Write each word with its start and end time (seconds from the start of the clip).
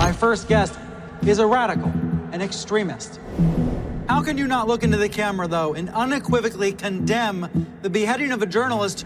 My 0.00 0.12
first 0.12 0.48
guest 0.48 0.78
is 1.26 1.40
a 1.40 1.46
radical, 1.46 1.92
an 2.32 2.40
extremist. 2.40 3.20
How 4.08 4.22
can 4.22 4.38
you 4.38 4.46
not 4.46 4.66
look 4.66 4.82
into 4.82 4.96
the 4.96 5.10
camera, 5.10 5.46
though, 5.46 5.74
and 5.74 5.90
unequivocally 5.90 6.72
condemn 6.72 7.76
the 7.82 7.90
beheading 7.90 8.32
of 8.32 8.40
a 8.40 8.46
journalist? 8.46 9.04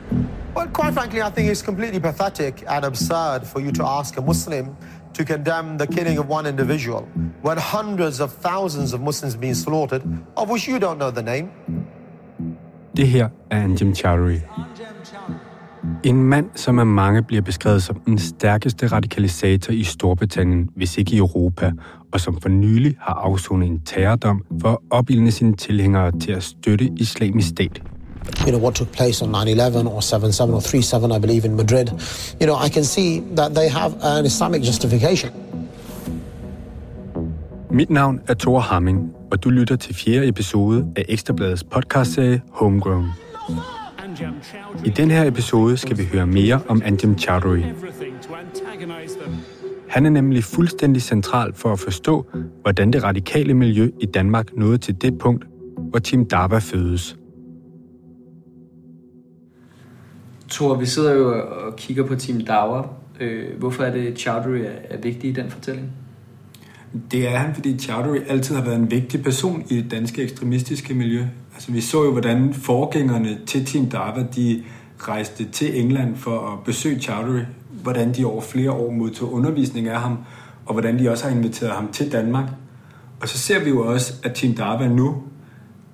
Well, 0.55 0.69
quite 0.69 0.95
frankly, 0.95 1.21
I 1.21 1.31
think 1.31 1.51
it's 1.51 1.63
completely 1.63 1.99
pathetic 1.99 2.63
and 2.69 2.85
absurd 2.85 3.45
for 3.45 3.59
you 3.59 3.73
to 3.73 3.85
ask 3.85 4.17
a 4.19 4.23
Muslim 4.23 4.77
to 5.15 5.25
condemn 5.25 5.79
the 5.79 5.89
killing 5.89 6.17
of 6.17 6.29
one 6.29 6.47
individual 6.47 7.03
when 7.43 7.59
hundreds 7.59 8.21
of 8.21 8.33
thousands 8.33 8.93
of 8.93 9.01
Muslims 9.01 9.35
being 9.35 9.55
slaughtered, 9.55 10.05
of 10.37 10.49
which 10.49 10.69
you 10.69 10.79
don't 10.79 10.99
know 10.99 11.11
the 11.11 11.25
name. 11.25 11.51
Det 12.97 13.09
her 13.09 13.25
er 13.25 13.29
Anjem 13.51 13.95
Chowdhury. 13.95 14.41
En 16.05 16.23
mand, 16.23 16.47
som 16.55 16.79
af 16.79 16.87
mange 16.87 17.23
bliver 17.23 17.43
beskrevet 17.43 17.83
som 17.83 18.01
den 18.07 18.19
stærkeste 18.19 18.87
radikalisator 18.87 19.73
i 19.73 19.85
Storbritannien, 19.85 20.69
hvis 20.77 20.99
ikke 20.99 21.15
i 21.15 21.19
Europa, 21.19 21.73
og 22.13 22.21
som 22.21 22.41
for 22.41 22.49
nylig 22.49 22.97
har 23.01 23.15
afsonet 23.15 23.69
en 23.69 23.81
terrordom 23.81 24.45
for 24.61 24.69
at 24.69 24.79
opildne 24.91 25.31
sine 25.31 25.57
tilhængere 25.57 26.19
til 26.21 26.33
at 26.33 26.43
støtte 26.43 26.91
islamisk 26.97 27.49
stat. 27.49 27.83
you 28.41 28.51
know, 28.51 28.61
what 28.61 28.75
took 28.75 28.93
place 28.93 29.25
on 29.25 29.35
9-11 29.35 29.89
or 29.89 30.01
7-7 30.01 30.53
or 30.53 30.61
3-7, 30.61 31.17
I 31.17 31.21
believe, 31.21 31.45
in 31.45 31.57
Madrid, 31.57 31.87
you 32.41 32.47
know, 32.47 32.57
I 32.67 32.69
can 32.69 32.85
see 32.85 33.23
that 33.37 33.55
they 33.55 33.69
have 33.69 33.93
an 34.03 34.27
Islamic 34.27 34.67
justification. 34.67 35.31
Mit 37.71 37.91
navn 37.91 38.21
er 38.29 38.35
Thor 38.35 38.61
Hamming, 38.61 39.13
og 39.31 39.45
du 39.45 39.51
lytter 39.51 39.77
til 39.77 39.95
fjerde 39.95 40.29
episode 40.29 40.87
af 40.97 41.05
Ekstrabladets 41.09 41.65
podcastserie 41.65 42.43
Homegrown. 42.51 43.09
I 44.85 44.89
den 44.89 45.11
her 45.11 45.27
episode 45.27 45.77
skal 45.77 45.99
vi 45.99 46.05
høre 46.13 46.27
mere 46.27 46.61
om 46.69 46.83
Anjem 46.85 47.19
Chowdhury. 47.19 47.63
Han 49.89 50.07
er 50.07 50.11
nemlig 50.11 50.45
fuldstændig 50.45 51.03
central 51.03 51.55
for 51.55 51.73
at 51.73 51.79
forstå, 51.79 52.27
hvordan 52.63 52.93
det 52.93 53.03
radikale 53.03 53.55
miljø 53.55 53.91
i 54.01 54.07
Danmark 54.07 54.57
nåede 54.57 54.79
til 54.79 55.03
det 55.03 55.19
punkt, 55.19 55.45
hvor 55.79 55.99
Tim 55.99 56.25
Dava 56.25 56.59
fødes. 56.59 57.17
Thor, 60.51 60.75
vi 60.75 60.87
sidder 60.87 61.13
jo 61.13 61.43
og 61.67 61.77
kigger 61.77 62.07
på 62.07 62.15
Team 62.15 62.41
Dauer. 62.41 62.83
Øh, 63.21 63.59
hvorfor 63.59 63.85
er 63.85 63.93
det, 63.93 64.19
Chowdhury 64.19 64.59
er, 64.59 64.73
er 64.91 64.99
vigtig 64.99 65.31
i 65.31 65.33
den 65.33 65.51
fortælling? 65.51 65.93
Det 67.11 67.29
er 67.29 67.37
han, 67.39 67.55
fordi 67.55 67.79
Chowdhury 67.79 68.19
altid 68.29 68.55
har 68.55 68.63
været 68.63 68.77
en 68.77 68.91
vigtig 68.91 69.23
person 69.23 69.65
i 69.69 69.77
det 69.77 69.91
danske 69.91 70.23
ekstremistiske 70.23 70.95
miljø. 70.95 71.25
Altså, 71.55 71.73
vi 71.73 71.81
så 71.81 72.05
jo, 72.05 72.13
hvordan 72.13 72.55
forgængerne 72.55 73.39
til 73.47 73.67
Team 73.67 73.87
Dava, 73.87 74.27
de 74.37 74.63
rejste 74.99 75.45
til 75.45 75.81
England 75.81 76.17
for 76.17 76.53
at 76.53 76.65
besøge 76.65 77.01
Chowdhury. 77.01 77.41
Hvordan 77.83 78.13
de 78.13 78.25
over 78.25 78.41
flere 78.41 78.73
år 78.73 78.91
modtog 78.91 79.33
undervisning 79.33 79.89
af 79.89 80.01
ham, 80.01 80.19
og 80.67 80.73
hvordan 80.73 80.99
de 80.99 81.11
også 81.11 81.29
har 81.29 81.37
inviteret 81.37 81.73
ham 81.73 81.89
til 81.93 82.13
Danmark. 82.13 82.49
Og 83.21 83.29
så 83.29 83.39
ser 83.39 83.65
vi 83.65 83.71
jo 83.71 83.87
også, 83.87 84.13
at 84.23 84.35
Team 84.35 84.55
Dava 84.55 84.89
nu 84.89 85.23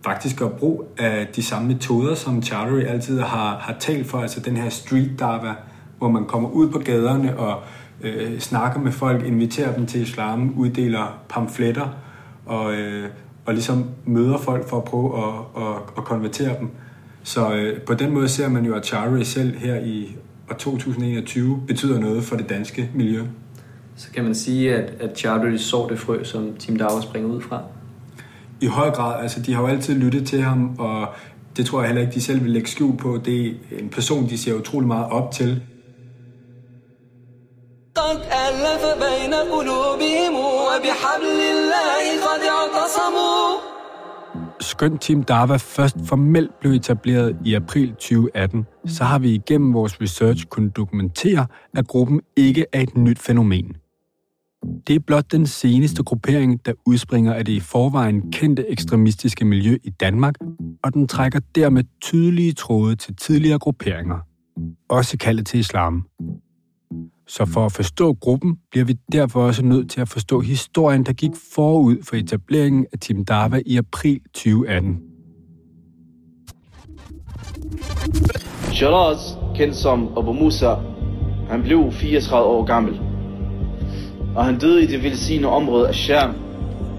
faktisk 0.05 0.37
gør 0.37 0.48
brug 0.48 0.84
af 0.98 1.28
de 1.37 1.43
samme 1.43 1.69
metoder, 1.69 2.15
som 2.15 2.43
Chowdhury 2.43 2.83
altid 2.83 3.21
har, 3.21 3.59
har 3.59 3.77
talt 3.81 4.06
for, 4.06 4.19
altså 4.19 4.41
den 4.41 4.56
her 4.56 4.69
street 4.69 5.11
dava, 5.19 5.55
hvor 5.98 6.09
man 6.09 6.25
kommer 6.25 6.48
ud 6.48 6.69
på 6.71 6.78
gaderne 6.78 7.39
og 7.39 7.62
øh, 8.03 8.39
snakker 8.39 8.81
med 8.81 8.93
folk, 8.93 9.27
inviterer 9.27 9.75
dem 9.77 9.87
til 9.87 10.03
islam, 10.03 10.55
uddeler 10.56 11.23
pamfletter 11.29 11.97
og, 12.47 12.75
øh, 12.75 13.09
og 13.47 13.55
ligesom 13.55 13.87
møder 14.05 14.39
folk 14.39 14.69
for 14.69 14.77
at 14.77 14.84
prøve 14.84 15.19
at, 15.19 15.62
at, 15.62 15.77
at 15.97 16.05
konvertere 16.05 16.59
dem. 16.59 16.71
Så 17.23 17.55
øh, 17.55 17.81
på 17.81 17.95
den 17.95 18.11
måde 18.15 18.28
ser 18.28 18.48
man 18.48 18.65
jo, 18.65 18.75
at 18.75 18.87
Chowdhury 18.87 19.23
selv 19.23 19.59
her 19.59 19.81
i 19.81 20.17
år 20.51 20.55
2021 20.55 21.62
betyder 21.67 22.01
noget 22.01 22.25
for 22.25 22.37
det 22.37 22.48
danske 22.48 22.91
miljø. 22.95 23.23
Så 23.97 24.11
kan 24.12 24.25
man 24.25 24.34
sige, 24.34 24.75
at, 24.75 24.93
at 25.01 25.19
Chowdhury 25.19 25.56
så 25.56 25.87
det 25.91 25.98
frø, 25.98 26.25
som 26.25 26.55
Team 26.59 26.78
Dauer 26.78 27.01
springer 27.01 27.28
ud 27.28 27.41
fra? 27.41 27.62
i 28.61 28.67
høj 28.67 28.91
grad, 28.91 29.23
altså 29.23 29.41
de 29.43 29.55
har 29.55 29.61
jo 29.61 29.67
altid 29.67 29.95
lyttet 29.95 30.27
til 30.27 30.43
ham, 30.43 30.75
og 30.78 31.09
det 31.56 31.66
tror 31.66 31.81
jeg 31.81 31.89
heller 31.89 32.03
ikke, 32.03 32.15
de 32.15 32.21
selv 32.21 32.43
vil 32.43 32.50
lægge 32.50 32.69
skjul 32.69 32.97
på. 32.97 33.21
Det 33.25 33.47
er 33.47 33.53
en 33.78 33.89
person, 33.89 34.28
de 34.28 34.39
ser 34.39 34.55
utrolig 34.55 34.87
meget 34.87 35.06
op 35.06 35.33
til. 35.33 35.62
قد 38.00 38.19
ألف 38.47 38.84
بين 39.06 39.34
قلوبهم 39.34 40.34
وبحبل 40.35 41.40
الله 41.53 42.03
قد 42.25 42.41
اعتصموا 42.56 43.75
Skønt 44.59 45.01
Team 45.01 45.23
Dava 45.23 45.57
først 45.57 45.96
formelt 46.06 46.59
blev 46.59 46.72
etableret 46.72 47.35
i 47.46 47.53
april 47.53 47.90
2018, 47.90 48.66
så 48.85 49.03
har 49.03 49.19
vi 49.19 49.34
igennem 49.34 49.73
vores 49.73 50.01
research 50.01 50.46
kunnet 50.46 50.75
dokumentere, 50.75 51.47
at 51.73 51.88
gruppen 51.88 52.22
ikke 52.35 52.66
er 52.73 52.81
et 52.81 52.97
nyt 52.97 53.19
fænomen. 53.19 53.75
Det 54.88 54.96
er 54.96 55.00
blot 55.00 55.31
den 55.31 55.47
seneste 55.47 56.03
gruppering, 56.03 56.66
der 56.66 56.73
udspringer 56.85 57.34
af 57.34 57.46
det 57.46 57.51
i 57.51 57.59
forvejen 57.59 58.31
kendte 58.31 58.72
ekstremistiske 58.72 59.46
miljø 59.46 59.78
i 59.84 59.90
Danmark, 59.90 60.35
og 60.84 60.94
den 60.94 61.07
trækker 61.07 61.40
dermed 61.56 61.84
tydelige 62.01 62.53
tråde 62.53 62.96
til 62.96 63.16
tidligere 63.16 63.59
grupperinger, 63.59 64.18
også 64.90 65.18
kaldet 65.18 65.46
til 65.46 65.59
islam. 65.59 66.06
Så 67.30 67.46
for 67.46 67.66
at 67.66 67.72
forstå 67.72 68.12
gruppen, 68.12 68.56
bliver 68.70 68.84
vi 68.84 68.96
derfor 69.12 69.42
også 69.42 69.64
nødt 69.64 69.91
til 69.91 70.00
at 70.00 70.08
forstå 70.08 70.41
historien, 70.41 71.04
der 71.04 71.12
gik 71.12 71.30
forud 71.54 71.96
for 72.08 72.16
etableringen 72.16 72.86
af 72.92 72.98
Team 72.98 73.24
Dava 73.24 73.60
i 73.66 73.76
april 73.76 74.20
2018. 74.34 75.00
Shiraz, 78.72 79.18
kendt 79.56 79.76
som 79.76 80.08
Abu 80.18 80.32
Musa, 80.32 80.74
han 81.48 81.62
blev 81.62 81.92
34 81.92 82.46
år 82.46 82.64
gammel. 82.64 83.00
Og 84.36 84.44
han 84.44 84.58
døde 84.58 84.82
i 84.82 84.86
det 84.86 85.02
velsignede 85.02 85.52
område 85.52 85.88
af 85.88 85.94
Sham, 85.94 86.34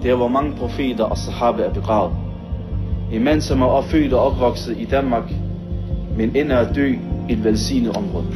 der 0.03 0.15
hvor 0.15 0.27
mange 0.27 0.57
profeter 0.57 1.03
og 1.03 1.17
sahaba 1.17 1.63
er 1.63 1.73
begravet. 1.73 2.15
En 3.11 3.23
mand, 3.23 3.41
som 3.41 3.61
er 3.61 3.65
opfødt 3.65 4.13
og 4.13 4.19
opvokset 4.19 4.77
i 4.77 4.85
Danmark, 4.85 5.31
men 6.17 6.35
ender 6.35 6.57
at 6.57 6.75
dø 6.75 6.93
i 7.29 7.33
et 7.33 7.43
velsignet 7.43 7.97
område. 7.97 8.27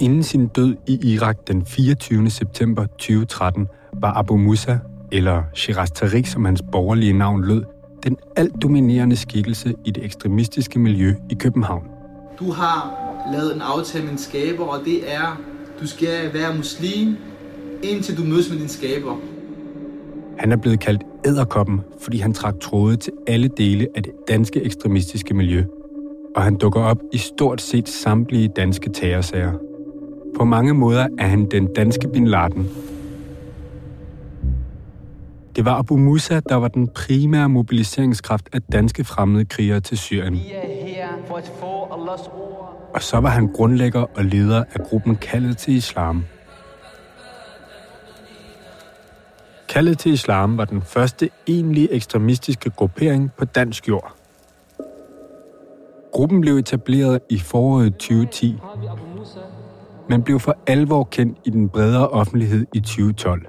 Inden 0.00 0.22
sin 0.22 0.48
død 0.48 0.76
i 0.86 1.14
Irak 1.14 1.48
den 1.48 1.66
24. 1.66 2.30
september 2.30 2.86
2013 2.86 3.66
var 3.92 4.12
Abu 4.12 4.36
Musa, 4.36 4.78
eller 5.12 5.42
Shiraz 5.54 5.90
Tariq, 5.90 6.26
som 6.26 6.44
hans 6.44 6.62
borgerlige 6.72 7.12
navn 7.12 7.44
lød, 7.44 7.62
den 8.04 8.16
alt 8.36 8.62
dominerende 8.62 9.16
skikkelse 9.16 9.74
i 9.84 9.90
det 9.90 10.04
ekstremistiske 10.04 10.78
miljø 10.78 11.14
i 11.30 11.34
København. 11.34 11.84
Du 12.38 12.52
har 12.52 12.98
lavet 13.32 13.54
en 13.54 13.60
aftale 13.60 14.04
med 14.04 14.10
din 14.10 14.18
skaber, 14.18 14.64
og 14.64 14.84
det 14.84 15.14
er, 15.14 15.40
du 15.80 15.86
skal 15.86 16.34
være 16.34 16.56
muslim, 16.56 17.16
indtil 17.82 18.16
du 18.16 18.22
mødes 18.22 18.50
med 18.50 18.58
din 18.58 18.68
skaber. 18.68 19.16
Han 20.38 20.52
er 20.52 20.56
blevet 20.56 20.80
kaldt 20.80 21.02
æderkoppen, 21.26 21.80
fordi 22.00 22.18
han 22.18 22.34
trak 22.34 22.54
tråde 22.60 22.96
til 22.96 23.12
alle 23.26 23.48
dele 23.48 23.86
af 23.96 24.02
det 24.02 24.12
danske 24.28 24.62
ekstremistiske 24.62 25.34
miljø. 25.34 25.64
Og 26.36 26.42
han 26.42 26.56
dukker 26.56 26.80
op 26.80 26.98
i 27.12 27.18
stort 27.18 27.60
set 27.60 27.88
samtlige 27.88 28.48
danske 28.48 28.90
terrorsager. 28.90 29.67
På 30.38 30.44
mange 30.44 30.74
måder 30.74 31.08
er 31.18 31.26
han 31.26 31.50
den 31.50 31.74
danske 31.74 32.08
Bin 32.08 32.26
Laden. 32.26 32.68
Det 35.56 35.64
var 35.64 35.74
Abu 35.74 35.96
Musa, 35.96 36.40
der 36.48 36.54
var 36.54 36.68
den 36.68 36.88
primære 36.88 37.48
mobiliseringskraft 37.48 38.48
af 38.52 38.62
danske 38.62 39.04
fremmede 39.04 39.44
krigere 39.44 39.80
til 39.80 39.98
Syrien. 39.98 40.34
Vi 40.34 40.52
er 40.52 40.86
her 40.86 41.08
for 41.26 41.36
at 41.36 41.52
få 41.60 42.00
Allahs 42.00 42.26
ord. 42.26 42.90
Og 42.94 43.02
så 43.02 43.20
var 43.20 43.28
han 43.28 43.46
grundlægger 43.52 44.00
og 44.00 44.24
leder 44.24 44.64
af 44.74 44.80
gruppen 44.84 45.16
Kaldet 45.16 45.56
til 45.56 45.74
Islam. 45.74 46.24
Kaldet 49.68 49.98
til 49.98 50.12
Islam 50.12 50.58
var 50.58 50.64
den 50.64 50.82
første 50.82 51.30
egentlige 51.46 51.92
ekstremistiske 51.92 52.70
gruppering 52.70 53.30
på 53.38 53.44
dansk 53.44 53.88
jord. 53.88 54.14
Gruppen 56.12 56.40
blev 56.40 56.56
etableret 56.56 57.20
i 57.30 57.38
foråret 57.38 57.96
2010, 57.96 58.56
men 60.08 60.22
blev 60.22 60.40
for 60.40 60.56
alvor 60.66 61.04
kendt 61.04 61.38
i 61.44 61.50
den 61.50 61.68
bredere 61.68 62.08
offentlighed 62.08 62.66
i 62.74 62.80
2012. 62.80 63.46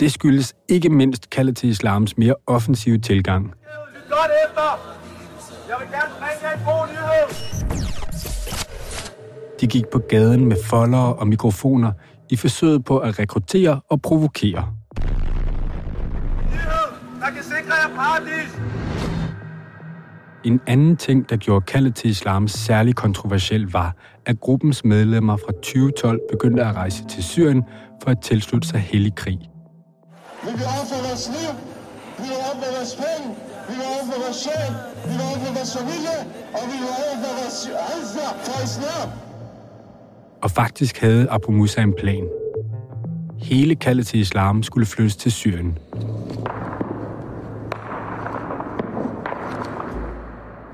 Det 0.00 0.12
skyldes 0.12 0.54
ikke 0.68 0.88
mindst 0.88 1.30
kaldet 1.30 1.56
til 1.56 1.68
islams 1.68 2.18
mere 2.18 2.34
offensive 2.46 2.98
tilgang. 2.98 3.44
Godt 4.08 4.30
efter! 4.46 4.62
Jeg 5.68 5.76
vil 5.80 5.88
gerne 5.88 6.10
bringe 6.20 6.38
jer 6.42 6.52
en 6.58 6.64
god 6.64 6.86
nyhed! 6.86 7.50
De 9.60 9.66
gik 9.66 9.86
på 9.92 9.98
gaden 9.98 10.44
med 10.44 10.56
foldere 10.64 11.14
og 11.14 11.28
mikrofoner 11.28 11.92
i 12.30 12.36
forsøget 12.36 12.84
på 12.84 12.98
at 12.98 13.18
rekruttere 13.18 13.80
og 13.90 14.02
provokere. 14.02 14.74
Nyhed, 16.50 17.20
der 17.20 17.30
kan 17.34 17.42
sikre 17.42 17.74
jer 17.88 17.94
paradis! 17.96 18.60
En 20.44 20.60
anden 20.66 20.96
ting, 20.96 21.30
der 21.30 21.36
gjorde 21.36 21.64
kaldet 21.66 21.94
til 21.94 22.10
islam 22.10 22.48
særlig 22.48 22.96
kontroversiel, 22.96 23.72
var, 23.72 23.94
at 24.26 24.40
gruppens 24.40 24.84
medlemmer 24.84 25.36
fra 25.36 25.52
2012 25.52 26.20
begyndte 26.30 26.64
at 26.64 26.74
rejse 26.74 27.04
til 27.04 27.24
Syrien 27.24 27.62
for 28.02 28.10
at 28.10 28.20
tilslutte 28.22 28.68
sig 28.68 28.80
hellig 28.80 29.14
krig. 29.14 29.38
Vi 30.44 30.50
vil 30.50 30.66
ofre 30.80 31.08
vores 31.08 31.28
liv, 31.28 31.52
vi 32.18 32.22
vil 32.22 32.36
ofre 32.50 32.68
vores 32.76 32.94
penge, 33.04 33.34
vi 33.68 33.74
vil 33.74 33.84
ofre 34.00 34.16
vores 34.24 34.36
sjæl, 34.36 34.72
vi 35.06 35.12
vil 35.12 35.20
ofre 35.32 35.54
vores 35.56 35.76
familie, 35.78 36.18
og 36.54 36.62
vi 36.70 36.76
vil 36.82 36.90
ofre 37.10 37.30
vores 37.40 37.58
alza 37.92 38.26
for 38.44 38.64
islam. 38.64 39.08
Og 40.42 40.50
faktisk 40.50 40.98
havde 41.00 41.30
Abu 41.30 41.52
Musa 41.52 41.82
en 41.82 41.94
plan. 41.98 42.28
Hele 43.38 43.74
kaldet 43.74 44.06
til 44.06 44.20
islam 44.20 44.62
skulle 44.62 44.86
flyttes 44.86 45.16
til 45.16 45.32
Syrien. 45.32 45.78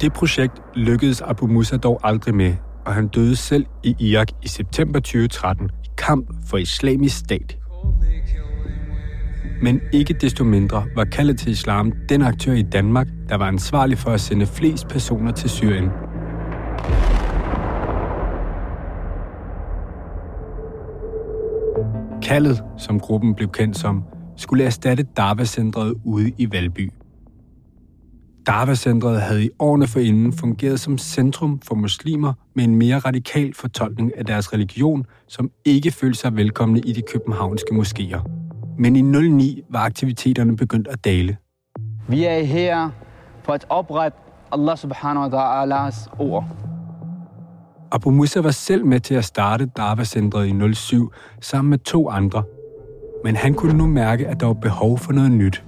Det 0.00 0.12
projekt 0.12 0.62
lykkedes 0.74 1.20
Abu 1.20 1.46
Musa 1.46 1.76
dog 1.76 2.00
aldrig 2.04 2.34
med, 2.34 2.54
og 2.86 2.94
han 2.94 3.08
døde 3.08 3.36
selv 3.36 3.66
i 3.82 3.96
Irak 3.98 4.28
i 4.42 4.48
september 4.48 5.00
2013 5.00 5.70
i 5.84 5.88
kamp 5.96 6.30
for 6.48 6.56
islamisk 6.56 7.18
stat. 7.18 7.58
Men 9.62 9.80
ikke 9.92 10.14
desto 10.14 10.44
mindre 10.44 10.86
var 10.94 11.04
kaldet 11.04 11.38
til 11.38 11.52
islam 11.52 11.92
den 12.08 12.22
aktør 12.22 12.52
i 12.52 12.62
Danmark, 12.62 13.06
der 13.28 13.36
var 13.36 13.48
ansvarlig 13.48 13.98
for 13.98 14.10
at 14.10 14.20
sende 14.20 14.46
flest 14.46 14.88
personer 14.88 15.32
til 15.32 15.50
Syrien. 15.50 15.90
Kaldet, 22.22 22.62
som 22.78 23.00
gruppen 23.00 23.34
blev 23.34 23.48
kendt 23.48 23.78
som, 23.78 24.04
skulle 24.36 24.64
erstatte 24.64 25.02
Darva-centret 25.16 25.94
ude 26.04 26.32
i 26.38 26.52
Valby. 26.52 26.90
Darva-centret 28.46 29.20
havde 29.20 29.44
i 29.44 29.50
årene 29.58 29.86
forinden 29.86 30.32
fungeret 30.32 30.80
som 30.80 30.98
centrum 30.98 31.60
for 31.60 31.74
muslimer 31.74 32.32
med 32.54 32.64
en 32.64 32.74
mere 32.74 32.98
radikal 32.98 33.54
fortolkning 33.54 34.18
af 34.18 34.26
deres 34.26 34.52
religion, 34.52 35.06
som 35.28 35.50
ikke 35.64 35.90
følte 35.90 36.18
sig 36.18 36.36
velkomne 36.36 36.80
i 36.80 36.92
de 36.92 37.02
københavnske 37.02 37.68
moskéer. 37.72 38.20
Men 38.78 38.96
i 38.96 39.00
09 39.00 39.62
var 39.70 39.80
aktiviteterne 39.80 40.56
begyndt 40.56 40.88
at 40.88 41.04
dale. 41.04 41.36
Vi 42.08 42.24
er 42.24 42.42
her 42.42 42.90
for 43.44 43.52
at 43.52 43.66
oprette 43.68 44.18
Allah 44.52 44.76
subhanahu 44.76 45.30
wa 45.30 45.38
ta'alas 45.38 46.08
ord. 46.18 46.44
Abu 47.92 48.10
Musa 48.10 48.40
var 48.40 48.50
selv 48.50 48.84
med 48.86 49.00
til 49.00 49.14
at 49.14 49.24
starte 49.24 49.66
Darva-centret 49.76 50.46
i 50.46 50.74
07 50.74 51.12
sammen 51.40 51.70
med 51.70 51.78
to 51.78 52.10
andre. 52.10 52.42
Men 53.24 53.36
han 53.36 53.54
kunne 53.54 53.78
nu 53.78 53.86
mærke, 53.86 54.28
at 54.28 54.40
der 54.40 54.46
var 54.46 54.54
behov 54.54 54.98
for 54.98 55.12
noget 55.12 55.30
nyt. 55.30 55.64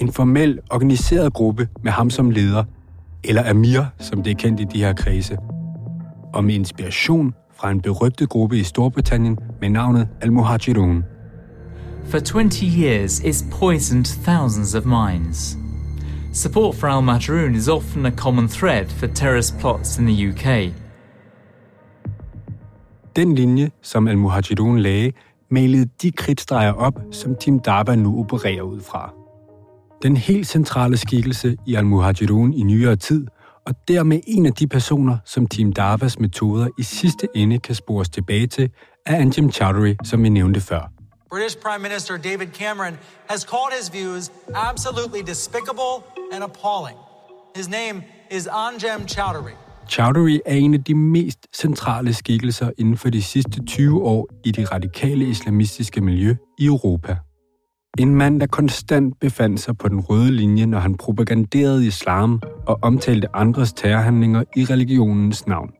En 0.00 0.12
formel, 0.12 0.58
organiseret 0.70 1.32
gruppe 1.32 1.68
med 1.82 1.92
ham 1.92 2.10
som 2.10 2.30
leder, 2.30 2.64
eller 3.24 3.50
Amir, 3.50 3.82
som 3.98 4.22
det 4.22 4.30
er 4.30 4.34
kendt 4.34 4.60
i 4.60 4.64
de 4.64 4.78
her 4.78 4.92
kredse. 4.92 5.36
Og 6.34 6.44
med 6.44 6.54
inspiration 6.54 7.34
fra 7.54 7.70
en 7.70 7.80
berygtet 7.80 8.28
gruppe 8.28 8.58
i 8.58 8.62
Storbritannien 8.62 9.38
med 9.60 9.68
navnet 9.70 10.08
Al-Muhajirun. 10.20 11.04
For 12.04 12.18
20 12.18 12.66
years, 12.66 13.20
it's 13.20 13.58
poisoned 13.58 14.04
thousands 14.04 14.74
of 14.74 14.84
minds. 14.84 15.56
Support 16.32 16.74
for 16.74 16.86
Al 16.86 17.02
Majroon 17.02 17.54
is 17.54 17.68
often 17.68 18.06
a 18.06 18.10
common 18.10 18.48
thread 18.48 18.86
for 18.86 19.06
terrorist 19.06 19.58
plots 19.58 19.98
in 19.98 20.06
the 20.06 20.28
UK. 20.28 20.72
Den 23.16 23.34
linje, 23.34 23.70
som 23.82 24.08
Al-Muhajirun 24.08 24.78
lagde, 24.78 25.12
malede 25.50 25.88
de 26.02 26.10
kridtstreger 26.10 26.72
op, 26.72 27.00
som 27.10 27.34
Tim 27.40 27.58
Darba 27.58 27.94
nu 27.94 28.18
opererer 28.18 28.62
ud 28.62 28.80
fra. 28.80 29.19
Den 30.02 30.16
helt 30.16 30.46
centrale 30.46 30.96
skikkelse 30.96 31.56
i 31.66 31.74
Al-Muhajirun 31.74 32.52
i 32.54 32.62
nyere 32.62 32.96
tid, 32.96 33.26
og 33.66 33.74
dermed 33.88 34.20
en 34.26 34.46
af 34.46 34.52
de 34.52 34.66
personer, 34.66 35.16
som 35.24 35.46
Team 35.46 35.72
Darvas 35.72 36.18
metoder 36.18 36.68
i 36.78 36.82
sidste 36.82 37.28
ende 37.34 37.58
kan 37.58 37.74
spores 37.74 38.08
tilbage 38.08 38.46
til, 38.46 38.70
er 39.06 39.16
Anjem 39.16 39.52
Chowdhury, 39.52 39.94
som 40.04 40.22
vi 40.22 40.28
nævnte 40.28 40.60
før. 40.60 40.90
British 41.30 41.56
Prime 41.58 41.82
Minister 41.82 42.16
David 42.16 42.46
Cameron 42.46 42.94
has 43.28 43.40
called 43.40 43.72
his 43.80 43.92
views 43.92 44.32
absolutely 44.54 45.22
despicable 45.26 45.94
and 46.32 46.44
appalling. 46.44 46.98
His 47.56 47.68
name 47.68 48.02
is 48.30 48.46
Anjem 48.46 49.08
Chowdhury. 49.08 49.56
Chowdhury 49.88 50.38
er 50.46 50.54
en 50.54 50.74
af 50.74 50.84
de 50.84 50.94
mest 50.94 51.38
centrale 51.56 52.14
skikkelser 52.14 52.70
inden 52.78 52.96
for 52.96 53.10
de 53.10 53.22
sidste 53.22 53.64
20 53.64 54.02
år 54.02 54.28
i 54.44 54.50
det 54.50 54.72
radikale 54.72 55.24
islamistiske 55.24 56.00
miljø 56.00 56.36
i 56.58 56.64
Europa. 56.66 57.16
En 57.98 58.14
mand, 58.14 58.40
der 58.40 58.46
konstant 58.46 59.20
befandt 59.20 59.60
sig 59.60 59.78
på 59.78 59.88
den 59.88 60.00
røde 60.00 60.32
linje, 60.32 60.66
når 60.66 60.78
han 60.78 60.96
propaganderede 60.96 61.86
islam 61.86 62.40
og 62.66 62.78
omtalte 62.82 63.36
andres 63.36 63.72
terrorhandlinger 63.72 64.44
i 64.56 64.64
religionens 64.64 65.46
navn. 65.46 65.70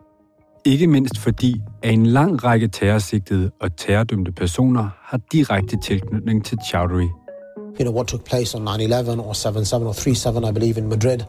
Ikke 0.64 0.86
mindst 0.86 1.18
fordi, 1.18 1.60
at 1.82 1.92
en 1.92 2.06
lang 2.06 2.44
række 2.44 2.68
terrorsigtede 2.68 3.50
og 3.60 3.76
terrordømte 3.76 4.32
personer 4.32 4.88
har 5.02 5.20
direkte 5.32 5.76
tilknytning 5.82 6.44
til 6.44 6.58
Chowdhury. 6.68 7.08
you 7.78 7.84
know, 7.84 7.92
what 7.92 8.06
took 8.08 8.24
place 8.24 8.54
on 8.54 8.62
9-11 8.68 9.20
or 9.20 9.32
7-7 9.32 9.86
or 9.86 9.92
3-7, 9.92 10.48
I 10.48 10.52
believe, 10.52 10.76
in 10.78 10.88
Madrid, 10.88 11.20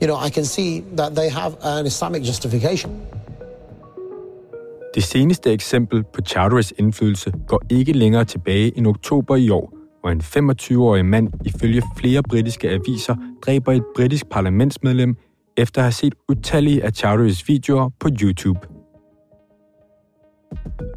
you 0.00 0.06
know, 0.06 0.16
I 0.26 0.30
can 0.30 0.44
see 0.44 0.84
that 0.96 1.14
they 1.14 1.28
have 1.28 1.56
an 1.62 1.86
Islamic 1.86 2.22
justification. 2.28 2.90
Det 4.94 5.04
seneste 5.04 5.52
eksempel 5.52 6.04
på 6.14 6.20
Chowdhurys 6.22 6.72
indflydelse 6.78 7.32
går 7.48 7.62
ikke 7.70 7.92
længere 7.92 8.24
tilbage 8.24 8.78
end 8.78 8.86
oktober 8.86 9.36
i 9.36 9.50
år, 9.50 9.77
hvor 10.08 10.12
en 10.40 10.50
25-årig 10.50 11.04
mand 11.04 11.28
ifølge 11.44 11.82
flere 11.96 12.22
britiske 12.22 12.70
aviser 12.70 13.16
dræber 13.46 13.72
et 13.72 13.82
britisk 13.96 14.26
parlamentsmedlem 14.30 15.16
efter 15.56 15.80
at 15.80 15.84
have 15.84 15.92
set 15.92 16.14
utallige 16.28 16.84
af 16.84 16.92
Chowdhurys 16.92 17.48
videoer 17.48 17.90
på 18.00 18.08
YouTube. 18.22 18.58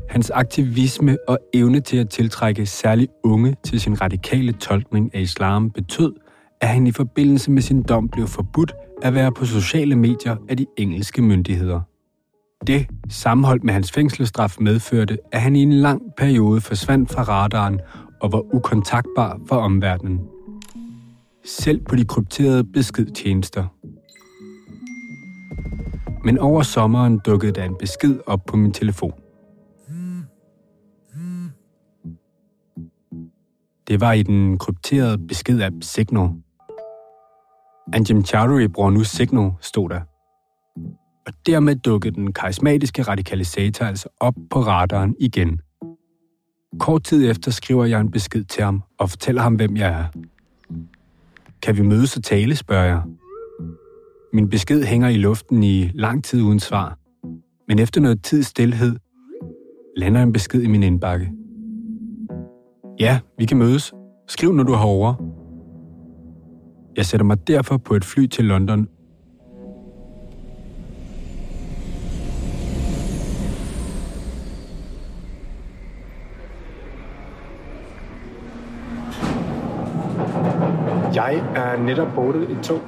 Hans 0.10 0.30
aktivisme 0.30 1.18
og 1.28 1.40
evne 1.54 1.80
til 1.80 1.98
at 1.98 2.10
tiltrække 2.10 2.66
særlig 2.66 3.08
unge 3.24 3.56
til 3.64 3.82
sin 3.82 4.02
radikale 4.02 4.52
tolkning 4.52 5.16
af 5.16 5.22
islam 5.22 5.72
betød, 5.72 6.14
at 6.62 6.68
han 6.68 6.88
i 6.88 6.92
forbindelse 6.92 7.52
med 7.52 7.62
sin 7.62 7.84
dom 7.84 8.10
blev 8.10 8.28
forbudt 8.28 8.74
at 9.02 9.14
være 9.14 9.32
på 9.32 9.46
sociale 9.46 9.96
medier 9.96 10.36
af 10.50 10.58
de 10.58 10.66
engelske 10.78 11.22
myndigheder. 11.22 11.82
Det, 12.68 12.88
sammenholdt 13.10 13.64
med 13.64 13.74
hans 13.74 13.92
fængselsstraf, 13.92 14.56
medførte, 14.60 15.18
at 15.32 15.42
han 15.42 15.56
i 15.56 15.62
en 15.62 15.74
lang 15.74 16.02
periode 16.18 16.62
forsvandt 16.62 17.12
fra 17.12 17.24
radaren 17.24 17.80
og 18.22 18.32
var 18.32 18.56
ukontaktbar 18.56 19.40
for 19.48 19.56
omverdenen. 19.56 20.20
Selv 21.46 21.82
på 21.86 21.96
de 21.96 22.06
krypterede 22.06 22.64
beskedtjenester. 22.64 23.68
Men 26.24 26.38
over 26.38 26.62
sommeren 26.62 27.20
dukkede 27.26 27.52
der 27.52 27.64
en 27.64 27.76
besked 27.80 28.20
op 28.28 28.46
på 28.46 28.58
min 28.58 28.72
telefon. 28.72 29.14
Det 33.88 34.02
var 34.02 34.12
i 34.14 34.24
den 34.24 34.58
krypterede 34.58 35.18
besked-app 35.18 35.76
Signal. 35.82 36.30
Anjem 37.94 38.26
Chowdhury 38.26 38.68
bruger 38.74 38.90
nu 38.90 39.04
Signal, 39.04 39.52
stod 39.62 39.90
der. 39.90 40.02
Og 41.28 41.34
dermed 41.46 41.76
dukkede 41.76 42.16
den 42.16 42.34
karismatiske 42.34 43.04
radikalisator 43.04 43.86
altså 43.86 44.10
op 44.20 44.34
på 44.50 44.60
radaren 44.60 45.16
igen. 45.20 45.62
Kort 46.80 47.04
tid 47.04 47.30
efter 47.32 47.52
skriver 47.52 47.86
jeg 47.86 48.02
en 48.02 48.12
besked 48.12 48.44
til 48.44 48.64
ham 48.64 48.84
og 49.00 49.10
fortæller 49.10 49.42
ham, 49.42 49.56
hvem 49.56 49.78
jeg 49.78 49.90
er. 49.90 50.06
Kan 51.62 51.78
vi 51.78 51.82
mødes 51.82 52.18
og 52.18 52.24
tale, 52.24 52.56
spørger 52.56 52.86
jeg. 52.86 53.02
Min 54.34 54.50
besked 54.50 54.84
hænger 54.84 55.10
i 55.10 55.18
luften 55.18 55.64
i 55.64 55.92
lang 55.94 56.24
tid 56.24 56.42
uden 56.42 56.60
svar. 56.60 56.98
Men 57.68 57.80
efter 57.80 58.02
noget 58.02 58.24
tid 58.24 58.44
stillhed, 58.44 58.96
lander 59.98 60.24
en 60.24 60.34
besked 60.34 60.62
i 60.62 60.68
min 60.68 60.84
indbakke. 60.84 61.32
Ja, 63.00 63.20
vi 63.38 63.46
kan 63.46 63.58
mødes. 63.58 63.94
Skriv, 64.28 64.54
når 64.54 64.64
du 64.64 64.74
har 64.74 64.86
over. 64.86 65.14
Jeg 66.98 67.06
sætter 67.06 67.26
mig 67.26 67.48
derfor 67.48 67.78
på 67.78 67.96
et 67.96 68.06
fly 68.06 68.26
til 68.26 68.46
London. 68.46 68.88
Jeg 81.16 81.44
er 81.56 81.71
netop 81.82 82.08
boardet 82.16 82.50
et 82.50 82.60
tog 82.64 82.80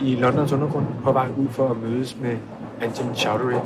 i 0.00 0.14
Londons 0.14 0.52
undergrund 0.52 0.86
på 1.04 1.12
vej 1.12 1.28
ud 1.38 1.48
for 1.48 1.68
at 1.68 1.76
mødes 1.76 2.16
med 2.20 2.36
Anton 2.80 3.14
Chowdhury. 3.14 3.60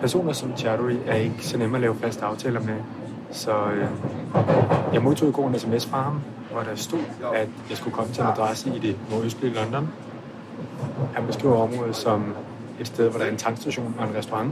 Personer 0.00 0.32
som 0.32 0.56
Chowdhury 0.56 0.96
er 1.06 1.14
ikke 1.14 1.46
så 1.46 1.58
nemme 1.58 1.76
at 1.76 1.80
lave 1.80 1.94
faste 1.94 2.24
aftaler 2.24 2.60
med, 2.60 2.76
så 3.30 3.50
øh, 3.50 3.86
jeg 4.92 5.02
modtog 5.02 5.28
i 5.28 5.32
går 5.32 5.48
en 5.48 5.58
sms 5.58 5.86
fra 5.86 6.02
ham, 6.02 6.20
hvor 6.52 6.60
der 6.60 6.74
stod, 6.74 6.98
at 7.34 7.48
jeg 7.68 7.76
skulle 7.76 7.94
komme 7.94 8.12
til 8.12 8.22
en 8.22 8.28
adresse 8.28 8.70
i 8.76 8.78
det 8.78 8.96
nordøstlige 9.10 9.54
London. 9.54 9.88
Han 11.14 11.26
beskriver 11.26 11.56
området 11.56 11.96
som 11.96 12.34
et 12.80 12.86
sted, 12.86 13.10
hvor 13.10 13.18
der 13.18 13.26
er 13.26 13.30
en 13.30 13.36
tankstation 13.36 13.94
og 13.98 14.08
en 14.08 14.14
restaurant, 14.16 14.50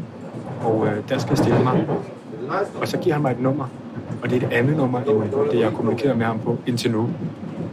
og 0.65 0.87
øh, 0.87 1.09
der 1.09 1.19
skal 1.19 1.31
jeg 1.31 1.39
stille 1.39 1.65
mig. 1.65 1.87
Og 2.81 2.89
så 2.89 2.99
giver 2.99 3.15
han 3.15 3.23
mig 3.23 3.33
et 3.33 3.41
nummer, 3.41 3.65
og 4.23 4.31
det 4.31 4.43
er 4.43 4.47
et 4.47 4.53
andet 4.53 4.77
nummer, 4.77 5.01
end 5.01 5.51
det 5.51 5.59
jeg 5.59 5.69
har 5.69 5.77
kommunikeret 5.77 6.17
med 6.17 6.27
ham 6.27 6.39
på 6.39 6.59
indtil 6.67 6.91
nu. 6.91 7.09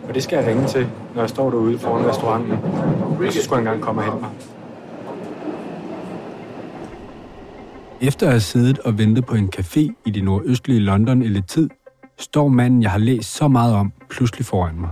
Og 0.07 0.15
det 0.15 0.24
skal 0.24 0.38
jeg 0.38 0.48
ringe 0.48 0.67
til, 0.67 0.88
når 1.15 1.22
jeg 1.22 1.29
står 1.29 1.50
derude 1.50 1.79
foran 1.79 2.05
restauranten, 2.05 2.51
og 2.51 3.33
så 3.33 3.43
skulle 3.43 3.57
han 3.57 3.67
engang 3.67 3.81
komme 3.81 4.01
og 4.01 4.05
hente 4.05 4.22
mig. 4.22 4.29
Efter 8.01 8.25
at 8.25 8.31
have 8.31 8.41
siddet 8.41 8.79
og 8.79 8.98
ventet 8.98 9.25
på 9.25 9.36
en 9.36 9.50
café 9.60 9.79
i 10.05 10.10
det 10.12 10.24
nordøstlige 10.24 10.79
London 10.79 11.22
i 11.22 11.27
lidt 11.27 11.48
tid, 11.48 11.69
står 12.17 12.48
manden, 12.48 12.83
jeg 12.83 12.91
har 12.91 12.98
læst 12.98 13.36
så 13.36 13.48
meget 13.48 13.75
om, 13.75 13.91
pludselig 14.10 14.45
foran 14.45 14.75
mig. 14.79 14.89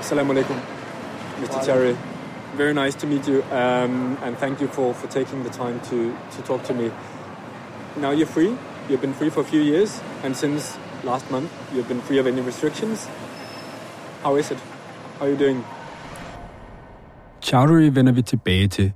Assalamu 0.00 0.32
alaikum, 0.32 0.56
Mr. 1.40 1.64
Terry. 1.64 1.94
Very 2.58 2.84
nice 2.84 2.98
to 2.98 3.06
meet 3.06 3.26
you, 3.26 3.36
um, 3.36 4.16
and 4.24 4.36
thank 4.36 4.60
you 4.60 4.68
for, 4.68 4.92
for 4.92 5.06
taking 5.06 5.44
the 5.44 5.52
time 5.52 5.80
to, 5.90 5.96
to 6.36 6.42
talk 6.46 6.64
to 6.64 6.74
me. 6.74 6.90
now 7.96 8.10
you're 8.10 8.26
free. 8.26 8.56
You've 8.88 9.00
been 9.00 9.14
free 9.14 9.30
for 9.30 9.40
a 9.40 9.44
few 9.44 9.60
years, 9.60 10.00
and 10.22 10.36
since 10.36 10.76
last 11.04 11.30
month, 11.30 11.50
you've 11.74 11.88
been 11.88 12.00
free 12.00 12.18
of 12.18 12.26
any 12.26 12.40
restrictions. 12.40 13.08
How 14.26 14.36
is 14.36 14.50
it? 14.50 14.58
How 15.18 15.26
are 15.26 15.32
you 15.32 15.38
doing? 15.38 15.64
Chowdhury 17.42 17.94
vender 17.94 18.12
vi 18.12 18.22
tilbage 18.22 18.68
til. 18.68 18.92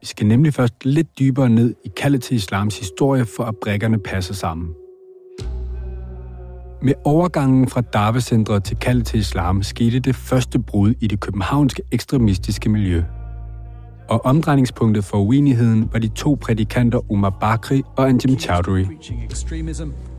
Vi 0.00 0.06
skal 0.06 0.26
nemlig 0.26 0.54
først 0.54 0.74
lidt 0.84 1.18
dybere 1.18 1.48
ned 1.48 1.74
i 1.84 1.88
kaldet 1.96 2.22
til 2.22 2.36
islams 2.36 2.78
historie, 2.78 3.24
for 3.36 3.44
at 3.44 3.54
brækkerne 3.62 3.98
passer 3.98 4.34
sammen. 4.34 4.74
Med 6.82 6.94
overgangen 7.04 7.68
fra 7.68 7.80
Darwecentret 7.80 8.64
til 8.64 8.76
kaldet 8.76 9.06
til 9.06 9.18
islam 9.18 9.62
skete 9.62 10.00
det 10.00 10.16
første 10.16 10.58
brud 10.58 10.94
i 11.00 11.06
det 11.06 11.20
københavnske 11.20 11.82
ekstremistiske 11.92 12.68
miljø. 12.68 13.02
Og 14.08 14.24
omdrejningspunktet 14.24 15.04
for 15.04 15.18
uenigheden 15.18 15.88
var 15.92 15.98
de 15.98 16.08
to 16.08 16.38
prædikanter 16.40 17.12
Umar 17.12 17.36
Bakri 17.40 17.82
og 17.96 18.08
Anjem 18.08 18.38
Chowdhury. 18.38 18.84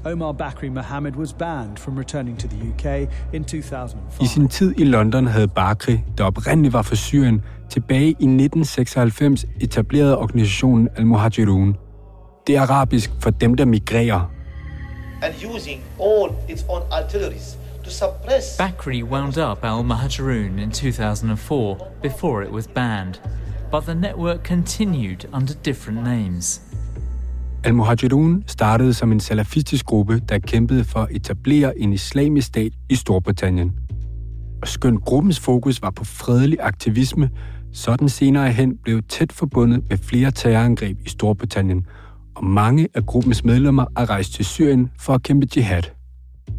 Preaching 0.03 0.22
extremism, 0.22 0.22
Omar 0.22 0.33
Bakri 0.33 0.69
Mohammed 0.69 1.15
was 1.15 1.33
banned 1.33 1.79
from 1.79 1.98
returning 1.98 2.38
to 2.38 2.48
the 2.48 2.57
UK 2.57 3.10
in 3.33 3.43
2005. 3.43 4.22
I 4.22 4.25
sin 4.27 4.48
tid 4.48 4.74
i 4.77 4.83
London 4.83 5.27
havde 5.27 5.48
Bakri, 5.48 6.00
der 6.17 6.24
oprindeligt 6.24 6.74
var 6.74 6.81
fra 6.81 6.95
Syrien, 6.95 7.41
tilbage 7.69 8.07
i 8.07 8.25
1996 8.25 9.45
etableret 9.62 10.17
organisationen 10.17 10.89
Al-Muhajirun. 10.95 11.77
Det 12.48 12.55
er 12.57 12.62
arabisk 12.62 13.12
for 13.19 13.29
dem, 13.29 13.55
der 13.55 13.65
migrerer, 13.65 14.29
and 15.22 15.33
using 15.55 15.81
all 16.00 16.31
its 16.50 16.65
own 16.69 16.81
artilleries 16.91 17.57
to 17.83 17.89
suppress. 17.89 18.57
Bakri 18.57 19.03
wound 19.03 19.38
up 19.38 19.63
Al 19.63 19.83
Mahajaroon 19.83 20.60
in 20.60 20.72
2004 20.72 21.77
before 22.01 22.43
it 22.43 22.51
was 22.51 22.67
banned, 22.67 23.22
but 23.72 23.83
the 23.83 23.95
network 23.95 24.43
continued 24.43 25.25
under 25.33 25.53
different 25.65 26.03
names. 26.03 26.62
Al-Muhajirun 27.65 28.43
startede 28.48 28.93
som 28.93 29.12
en 29.12 29.20
salafistisk 29.20 29.86
gruppe, 29.86 30.22
der 30.29 30.39
kæmpede 30.39 30.84
for 30.84 31.00
at 31.00 31.08
etablere 31.12 31.79
en 31.79 31.93
islamisk 31.93 32.48
stat 32.48 32.72
i 32.89 32.96
Storbritannien. 32.96 33.72
Og 34.62 34.67
skønt 34.67 35.01
gruppens 35.01 35.39
fokus 35.39 35.82
var 35.82 35.89
på 35.89 36.03
fredelig 36.05 36.58
aktivisme, 36.62 37.29
så 37.74 37.96
den 37.96 38.10
senere 38.10 38.51
hen 38.51 38.77
blev 38.84 39.01
tæt 39.10 39.32
forbundet 39.32 39.89
med 39.89 39.98
flere 39.98 40.32
terrorangreb 40.32 40.98
i 41.05 41.10
Storbritannien, 41.10 41.86
og 42.36 42.46
mange 42.46 42.88
af 42.93 43.05
gruppens 43.05 43.43
medlemmer 43.43 43.86
er 43.98 44.10
rejst 44.10 44.34
til 44.34 44.46
Syrien 44.46 44.91
for 45.00 45.13
at 45.13 45.24
kæmpe 45.24 45.48
jihad. 45.55 45.84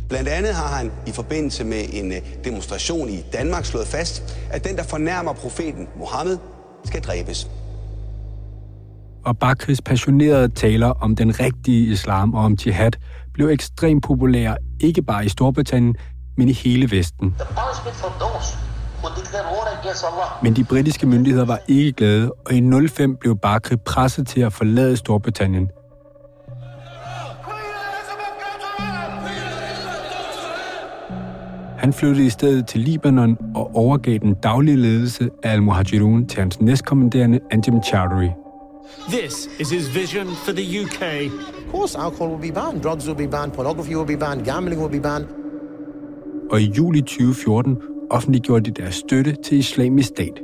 Blandt 0.09 0.29
andet 0.29 0.55
har 0.55 0.77
han 0.77 0.91
i 1.07 1.11
forbindelse 1.11 1.65
med 1.65 1.85
en 1.93 2.13
øh, 2.13 2.19
demonstration 2.45 3.09
i 3.09 3.25
Danmark 3.33 3.65
slået 3.65 3.87
fast, 3.87 4.39
at 4.51 4.65
den, 4.65 4.77
der 4.77 4.83
fornærmer 4.83 5.33
profeten 5.33 5.87
Mohammed, 5.99 6.39
skal 6.85 7.03
dræbes. 7.03 7.49
Og 9.25 9.39
Bakris 9.39 9.83
passionerede 9.83 10.49
taler 10.49 10.87
om 10.87 11.17
den 11.17 11.41
rigtige 11.41 11.93
islam 11.93 12.35
og 12.35 12.45
om 12.45 12.57
jihad 12.67 12.93
blev 13.35 13.49
ekstremt 13.49 14.05
populære 14.05 14.57
ikke 14.81 15.03
bare 15.03 15.25
i 15.25 15.29
Storbritannien, 15.29 15.97
men 16.37 16.49
i 16.49 16.53
hele 16.53 16.91
Vesten. 16.91 17.35
Men 20.43 20.57
de 20.57 20.65
britiske 20.65 21.07
myndigheder 21.07 21.45
var 21.47 21.61
ikke 21.69 21.93
glade, 21.93 22.33
og 22.47 22.55
i 22.55 22.89
05 22.89 23.17
blev 23.17 23.37
Bakri 23.39 23.77
presset 23.77 24.27
til 24.27 24.41
at 24.41 24.53
forlade 24.53 24.97
Storbritannien. 24.97 25.69
Han 31.79 31.93
flyttede 31.93 32.27
i 32.27 32.31
stedet 32.31 32.67
til 32.67 32.81
Libanon 32.81 33.39
og 33.55 33.77
overgav 33.77 34.19
den 34.19 34.35
daglige 34.35 34.77
ledelse 34.77 35.31
af 35.43 35.53
Al-Muhajirun 35.53 36.27
til 36.27 36.41
hans 36.41 36.61
næstkommanderende 36.61 37.41
Anjem 37.51 37.83
Chowdhury. 37.83 38.44
This 39.09 39.49
is 39.59 39.71
his 39.71 39.89
vision 39.89 40.27
for 40.29 40.53
the 40.53 40.81
UK. 40.83 41.03
Of 41.67 41.73
course, 41.73 41.95
alcohol 41.95 42.29
will 42.29 42.41
be 42.41 42.51
banned, 42.51 42.83
drugs 42.83 43.07
will 43.07 43.17
be 43.17 43.27
banned, 43.27 43.53
pornography 43.53 43.95
will 43.95 44.07
be 44.07 44.17
banned, 44.17 44.45
gambling 44.45 44.81
will 44.81 44.91
be 44.91 45.01
banned. 45.01 45.27
Og 46.51 46.61
i 46.61 46.73
juli 46.77 47.01
2014 47.01 47.79
offentliggjorde 48.11 48.65
de 48.65 48.83
deres 48.83 48.95
støtte 48.95 49.37
til 49.45 49.59
islamisk 49.59 50.09
stat. 50.09 50.41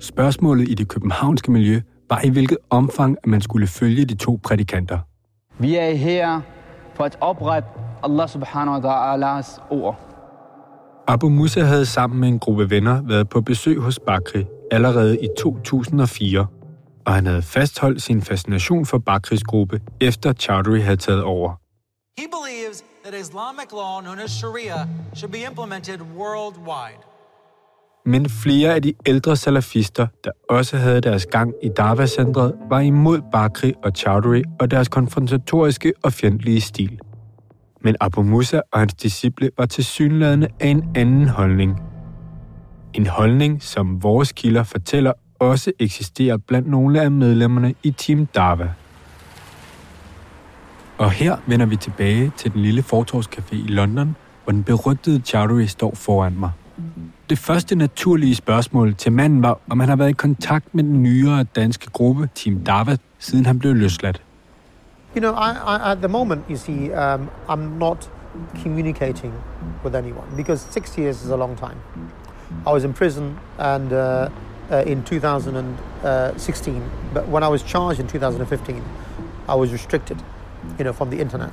Spørgsmålet 0.00 0.68
i 0.68 0.74
det 0.74 0.88
københavnske 0.88 1.52
miljø 1.52 1.80
var 2.08 2.20
i 2.24 2.28
hvilket 2.28 2.58
omfang, 2.70 3.16
at 3.22 3.26
man 3.30 3.40
skulle 3.40 3.66
følge 3.66 4.04
de 4.04 4.14
to 4.14 4.40
prædikanter. 4.44 4.98
Vi 5.58 5.76
er 5.76 5.90
her 5.90 6.40
for 6.94 7.04
at 7.04 7.18
oprette 7.20 7.68
Allah 8.02 8.28
subhanahu 8.28 8.80
wa 8.80 8.80
ta'alas 8.80 9.60
ord. 9.70 9.96
Abu 11.08 11.28
Musa 11.28 11.60
havde 11.60 11.86
sammen 11.86 12.20
med 12.20 12.28
en 12.28 12.38
gruppe 12.38 12.70
venner 12.70 13.02
været 13.02 13.28
på 13.28 13.40
besøg 13.40 13.78
hos 13.78 13.98
Bakri 13.98 14.44
allerede 14.70 15.18
i 15.18 15.28
2004, 15.38 16.46
og 17.06 17.14
han 17.14 17.26
havde 17.26 17.42
fastholdt 17.42 18.02
sin 18.02 18.22
fascination 18.22 18.86
for 18.86 18.98
Bakris 18.98 19.42
gruppe, 19.42 19.80
efter 20.00 20.32
Chowdhury 20.32 20.80
havde 20.80 20.96
taget 20.96 21.22
over. 21.22 21.54
He 22.18 22.26
believes 22.38 22.84
that 23.04 23.14
Islamic 23.20 23.68
law 23.72 24.00
known 24.00 24.18
as 24.18 24.30
Sharia 24.30 24.88
should 25.14 25.32
be 25.32 25.38
implemented 25.50 26.00
worldwide. 26.16 27.02
Men 28.06 28.30
flere 28.30 28.74
af 28.74 28.82
de 28.82 28.94
ældre 29.06 29.36
salafister, 29.36 30.06
der 30.24 30.30
også 30.50 30.76
havde 30.76 31.00
deres 31.00 31.26
gang 31.26 31.54
i 31.62 31.68
Darwa-centret, 31.68 32.54
var 32.70 32.80
imod 32.80 33.20
Bakri 33.32 33.72
og 33.84 33.92
Chowdhury 33.96 34.42
og 34.60 34.70
deres 34.70 34.88
konfrontatoriske 34.88 35.92
og 36.02 36.12
fjendtlige 36.12 36.60
stil. 36.60 36.98
Men 37.80 37.96
Abu 38.00 38.22
Musa 38.22 38.60
og 38.72 38.78
hans 38.78 38.94
disciple 38.94 39.50
var 39.58 39.66
tilsyneladende 39.66 40.48
af 40.60 40.68
en 40.68 40.84
anden 40.94 41.28
holdning. 41.28 41.80
En 42.98 43.06
holdning, 43.06 43.62
som 43.62 44.02
vores 44.02 44.32
kilder 44.32 44.62
fortæller, 44.62 45.12
også 45.38 45.72
eksisterer 45.78 46.36
blandt 46.36 46.68
nogle 46.68 47.00
af 47.00 47.10
medlemmerne 47.10 47.74
i 47.82 47.90
Team 47.90 48.26
Dava. 48.26 48.72
Og 50.98 51.10
her 51.10 51.36
vender 51.46 51.66
vi 51.66 51.76
tilbage 51.76 52.32
til 52.36 52.52
den 52.52 52.62
lille 52.62 52.84
fortorvscafé 52.92 53.54
i 53.54 53.66
London, 53.68 54.16
hvor 54.44 54.52
den 54.52 54.64
berygtede 54.64 55.20
Chowdhury 55.24 55.64
står 55.64 55.94
foran 55.94 56.36
mig. 56.38 56.50
Det 57.30 57.38
første 57.38 57.76
naturlige 57.76 58.34
spørgsmål 58.34 58.94
til 58.94 59.12
manden 59.12 59.42
var, 59.42 59.58
om 59.70 59.80
han 59.80 59.88
har 59.88 59.96
været 59.96 60.10
i 60.10 60.12
kontakt 60.12 60.74
med 60.74 60.84
den 60.84 61.02
nyere 61.02 61.44
danske 61.44 61.90
gruppe 61.90 62.28
Team 62.34 62.64
Dava, 62.64 62.96
siden 63.18 63.46
han 63.46 63.58
blev 63.58 63.74
løsladt. 63.74 64.22
You 65.16 65.20
know, 65.20 65.32
I, 65.32 65.50
I, 65.50 65.92
at 65.92 65.98
the 65.98 66.08
moment, 66.08 66.40
you 66.50 66.56
see, 66.56 66.90
um, 67.14 67.28
I'm 67.48 67.78
not 67.78 68.10
communicating 68.62 69.32
with 69.84 69.96
anyone 69.96 70.36
because 70.36 70.66
six 70.70 70.96
years 70.98 71.24
is 71.24 71.30
a 71.30 71.36
long 71.36 71.58
time. 71.58 71.78
I 72.66 72.72
was 72.72 72.84
in 72.84 72.92
prison 72.94 73.38
and 73.58 73.92
uh, 73.92 74.30
uh, 74.70 74.76
in 74.86 75.04
2016, 75.04 76.90
but 77.12 77.28
when 77.28 77.42
I 77.42 77.48
was 77.48 77.62
charged 77.62 78.00
in 78.00 78.06
2015, 78.06 78.84
I 79.48 79.54
was 79.54 79.72
restricted, 79.72 80.22
you 80.78 80.84
know, 80.84 80.92
from 80.92 81.10
the 81.10 81.18
internet, 81.18 81.52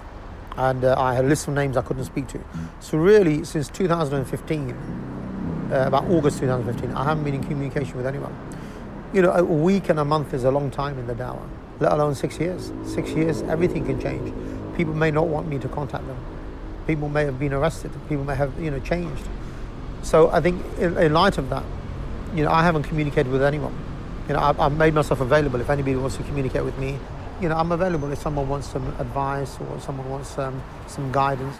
and 0.57 0.83
uh, 0.83 0.95
I 0.97 1.15
had 1.15 1.25
a 1.25 1.27
list 1.27 1.47
of 1.47 1.53
names 1.53 1.77
I 1.77 1.81
couldn't 1.81 2.05
speak 2.05 2.27
to. 2.29 2.39
So 2.79 2.97
really, 2.97 3.43
since 3.45 3.69
2015, 3.69 4.71
uh, 5.71 5.87
about 5.87 6.05
August 6.05 6.39
2015, 6.39 6.91
I 6.91 7.03
haven't 7.03 7.23
been 7.23 7.35
in 7.35 7.43
communication 7.43 7.97
with 7.97 8.05
anyone. 8.05 8.35
You 9.13 9.21
know, 9.21 9.31
a 9.31 9.43
week 9.43 9.89
and 9.89 9.99
a 9.99 10.05
month 10.05 10.33
is 10.33 10.43
a 10.43 10.51
long 10.51 10.69
time 10.69 10.99
in 10.99 11.07
the 11.07 11.15
Dawa, 11.15 11.47
let 11.79 11.91
alone 11.93 12.15
six 12.15 12.37
years. 12.39 12.71
Six 12.85 13.11
years, 13.11 13.41
everything 13.43 13.85
can 13.85 13.99
change. 14.01 14.33
People 14.75 14.93
may 14.93 15.11
not 15.11 15.27
want 15.27 15.47
me 15.47 15.57
to 15.59 15.69
contact 15.69 16.05
them. 16.05 16.17
People 16.85 17.09
may 17.09 17.23
have 17.23 17.39
been 17.39 17.53
arrested. 17.53 17.91
People 18.09 18.25
may 18.25 18.35
have, 18.35 18.51
you 18.59 18.69
know, 18.69 18.79
changed. 18.79 19.23
So 20.05 20.29
I 20.29 20.39
think 20.39 20.61
in, 20.77 20.95
in 20.97 21.13
light 21.13 21.39
of 21.39 21.49
that, 21.49 21.63
you 22.35 22.43
know, 22.43 22.51
I 22.51 22.63
haven't 22.63 22.83
communicated 22.83 23.31
with 23.31 23.41
anyone. 23.41 23.73
You 24.27 24.33
know, 24.35 24.39
I've, 24.39 24.59
I've 24.59 24.77
made 24.77 24.93
myself 24.93 25.19
available. 25.19 25.59
If 25.59 25.69
anybody 25.69 25.95
wants 25.95 26.15
to 26.17 26.23
communicate 26.23 26.63
with 26.63 26.77
me, 26.77 26.91
you 27.41 27.49
know, 27.49 27.57
I'm 27.57 27.71
available 27.71 28.11
if 28.11 28.19
someone 28.19 28.47
wants 28.47 28.67
some 28.67 28.85
advice 28.99 29.57
or 29.59 29.79
someone 29.79 30.07
wants 30.09 30.37
um, 30.37 30.61
some 30.87 31.11
guidance. 31.11 31.55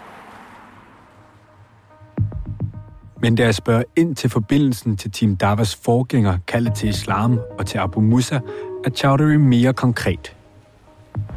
Men 3.20 3.34
da 3.34 3.44
jeg 3.44 3.54
spørger 3.54 3.82
ind 3.96 4.16
til 4.16 4.30
forbindelsen 4.30 4.96
til 4.96 5.10
Team 5.10 5.36
Davas 5.36 5.76
forgænger, 5.76 6.38
kaldet 6.46 6.74
til 6.74 6.88
islam 6.88 7.40
og 7.58 7.66
til 7.66 7.78
Abu 7.78 8.00
Musa, 8.00 8.40
er 8.84 8.90
Chowdhury 8.90 9.36
mere 9.36 9.72
konkret. 9.72 10.36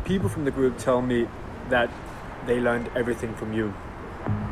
People 0.05 0.29
from 0.29 0.45
the 0.45 0.51
group 0.51 0.77
tell 0.77 1.01
me 1.01 1.27
that 1.69 1.89
they 2.47 2.59
learned 2.59 2.85
everything 2.95 3.37
from 3.37 3.53
you. 3.53 3.71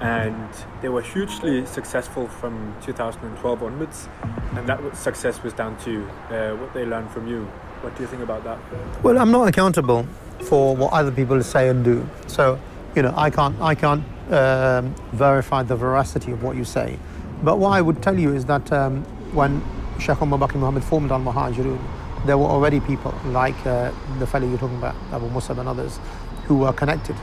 And 0.01 0.49
they 0.81 0.89
were 0.89 1.01
hugely 1.01 1.65
successful 1.65 2.27
from 2.27 2.75
2012 2.81 3.63
onwards. 3.63 4.07
And 4.55 4.67
that 4.67 4.95
success 4.95 5.41
was 5.43 5.53
down 5.53 5.77
to 5.79 6.07
uh, 6.29 6.55
what 6.55 6.73
they 6.73 6.85
learned 6.85 7.11
from 7.11 7.27
you. 7.27 7.45
What 7.81 7.95
do 7.95 8.03
you 8.03 8.07
think 8.07 8.21
about 8.23 8.43
that? 8.43 8.59
Well, 9.03 9.17
I'm 9.17 9.31
not 9.31 9.47
accountable 9.47 10.05
for 10.41 10.75
what 10.75 10.93
other 10.93 11.11
people 11.11 11.41
say 11.43 11.69
and 11.69 11.83
do. 11.83 12.07
So, 12.27 12.59
you 12.95 13.01
know, 13.01 13.13
I 13.15 13.29
can't, 13.29 13.59
I 13.61 13.75
can't 13.75 14.03
um, 14.31 14.95
verify 15.13 15.63
the 15.63 15.75
veracity 15.75 16.31
of 16.31 16.43
what 16.43 16.55
you 16.55 16.63
say. 16.63 16.97
But 17.43 17.59
what 17.59 17.69
I 17.69 17.81
would 17.81 18.01
tell 18.01 18.17
you 18.17 18.33
is 18.33 18.45
that 18.45 18.71
um, 18.71 19.03
when 19.33 19.63
Sheikh 19.99 20.21
Umar 20.21 20.39
Bakr 20.39 20.55
Muhammad 20.55 20.83
formed 20.83 21.11
Al 21.11 21.19
Muhajirun, 21.19 21.79
there 22.25 22.37
were 22.37 22.45
already 22.45 22.79
people 22.79 23.13
like 23.25 23.55
uh, 23.65 23.91
the 24.19 24.27
fellow 24.27 24.47
you're 24.47 24.57
talking 24.57 24.77
about, 24.77 24.95
Abu 25.11 25.29
Musab 25.29 25.59
and 25.59 25.69
others, 25.69 25.99
who 26.45 26.57
were 26.57 26.73
connected 26.73 27.15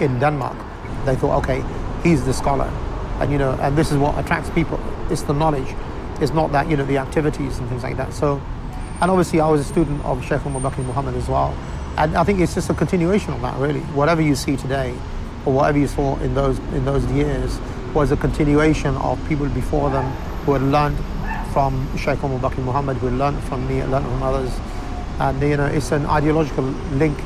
in 0.00 0.18
Denmark. 0.18 0.56
They 1.04 1.16
thought, 1.16 1.38
okay, 1.38 1.62
he's 2.02 2.24
the 2.24 2.32
scholar, 2.32 2.70
and 3.20 3.30
you 3.30 3.38
know, 3.38 3.52
and 3.60 3.76
this 3.76 3.92
is 3.92 3.98
what 3.98 4.18
attracts 4.18 4.50
people. 4.50 4.80
It's 5.10 5.22
the 5.22 5.34
knowledge. 5.34 5.74
It's 6.20 6.32
not 6.32 6.52
that 6.52 6.68
you 6.68 6.76
know 6.76 6.84
the 6.84 6.98
activities 6.98 7.58
and 7.58 7.68
things 7.68 7.82
like 7.82 7.96
that. 7.96 8.12
So, 8.12 8.40
And 9.00 9.10
obviously, 9.10 9.40
I 9.40 9.48
was 9.48 9.60
a 9.60 9.64
student 9.64 10.02
of 10.04 10.22
Sheikh 10.22 10.40
Bakr 10.40 10.84
Muhammad 10.84 11.14
as 11.16 11.28
well. 11.28 11.54
And 11.98 12.16
I 12.16 12.24
think 12.24 12.40
it's 12.40 12.54
just 12.54 12.70
a 12.70 12.74
continuation 12.74 13.34
of 13.34 13.42
that, 13.42 13.58
really. 13.58 13.80
Whatever 13.94 14.22
you 14.22 14.34
see 14.34 14.56
today, 14.56 14.94
or 15.44 15.52
whatever 15.52 15.78
you 15.78 15.86
saw 15.86 16.16
in 16.20 16.34
those 16.34 16.58
in 16.72 16.84
those 16.86 17.04
years, 17.12 17.58
was 17.94 18.10
a 18.10 18.16
continuation 18.16 18.96
of 18.96 19.18
people 19.28 19.48
before 19.50 19.90
them 19.90 20.10
who 20.44 20.52
had 20.54 20.62
learned 20.62 20.98
from 21.52 21.86
Sheikh 21.96 22.18
Bakr 22.18 22.64
Muhammad, 22.64 22.96
who 22.96 23.10
learned 23.10 23.42
from 23.44 23.66
me, 23.68 23.84
learned 23.84 24.06
from 24.06 24.22
others. 24.22 24.52
And 25.18 25.40
you 25.42 25.56
know, 25.56 25.66
it's 25.66 25.92
an 25.92 26.06
ideological 26.06 26.64
link. 26.92 27.18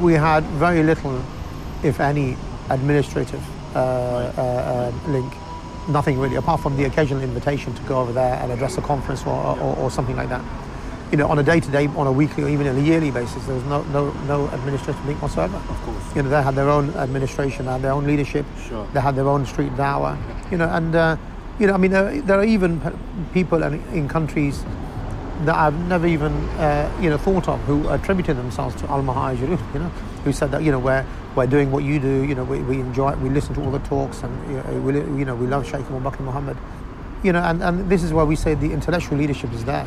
We 0.00 0.14
had 0.14 0.44
very 0.44 0.82
little, 0.82 1.22
if 1.82 2.00
any, 2.00 2.36
administrative 2.70 3.42
uh, 3.74 3.78
uh, 3.78 4.40
uh, 4.40 5.10
link. 5.10 5.32
Nothing 5.88 6.18
really, 6.18 6.36
apart 6.36 6.60
from 6.60 6.76
the 6.76 6.84
occasional 6.84 7.22
invitation 7.22 7.74
to 7.74 7.82
go 7.82 8.00
over 8.00 8.12
there 8.12 8.36
and 8.36 8.50
address 8.50 8.78
a 8.78 8.80
conference 8.80 9.26
or, 9.26 9.58
or, 9.58 9.76
or 9.76 9.90
something 9.90 10.16
like 10.16 10.30
that. 10.30 10.42
You 11.10 11.18
know, 11.18 11.28
on 11.28 11.38
a 11.38 11.42
day-to-day, 11.42 11.88
on 11.88 12.06
a 12.06 12.12
weekly, 12.12 12.42
or 12.44 12.48
even 12.48 12.66
on 12.66 12.76
a 12.76 12.80
yearly 12.80 13.10
basis, 13.10 13.44
there 13.44 13.54
was 13.54 13.64
no, 13.64 13.82
no, 13.84 14.10
no 14.26 14.48
administrative 14.48 15.04
link 15.06 15.20
whatsoever. 15.20 15.56
Of 15.56 15.82
course. 15.82 16.16
You 16.16 16.22
know, 16.22 16.30
they 16.30 16.42
had 16.42 16.54
their 16.54 16.70
own 16.70 16.90
administration, 16.94 17.66
they 17.66 17.72
had 17.72 17.82
their 17.82 17.92
own 17.92 18.06
leadership, 18.06 18.46
Sure. 18.66 18.88
they 18.94 19.00
had 19.00 19.14
their 19.14 19.28
own 19.28 19.44
street 19.44 19.72
dawah. 19.72 20.16
You 20.50 20.56
know, 20.58 20.68
and 20.70 20.94
uh, 20.94 21.16
you 21.58 21.66
know, 21.66 21.74
I 21.74 21.76
mean, 21.76 21.90
there, 21.90 22.20
there 22.22 22.38
are 22.40 22.44
even 22.44 22.80
people 23.34 23.62
in, 23.62 23.74
in 23.92 24.08
countries 24.08 24.64
that 25.42 25.54
I've 25.54 25.78
never 25.88 26.06
even 26.06 26.32
uh, 26.58 26.90
you 27.00 27.10
know 27.10 27.18
thought 27.18 27.48
of 27.48 27.60
who 27.60 27.88
attributed 27.90 28.36
themselves 28.36 28.74
to 28.80 28.90
Al 28.90 29.02
Muhajirun, 29.02 29.74
you 29.74 29.80
know, 29.80 29.88
who 30.24 30.32
said 30.32 30.50
that 30.52 30.62
you 30.62 30.72
know 30.72 30.78
we're 30.78 31.04
we're 31.36 31.46
doing 31.46 31.70
what 31.70 31.84
you 31.84 31.98
do, 31.98 32.24
you 32.24 32.34
know, 32.34 32.44
we, 32.44 32.58
we 32.62 32.80
enjoy, 32.80 33.12
it, 33.12 33.18
we 33.18 33.28
listen 33.28 33.54
to 33.54 33.62
all 33.64 33.70
the 33.70 33.78
talks, 33.80 34.22
and 34.22 34.32
you 34.50 34.56
know, 34.56 34.80
we, 34.80 34.94
you 35.18 35.24
know 35.24 35.34
we 35.34 35.46
love 35.46 35.64
Sheikh 35.64 35.84
Abu 35.90 36.00
Bakr 36.00 36.20
Muhammad, 36.20 36.56
you 37.22 37.32
know, 37.32 37.40
and, 37.40 37.62
and 37.62 37.88
this 37.90 38.02
is 38.02 38.12
where 38.12 38.24
we 38.24 38.36
say 38.36 38.54
the 38.54 38.72
intellectual 38.72 39.18
leadership 39.18 39.52
is 39.52 39.64
there. 39.64 39.86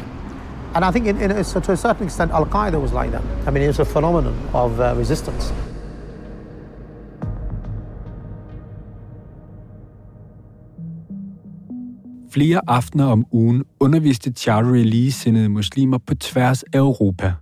And 0.75 0.85
I 0.85 0.91
think 0.91 1.07
in, 1.07 1.17
in, 1.21 1.43
so 1.43 1.59
to 1.59 1.71
a 1.71 1.77
certain 1.77 2.05
extent, 2.05 2.31
Al 2.31 2.45
Qaeda 2.45 2.79
was 2.81 2.93
like 2.93 3.11
that. 3.11 3.23
I 3.47 3.51
mean, 3.51 3.63
it's 3.63 3.79
a 3.79 3.85
phenomenon 3.85 4.35
of 4.53 4.79
uh, 4.79 4.93
resistance. 4.97 5.53
Flere 12.29 12.69
aftener 12.69 13.05
om 13.05 13.25
ugen 13.31 13.63
underviste 13.79 14.31
Chowdhury 14.31 14.83
ligesindede 14.83 15.49
muslimer 15.49 15.97
på 15.97 16.15
tværs 16.15 16.63
af 16.63 16.77
Europa. 16.77 17.33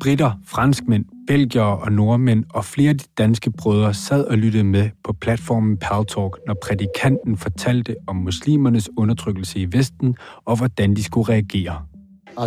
Britter, 0.00 0.30
franskmænd, 0.44 1.04
belgiere 1.26 1.78
og 1.78 1.92
nordmænd 1.92 2.44
og 2.50 2.64
flere 2.64 2.90
af 2.90 2.98
de 2.98 3.04
danske 3.18 3.50
brødre 3.50 3.94
sad 3.94 4.24
og 4.24 4.38
lyttede 4.38 4.64
med 4.64 4.90
på 5.04 5.12
platformen 5.12 5.76
Paltalk, 5.76 6.38
når 6.46 6.54
prædikanten 6.62 7.36
fortalte 7.36 7.96
om 8.06 8.16
muslimernes 8.16 8.90
undertrykkelse 8.96 9.58
i 9.58 9.66
Vesten 9.72 10.14
og 10.44 10.56
hvordan 10.56 10.94
de 10.94 11.04
skulle 11.04 11.28
reagere. 11.28 11.82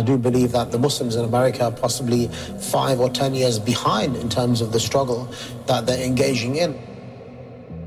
I 0.00 0.02
do 0.06 0.16
believe 0.16 0.48
that 0.48 0.66
the 0.72 0.78
Muslims 0.78 1.16
in 1.16 1.24
America 1.24 1.64
are 1.64 1.76
possibly 1.82 2.22
five 2.60 3.00
or 3.00 3.08
ten 3.08 3.34
years 3.34 3.60
behind 3.60 4.22
in 4.22 4.28
terms 4.28 4.62
of 4.62 4.68
the 4.68 4.80
struggle 4.80 5.20
that 5.68 5.80
they're 5.88 6.06
engaging 6.06 6.56
in. 6.56 6.74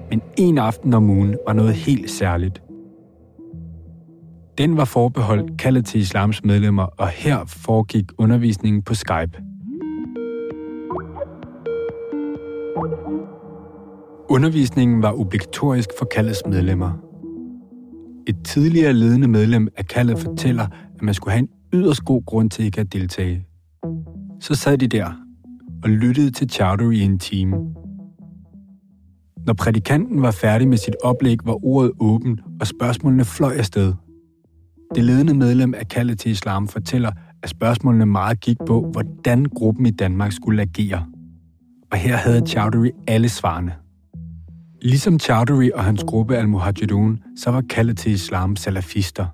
Men 0.09 0.21
en 0.37 0.57
aften 0.57 0.93
om 0.93 1.09
ugen 1.09 1.37
var 1.47 1.53
noget 1.53 1.73
helt 1.73 2.11
særligt. 2.11 2.61
Den 4.57 4.77
var 4.77 4.85
forbeholdt 4.85 5.57
kaldet 5.59 5.85
til 5.85 5.99
islams 5.99 6.43
medlemmer, 6.43 6.83
og 6.83 7.07
her 7.07 7.45
foregik 7.47 8.05
undervisningen 8.17 8.81
på 8.81 8.93
Skype. 8.93 9.42
Undervisningen 14.29 15.01
var 15.01 15.19
obligatorisk 15.19 15.89
for 15.99 16.05
kaldets 16.05 16.41
medlemmer. 16.45 16.91
Et 18.27 18.35
tidligere 18.45 18.93
ledende 18.93 19.27
medlem 19.27 19.67
af 19.77 19.85
kaldet 19.87 20.19
fortæller, 20.19 20.67
at 20.95 21.01
man 21.01 21.13
skulle 21.13 21.31
have 21.31 21.39
en 21.39 21.49
yderst 21.73 22.05
god 22.05 22.25
grund 22.25 22.49
til 22.49 22.65
ikke 22.65 22.81
at 22.81 22.93
deltage. 22.93 23.45
Så 24.39 24.55
sad 24.55 24.77
de 24.77 24.87
der 24.87 25.11
og 25.83 25.89
lyttede 25.89 26.31
til 26.31 26.49
Chowdhury 26.49 26.93
i 26.93 27.01
en 27.01 27.19
time. 27.19 27.55
Når 29.45 29.53
prædikanten 29.53 30.21
var 30.21 30.31
færdig 30.31 30.67
med 30.67 30.77
sit 30.77 30.95
oplæg, 31.03 31.37
var 31.43 31.65
ordet 31.65 31.91
åbent, 31.99 32.41
og 32.59 32.67
spørgsmålene 32.67 33.25
fløj 33.25 33.53
afsted. 33.53 33.93
Det 34.95 35.03
ledende 35.03 35.33
medlem 35.33 35.73
af 35.73 35.87
kaldet 35.87 36.19
til 36.19 36.31
islam 36.31 36.67
fortæller, 36.67 37.11
at 37.43 37.49
spørgsmålene 37.49 38.05
meget 38.05 38.39
gik 38.39 38.57
på, 38.67 38.89
hvordan 38.91 39.45
gruppen 39.45 39.85
i 39.85 39.91
Danmark 39.91 40.31
skulle 40.31 40.61
agere. 40.61 41.05
Og 41.93 41.99
her 41.99 42.15
havde 42.15 42.41
Chowdhury 42.47 42.89
alle 43.07 43.29
svarene. 43.29 43.73
Ligesom 44.81 45.19
Chowdhury 45.19 45.69
og 45.75 45.83
hans 45.83 46.03
gruppe 46.03 46.37
al-Muhajirun, 46.37 47.19
så 47.37 47.51
var 47.51 47.61
kaldet 47.69 47.97
til 47.97 48.11
islam 48.11 48.55
salafister. 48.55 49.25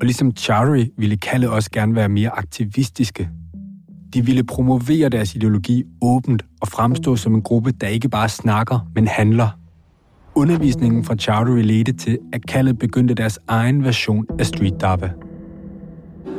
Og 0.00 0.02
ligesom 0.02 0.32
Chowdhury 0.36 0.84
ville 0.96 1.16
kaldet 1.16 1.50
også 1.50 1.70
gerne 1.70 1.94
være 1.94 2.08
mere 2.08 2.30
aktivistiske. 2.30 3.28
De 4.14 4.24
ville 4.24 4.44
promovere 4.44 5.08
deres 5.08 5.34
ideologi 5.34 5.84
åbent 6.02 6.44
og 6.60 6.68
fremstå 6.68 7.16
som 7.16 7.34
en 7.34 7.42
gruppe, 7.42 7.70
der 7.72 7.86
ikke 7.86 8.08
bare 8.08 8.28
snakker, 8.28 8.88
men 8.94 9.08
handler. 9.08 9.48
Undervisningen 10.34 11.04
fra 11.04 11.16
Chowdhury 11.16 11.62
ledte 11.62 11.92
til, 11.92 12.18
at 12.32 12.46
kaldet 12.46 12.78
begyndte 12.78 13.14
deres 13.14 13.38
egen 13.48 13.84
version 13.84 14.26
af 14.38 14.46
street 14.46 14.80
dava. 14.80 15.12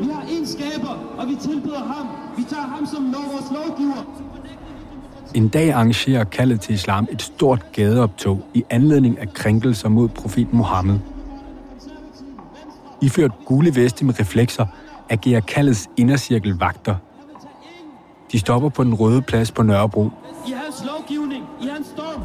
Vi 0.02 0.06
har 0.14 0.22
en 0.40 0.46
skaber, 0.48 1.16
og 1.20 1.28
vi 1.28 1.36
tilbyder 1.42 1.84
ham. 1.94 2.08
Vi 2.38 2.44
tager 2.50 2.68
ham 2.76 2.86
som 2.86 3.04
lov- 3.04 3.32
vores 3.34 3.52
lovgiver. 3.52 4.09
En 5.34 5.48
dag 5.48 5.72
arrangerer 5.72 6.24
kaldet 6.24 6.62
til 6.62 6.74
islam 6.74 7.08
et 7.12 7.22
stort 7.22 7.66
gadeoptog 7.74 8.46
i 8.54 8.64
anledning 8.70 9.20
af 9.20 9.34
krænkelser 9.34 9.90
mod 9.90 10.08
profet 10.08 10.54
Mohammed. 10.54 11.00
Iført 13.02 13.32
gule 13.46 13.76
veste 13.76 14.06
med 14.06 14.20
reflekser 14.20 14.66
agerer 15.10 15.40
kaldets 15.40 15.90
indercirkel 15.98 16.58
vagter. 16.60 16.96
De 18.32 18.40
stopper 18.40 18.70
på 18.70 18.84
den 18.84 18.94
røde 18.94 19.22
plads 19.22 19.52
på 19.52 19.64
Nørrebro, 19.64 20.10
I 20.48 20.52
hans 20.52 20.84
lovgivning, 20.86 21.44
i 21.62 21.68
hans 21.68 21.88
dom. 21.98 22.22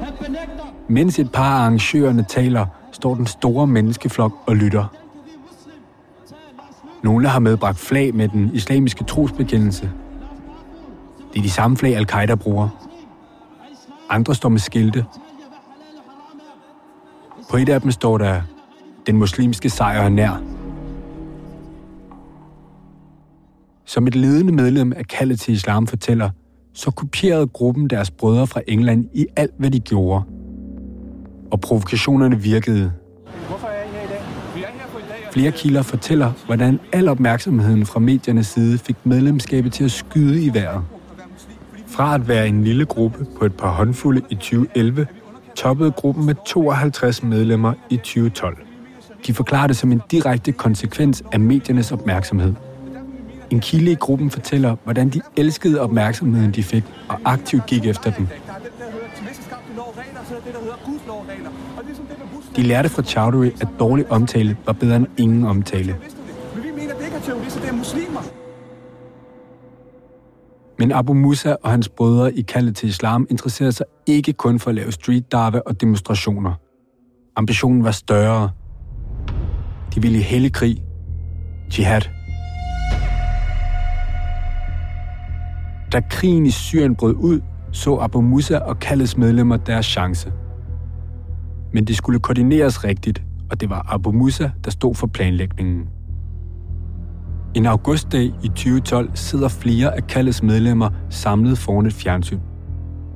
Han 0.00 0.12
benægter. 0.20 0.64
Mens 0.88 1.18
et 1.18 1.32
par 1.32 1.58
af 1.58 1.60
arrangørerne 1.60 2.24
taler, 2.28 2.66
står 2.92 3.14
den 3.14 3.26
store 3.26 3.66
menneskeflok 3.66 4.32
og 4.46 4.56
lytter. 4.56 4.84
Nogle 7.02 7.28
har 7.28 7.38
medbragt 7.38 7.78
flag 7.78 8.14
med 8.14 8.28
den 8.28 8.50
islamiske 8.54 9.04
trosbekendelse. 9.04 9.90
Det 11.34 11.40
er 11.40 11.42
de 11.42 11.50
samme 11.50 11.76
flag, 11.76 11.96
al-Qaida 11.96 12.34
bruger. 12.34 12.68
Andre 14.10 14.34
står 14.34 14.48
med 14.48 14.58
skilte. 14.58 15.04
På 17.50 17.56
et 17.56 17.68
af 17.68 17.80
dem 17.80 17.90
står 17.90 18.18
der, 18.18 18.42
den 19.06 19.16
muslimske 19.16 19.70
sejr 19.70 20.00
er 20.02 20.08
nær. 20.08 20.42
Som 23.84 24.06
et 24.06 24.14
ledende 24.14 24.52
medlem 24.52 24.92
af 24.96 25.06
kaldet 25.06 25.40
til 25.40 25.54
islam 25.54 25.86
fortæller, 25.86 26.30
så 26.72 26.90
kopierede 26.90 27.46
gruppen 27.46 27.90
deres 27.90 28.10
brødre 28.10 28.46
fra 28.46 28.60
England 28.68 29.08
i 29.12 29.26
alt, 29.36 29.54
hvad 29.58 29.70
de 29.70 29.80
gjorde. 29.80 30.24
Og 31.50 31.60
provokationerne 31.60 32.40
virkede. 32.40 32.92
Hvorfor 33.48 33.66
er 33.66 33.84
I 33.84 33.88
her 33.92 34.04
i 34.04 34.06
dag? 34.06 34.22
Vi 34.54 34.62
er 34.62 34.66
her 34.66 34.86
på 34.92 34.98
i 34.98 35.02
dag. 35.02 35.32
Flere 35.32 35.52
kilder 35.52 35.82
fortæller, 35.82 36.32
hvordan 36.46 36.80
al 36.92 37.08
opmærksomheden 37.08 37.86
fra 37.86 38.00
mediernes 38.00 38.46
side 38.46 38.78
fik 38.78 38.96
medlemskabet 39.04 39.72
til 39.72 39.84
at 39.84 39.90
skyde 39.90 40.44
i 40.44 40.54
vejret. 40.54 40.84
Fra 41.94 42.14
at 42.14 42.28
være 42.28 42.48
en 42.48 42.64
lille 42.64 42.84
gruppe 42.84 43.26
på 43.38 43.44
et 43.44 43.56
par 43.56 43.70
håndfulde 43.70 44.22
i 44.30 44.34
2011, 44.34 45.06
toppede 45.56 45.92
gruppen 45.92 46.26
med 46.26 46.34
52 46.46 47.22
medlemmer 47.22 47.72
i 47.90 47.96
2012. 47.96 48.58
De 49.26 49.34
forklarer 49.34 49.66
det 49.66 49.76
som 49.76 49.92
en 49.92 50.02
direkte 50.10 50.52
konsekvens 50.52 51.22
af 51.32 51.40
mediernes 51.40 51.92
opmærksomhed. 51.92 52.54
En 53.50 53.60
kilde 53.60 53.90
i 53.90 53.94
gruppen 53.94 54.30
fortæller, 54.30 54.76
hvordan 54.84 55.08
de 55.08 55.20
elskede 55.36 55.80
opmærksomheden, 55.80 56.50
de 56.50 56.62
fik, 56.62 56.84
og 57.08 57.20
aktivt 57.24 57.66
gik 57.66 57.86
efter 57.86 58.10
den. 58.10 58.28
De 62.56 62.62
lærte 62.62 62.88
fra 62.88 63.02
Chowdhury, 63.02 63.50
at 63.60 63.68
dårlig 63.78 64.12
omtale 64.12 64.56
var 64.66 64.72
bedre 64.72 64.96
end 64.96 65.06
ingen 65.16 65.44
omtale. 65.44 65.96
Men 66.54 66.62
vi 66.62 66.70
mener, 66.70 66.94
det 66.94 67.04
ikke 67.04 67.16
er 67.16 67.20
terrorister, 67.20 67.60
det 67.60 67.70
er 67.70 67.74
muslimer. 67.74 68.20
Men 70.78 70.92
Abu 70.92 71.14
Musa 71.14 71.54
og 71.62 71.70
hans 71.70 71.88
brødre 71.88 72.34
i 72.34 72.42
kaldet 72.42 72.76
til 72.76 72.88
islam 72.88 73.26
interesserede 73.30 73.72
sig 73.72 73.86
ikke 74.06 74.32
kun 74.32 74.58
for 74.58 74.70
at 74.70 74.74
lave 74.74 74.92
street 74.92 75.32
dava 75.32 75.60
og 75.66 75.80
demonstrationer. 75.80 76.52
Ambitionen 77.36 77.84
var 77.84 77.90
større. 77.90 78.50
De 79.94 80.02
ville 80.02 80.18
i 80.18 80.22
hellig 80.22 80.52
krig. 80.52 80.82
Jihad. 81.78 82.00
Da 85.92 86.00
krigen 86.10 86.46
i 86.46 86.50
Syrien 86.50 86.96
brød 86.96 87.14
ud, 87.14 87.40
så 87.72 87.96
Abu 87.96 88.20
Musa 88.20 88.58
og 88.58 88.78
kaldets 88.78 89.16
medlemmer 89.16 89.56
deres 89.56 89.86
chance. 89.86 90.32
Men 91.72 91.84
det 91.84 91.96
skulle 91.96 92.20
koordineres 92.20 92.84
rigtigt, 92.84 93.22
og 93.50 93.60
det 93.60 93.70
var 93.70 93.86
Abu 93.94 94.12
Musa, 94.12 94.50
der 94.64 94.70
stod 94.70 94.94
for 94.94 95.06
planlægningen. 95.06 95.93
En 97.54 97.66
augustdag 97.66 98.32
i 98.42 98.48
2012 98.48 99.10
sidder 99.14 99.48
flere 99.48 99.96
af 99.96 100.06
kaldets 100.06 100.42
medlemmer 100.42 100.90
samlet 101.10 101.58
foran 101.58 101.86
et 101.86 101.92
fjernsyn. 101.92 102.38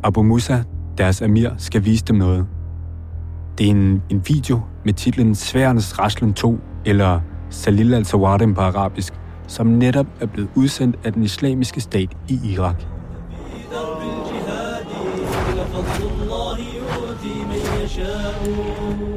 Abu 0.05 0.23
Musa, 0.23 0.63
deres 0.99 1.23
amir, 1.23 1.51
skal 1.57 1.85
vise 1.85 2.05
dem 2.05 2.17
noget. 2.17 2.47
Det 3.59 3.67
er 3.67 3.71
en, 3.71 4.03
en 4.11 4.23
video 4.29 4.61
med 4.85 4.93
titlen 4.93 5.35
Sværens 5.35 5.99
Raslen 5.99 6.35
2, 6.35 6.59
eller 6.85 7.21
Salil 7.51 7.95
al-Sawadem 7.95 8.55
på 8.55 8.61
arabisk, 8.61 9.13
som 9.47 9.67
netop 9.67 10.07
er 10.21 10.27
blevet 10.27 10.51
udsendt 10.55 10.99
af 11.05 11.13
den 11.13 11.23
islamiske 11.23 11.81
stat 11.81 12.17
i 12.29 12.41
Irak. 12.45 12.83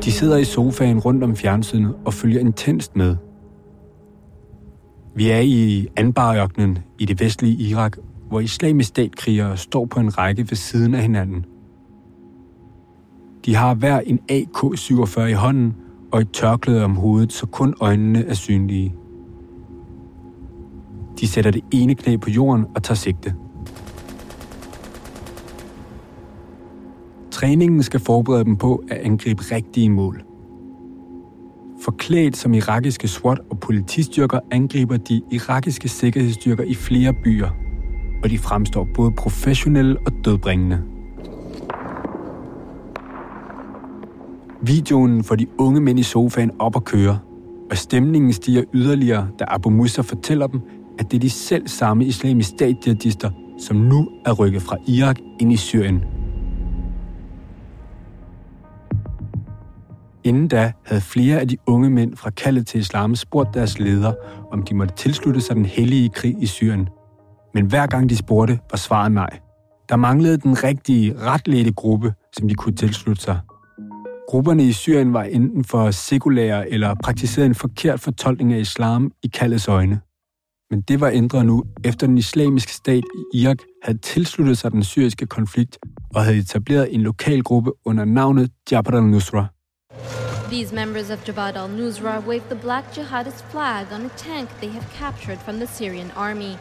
De 0.03 0.11
sidder 0.11 0.37
i 0.37 0.43
sofaen 0.43 0.99
rundt 0.99 1.23
om 1.23 1.35
fjernsynet 1.35 1.95
og 2.05 2.13
følger 2.13 2.39
intenst 2.39 2.95
med. 2.95 3.15
Vi 5.15 5.29
er 5.29 5.39
i 5.39 5.87
Anbarørkenen 5.95 6.77
i 6.99 7.05
det 7.05 7.19
vestlige 7.19 7.69
Irak, 7.69 7.97
hvor 8.27 8.39
islamisk 8.39 8.89
statkrigere 8.89 9.57
står 9.57 9.85
på 9.85 9.99
en 9.99 10.17
række 10.17 10.49
ved 10.49 10.55
siden 10.55 10.93
af 10.93 11.01
hinanden. 11.01 11.45
De 13.45 13.55
har 13.55 13.73
hver 13.73 13.99
en 13.99 14.19
AK-47 14.31 15.21
i 15.21 15.33
hånden 15.33 15.75
og 16.11 16.21
et 16.21 16.31
tørklæde 16.31 16.83
om 16.83 16.95
hovedet, 16.95 17.33
så 17.33 17.45
kun 17.45 17.73
øjnene 17.81 18.25
er 18.25 18.33
synlige. 18.33 18.95
De 21.19 21.27
sætter 21.27 21.51
det 21.51 21.61
ene 21.71 21.95
knæ 21.95 22.15
på 22.15 22.29
jorden 22.29 22.65
og 22.75 22.83
tager 22.83 22.95
sigte. 22.95 23.35
Træningen 27.31 27.83
skal 27.83 27.99
forberede 27.99 28.45
dem 28.45 28.57
på 28.57 28.83
at 28.89 28.97
angribe 28.97 29.43
rigtige 29.51 29.89
mål. 29.89 30.23
Forklædt 31.81 32.37
som 32.37 32.53
irakiske 32.53 33.07
SWAT 33.07 33.39
og 33.49 33.59
politistyrker 33.59 34.39
angriber 34.51 34.97
de 34.97 35.21
irakiske 35.31 35.89
sikkerhedsstyrker 35.89 36.63
i 36.63 36.73
flere 36.73 37.13
byer, 37.13 37.49
og 38.23 38.29
de 38.29 38.37
fremstår 38.37 38.87
både 38.93 39.11
professionelle 39.11 39.97
og 40.05 40.11
dødbringende. 40.25 40.83
Videoen 44.61 45.23
får 45.23 45.35
de 45.35 45.47
unge 45.57 45.81
mænd 45.81 45.99
i 45.99 46.03
sofaen 46.03 46.51
op 46.59 46.75
at 46.75 46.83
køre, 46.83 47.19
og 47.71 47.77
stemningen 47.77 48.33
stiger 48.33 48.63
yderligere, 48.73 49.27
da 49.39 49.45
Abu 49.47 49.69
Musa 49.69 50.01
fortæller 50.01 50.47
dem, 50.47 50.61
at 50.99 51.11
det 51.11 51.17
er 51.17 51.21
de 51.21 51.29
selv 51.29 51.67
samme 51.67 52.05
islamisk 52.05 52.49
statjihadister, 52.49 53.29
som 53.59 53.77
nu 53.77 54.09
er 54.25 54.31
rykket 54.31 54.61
fra 54.61 54.77
Irak 54.87 55.19
ind 55.39 55.53
i 55.53 55.57
Syrien. 55.57 56.03
Inden 60.23 60.47
da 60.47 60.71
havde 60.85 61.01
flere 61.01 61.39
af 61.39 61.47
de 61.47 61.57
unge 61.67 61.89
mænd 61.89 62.15
fra 62.15 62.29
kaldet 62.29 62.67
til 62.67 62.79
islam 62.79 63.15
spurgt 63.15 63.53
deres 63.53 63.79
leder, 63.79 64.13
om 64.51 64.63
de 64.63 64.75
måtte 64.75 64.95
tilslutte 64.95 65.41
sig 65.41 65.55
den 65.55 65.65
hellige 65.65 66.09
krig 66.09 66.35
i 66.39 66.45
Syrien. 66.45 66.89
Men 67.53 67.65
hver 67.65 67.87
gang 67.87 68.09
de 68.09 68.17
spurgte, 68.17 68.59
var 68.71 68.77
svaret 68.77 69.11
nej. 69.11 69.39
Der 69.89 69.95
manglede 69.95 70.37
den 70.37 70.63
rigtige, 70.63 71.19
retledte 71.19 71.73
gruppe, 71.73 72.13
som 72.37 72.47
de 72.47 72.55
kunne 72.55 72.75
tilslutte 72.75 73.21
sig. 73.21 73.39
Grupperne 74.27 74.63
i 74.63 74.71
Syrien 74.71 75.13
var 75.13 75.23
enten 75.23 75.63
for 75.63 75.91
sekulære 75.91 76.69
eller 76.69 76.95
praktiserede 77.03 77.45
en 77.45 77.55
forkert 77.55 77.99
fortolkning 77.99 78.53
af 78.53 78.59
islam 78.59 79.11
i 79.23 79.27
kaldets 79.27 79.67
øjne. 79.67 79.99
Men 80.71 80.81
det 80.81 81.01
var 81.01 81.09
ændret 81.09 81.45
nu, 81.45 81.63
efter 81.83 82.07
den 82.07 82.17
islamiske 82.17 82.73
stat 82.73 83.03
i 83.33 83.37
Irak 83.37 83.57
havde 83.83 83.97
tilsluttet 83.97 84.57
sig 84.57 84.71
den 84.71 84.83
syriske 84.83 85.25
konflikt 85.25 85.77
og 86.15 86.23
havde 86.23 86.37
etableret 86.37 86.95
en 86.95 87.01
lokal 87.01 87.43
gruppe 87.43 87.71
under 87.85 88.05
navnet 88.05 88.51
Jabhat 88.71 88.95
al-Nusra. 88.95 89.47
These 90.49 90.75
members 90.75 91.09
of 91.09 91.19
Jabhat 91.25 91.55
al-Nusra 91.55 92.27
wave 92.27 92.43
the 92.49 92.55
black 92.55 92.85
jihadist 92.95 93.43
flag 93.51 93.85
on 93.95 94.01
a 94.05 94.09
tank 94.17 94.49
they 94.59 94.71
have 94.71 94.87
captured 94.93 95.39
from 95.45 95.55
the 95.55 95.67
Syrian 95.67 96.11
army. 96.15 96.53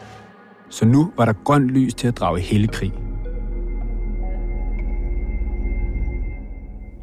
Så 0.69 0.85
nu 0.85 1.11
var 1.17 1.25
der 1.25 1.33
grønt 1.33 1.67
lys 1.71 1.93
til 1.93 2.07
at 2.07 2.17
drage 2.17 2.39
helligkrig. 2.39 2.93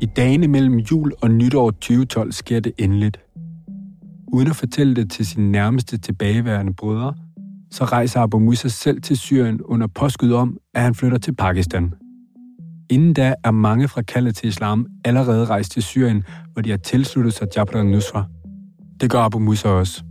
I 0.01 0.07
dagene 0.07 0.49
mellem 0.49 0.79
jul 0.79 1.13
og 1.23 1.31
nytår 1.31 1.71
2012 1.71 2.33
sker 2.33 2.61
det 2.61 2.73
endeligt. 2.79 3.21
Uden 4.33 4.49
at 4.49 4.57
fortælle 4.57 4.97
det 4.97 5.11
til 5.11 5.27
sine 5.27 5.53
nærmeste 5.53 5.99
tilbageværende 5.99 6.75
brødre, 6.75 7.15
så 7.71 7.85
rejser 7.85 8.21
Abu 8.21 8.39
Musa 8.39 8.69
selv 8.69 9.03
til 9.03 9.17
Syrien 9.17 9.63
under 9.63 9.87
påskud 9.87 10.33
om, 10.33 10.57
at 10.75 10.83
han 10.83 10.95
flytter 10.95 11.19
til 11.19 11.35
Pakistan. 11.35 11.93
Inden 12.91 13.13
da 13.13 13.35
er 13.45 13.51
mange 13.51 13.89
fra 13.89 14.03
kaldet 14.03 14.37
til 14.37 14.49
islam 14.49 14.87
allerede 15.05 15.45
rejst 15.45 15.73
til 15.73 15.83
Syrien, 15.83 16.25
hvor 16.53 16.63
de 16.63 16.71
har 16.71 16.77
tilsluttet 16.77 17.35
sig 17.35 17.49
Jabhat 17.57 17.81
al-Nusra. 17.81 18.25
Det 19.01 19.11
gør 19.11 19.19
Abu 19.19 19.39
Musa 19.39 19.69
også. 19.69 20.03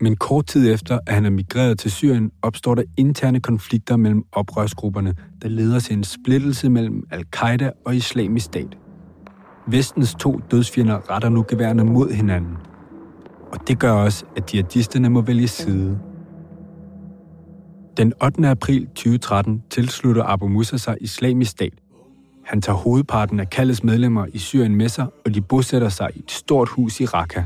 Men 0.00 0.16
kort 0.16 0.46
tid 0.46 0.72
efter, 0.72 0.98
at 1.06 1.14
han 1.14 1.26
er 1.26 1.30
migreret 1.30 1.78
til 1.78 1.90
Syrien, 1.90 2.30
opstår 2.42 2.74
der 2.74 2.82
interne 2.96 3.40
konflikter 3.40 3.96
mellem 3.96 4.22
oprørsgrupperne, 4.32 5.14
der 5.42 5.48
leder 5.48 5.80
til 5.80 5.96
en 5.96 6.04
splittelse 6.04 6.70
mellem 6.70 7.02
al-Qaida 7.10 7.70
og 7.86 7.96
islamisk 7.96 8.46
stat. 8.46 8.76
Vestens 9.66 10.14
to 10.14 10.40
dødsfjender 10.50 11.10
retter 11.10 11.28
nu 11.28 11.44
geværene 11.48 11.84
mod 11.84 12.10
hinanden. 12.10 12.56
Og 13.52 13.68
det 13.68 13.78
gør 13.78 13.92
også, 13.92 14.24
at 14.36 14.54
jihadisterne 14.54 15.08
må 15.08 15.20
vælge 15.20 15.48
side. 15.48 15.98
Den 17.98 18.12
8. 18.22 18.48
april 18.48 18.86
2013 18.86 19.62
tilslutter 19.70 20.24
Abu 20.24 20.48
Musa 20.48 20.76
sig 20.76 20.96
islamisk 21.00 21.50
stat. 21.50 21.72
Han 22.44 22.62
tager 22.62 22.76
hovedparten 22.76 23.40
af 23.40 23.50
kaldets 23.50 23.84
medlemmer 23.84 24.26
i 24.32 24.38
Syrien 24.38 24.74
med 24.74 24.88
sig, 24.88 25.06
og 25.24 25.34
de 25.34 25.40
bosætter 25.40 25.88
sig 25.88 26.10
i 26.14 26.18
et 26.18 26.30
stort 26.30 26.68
hus 26.68 27.00
i 27.00 27.04
Raqqa. 27.04 27.42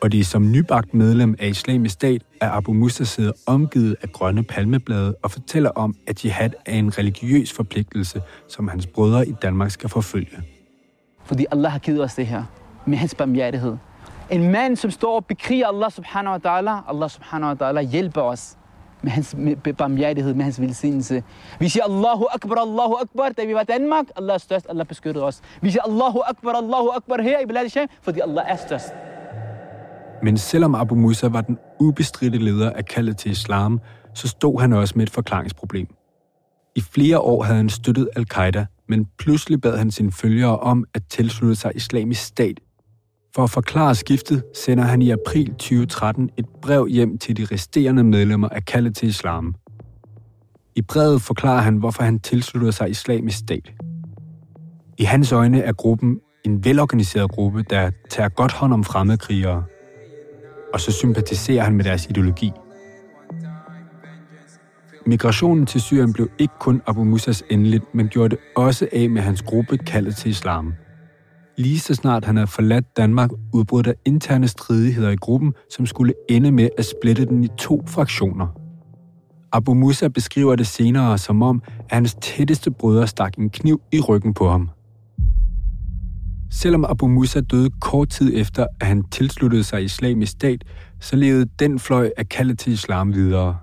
Og 0.00 0.12
det 0.12 0.20
er 0.20 0.24
som 0.24 0.50
nybagt 0.50 0.94
medlem 0.94 1.36
af 1.38 1.48
islamisk 1.48 1.92
stat, 1.92 2.22
at 2.40 2.48
Abu 2.48 2.72
Musa 2.72 3.04
sidder 3.04 3.32
omgivet 3.46 3.96
af 4.02 4.12
grønne 4.12 4.42
palmeblade 4.42 5.14
og 5.22 5.30
fortæller 5.30 5.70
om, 5.70 5.94
at 6.06 6.24
jihad 6.24 6.50
er 6.66 6.74
en 6.78 6.98
religiøs 6.98 7.52
forpligtelse, 7.52 8.22
som 8.48 8.68
hans 8.68 8.86
brødre 8.86 9.28
i 9.28 9.32
Danmark 9.42 9.70
skal 9.70 9.88
forfølge. 9.88 10.42
Fordi 11.24 11.46
Allah 11.50 11.72
har 11.72 11.78
givet 11.78 12.04
os 12.04 12.14
det 12.14 12.26
her 12.26 12.44
med 12.86 12.98
hans 12.98 13.14
barmhjertighed. 13.14 13.76
En 14.30 14.52
mand, 14.52 14.76
som 14.76 14.90
står 14.90 15.16
og 15.16 15.26
bekriger 15.26 15.66
Allah 15.66 15.90
subhanahu 15.90 16.32
wa 16.32 16.38
ta'ala, 16.38 16.90
Allah 16.90 17.10
subhanahu 17.10 17.56
wa 17.60 17.70
ta'ala 17.70 17.80
hjælper 17.80 18.20
os 18.20 18.57
med 19.02 19.10
hans 19.10 19.36
barmhjertighed, 19.78 20.34
med 20.34 20.44
hans 20.44 20.60
velsignelse. 20.60 21.22
Vi 21.60 21.68
siger 21.68 21.84
Allahu 21.84 22.24
Akbar, 22.34 22.54
Allahu 22.54 22.94
Akbar, 23.02 23.28
da 23.28 23.44
vi 23.44 23.54
var 23.54 23.60
i 23.60 23.64
Danmark. 23.64 24.04
Allah 24.16 24.34
er 24.34 24.38
størst, 24.38 24.66
Allah 24.68 24.86
beskyttede 24.86 25.24
os. 25.24 25.40
Vi 25.62 25.70
siger 25.70 25.82
Allahu 25.82 26.20
Akbar, 26.26 26.52
Allahu 26.52 26.88
Akbar 26.96 27.22
her 27.22 27.40
i 27.40 27.46
Bilal 27.46 27.70
Sham, 27.70 27.88
fordi 28.02 28.20
Allah 28.20 28.44
er 28.48 28.56
størst. 28.56 28.92
Men 30.22 30.36
selvom 30.36 30.74
Abu 30.74 30.94
Musa 30.94 31.28
var 31.28 31.40
den 31.40 31.58
ubestridte 31.80 32.38
leder 32.38 32.70
af 32.70 32.84
kaldet 32.84 33.16
til 33.16 33.30
islam, 33.30 33.80
så 34.14 34.28
stod 34.28 34.60
han 34.60 34.72
også 34.72 34.94
med 34.96 35.06
et 35.06 35.10
forklaringsproblem. 35.10 35.86
I 36.74 36.80
flere 36.80 37.18
år 37.18 37.42
havde 37.42 37.56
han 37.56 37.68
støttet 37.68 38.08
al-Qaida, 38.16 38.66
men 38.88 39.06
pludselig 39.18 39.60
bad 39.60 39.78
han 39.78 39.90
sine 39.90 40.12
følgere 40.12 40.58
om 40.58 40.84
at 40.94 41.02
tilslutte 41.10 41.56
sig 41.56 41.72
islamisk 41.74 42.24
stat. 42.24 42.60
For 43.34 43.44
at 43.44 43.50
forklare 43.50 43.94
skiftet 43.94 44.42
sender 44.54 44.84
han 44.84 45.02
i 45.02 45.10
april 45.10 45.46
2013 45.46 46.30
et 46.36 46.46
brev 46.62 46.86
hjem 46.86 47.18
til 47.18 47.36
de 47.36 47.46
resterende 47.52 48.04
medlemmer 48.04 48.48
af 48.48 48.64
kaldet 48.64 48.96
til 48.96 49.08
islam. 49.08 49.54
I 50.74 50.82
brevet 50.82 51.22
forklarer 51.22 51.60
han, 51.60 51.76
hvorfor 51.76 52.02
han 52.02 52.20
tilslutter 52.20 52.70
sig 52.70 52.90
islamisk 52.90 53.38
stat. 53.38 53.72
I 54.98 55.04
hans 55.04 55.32
øjne 55.32 55.60
er 55.60 55.72
gruppen 55.72 56.20
en 56.44 56.64
velorganiseret 56.64 57.30
gruppe, 57.30 57.64
der 57.70 57.90
tager 58.10 58.28
godt 58.28 58.52
hånd 58.52 58.72
om 58.72 58.84
fremmedkrigere– 58.84 59.64
og 60.72 60.80
så 60.80 60.92
sympatiserer 60.92 61.64
han 61.64 61.74
med 61.74 61.84
deres 61.84 62.06
ideologi. 62.06 62.52
Migrationen 65.06 65.66
til 65.66 65.80
Syrien 65.80 66.12
blev 66.12 66.30
ikke 66.38 66.54
kun 66.60 66.82
Abu 66.86 67.04
Musas 67.04 67.44
endeligt, 67.50 67.94
men 67.94 68.08
gjorde 68.08 68.28
det 68.28 68.38
også 68.56 68.88
af 68.92 69.10
med 69.10 69.22
hans 69.22 69.42
gruppe 69.42 69.78
kaldet 69.78 70.16
til 70.16 70.30
islam. 70.30 70.74
Lige 71.58 71.78
så 71.78 71.94
snart 71.94 72.24
han 72.24 72.36
havde 72.36 72.46
forladt 72.46 72.96
Danmark, 72.96 73.30
udbrød 73.52 73.82
der 73.82 73.92
interne 74.04 74.48
stridigheder 74.48 75.10
i 75.10 75.16
gruppen, 75.16 75.54
som 75.70 75.86
skulle 75.86 76.14
ende 76.28 76.52
med 76.52 76.68
at 76.78 76.84
splitte 76.84 77.26
den 77.26 77.44
i 77.44 77.48
to 77.58 77.82
fraktioner. 77.86 78.46
Abu 79.52 79.74
Musa 79.74 80.08
beskriver 80.08 80.56
det 80.56 80.66
senere 80.66 81.18
som 81.18 81.42
om, 81.42 81.62
at 81.78 81.94
hans 81.94 82.16
tætteste 82.20 82.70
brødre 82.70 83.06
stak 83.06 83.38
en 83.38 83.50
kniv 83.50 83.80
i 83.92 84.00
ryggen 84.00 84.34
på 84.34 84.48
ham. 84.50 84.70
Selvom 86.50 86.84
Abu 86.84 87.06
Musa 87.06 87.40
døde 87.40 87.70
kort 87.80 88.08
tid 88.08 88.32
efter, 88.34 88.66
at 88.80 88.86
han 88.86 89.04
tilsluttede 89.10 89.64
sig 89.64 89.84
islamisk 89.84 90.32
stat, 90.32 90.64
så 91.00 91.16
levede 91.16 91.46
den 91.58 91.78
fløj 91.78 92.10
af 92.16 92.28
kaldet 92.28 92.58
til 92.58 92.72
islam 92.72 93.14
videre. 93.14 93.56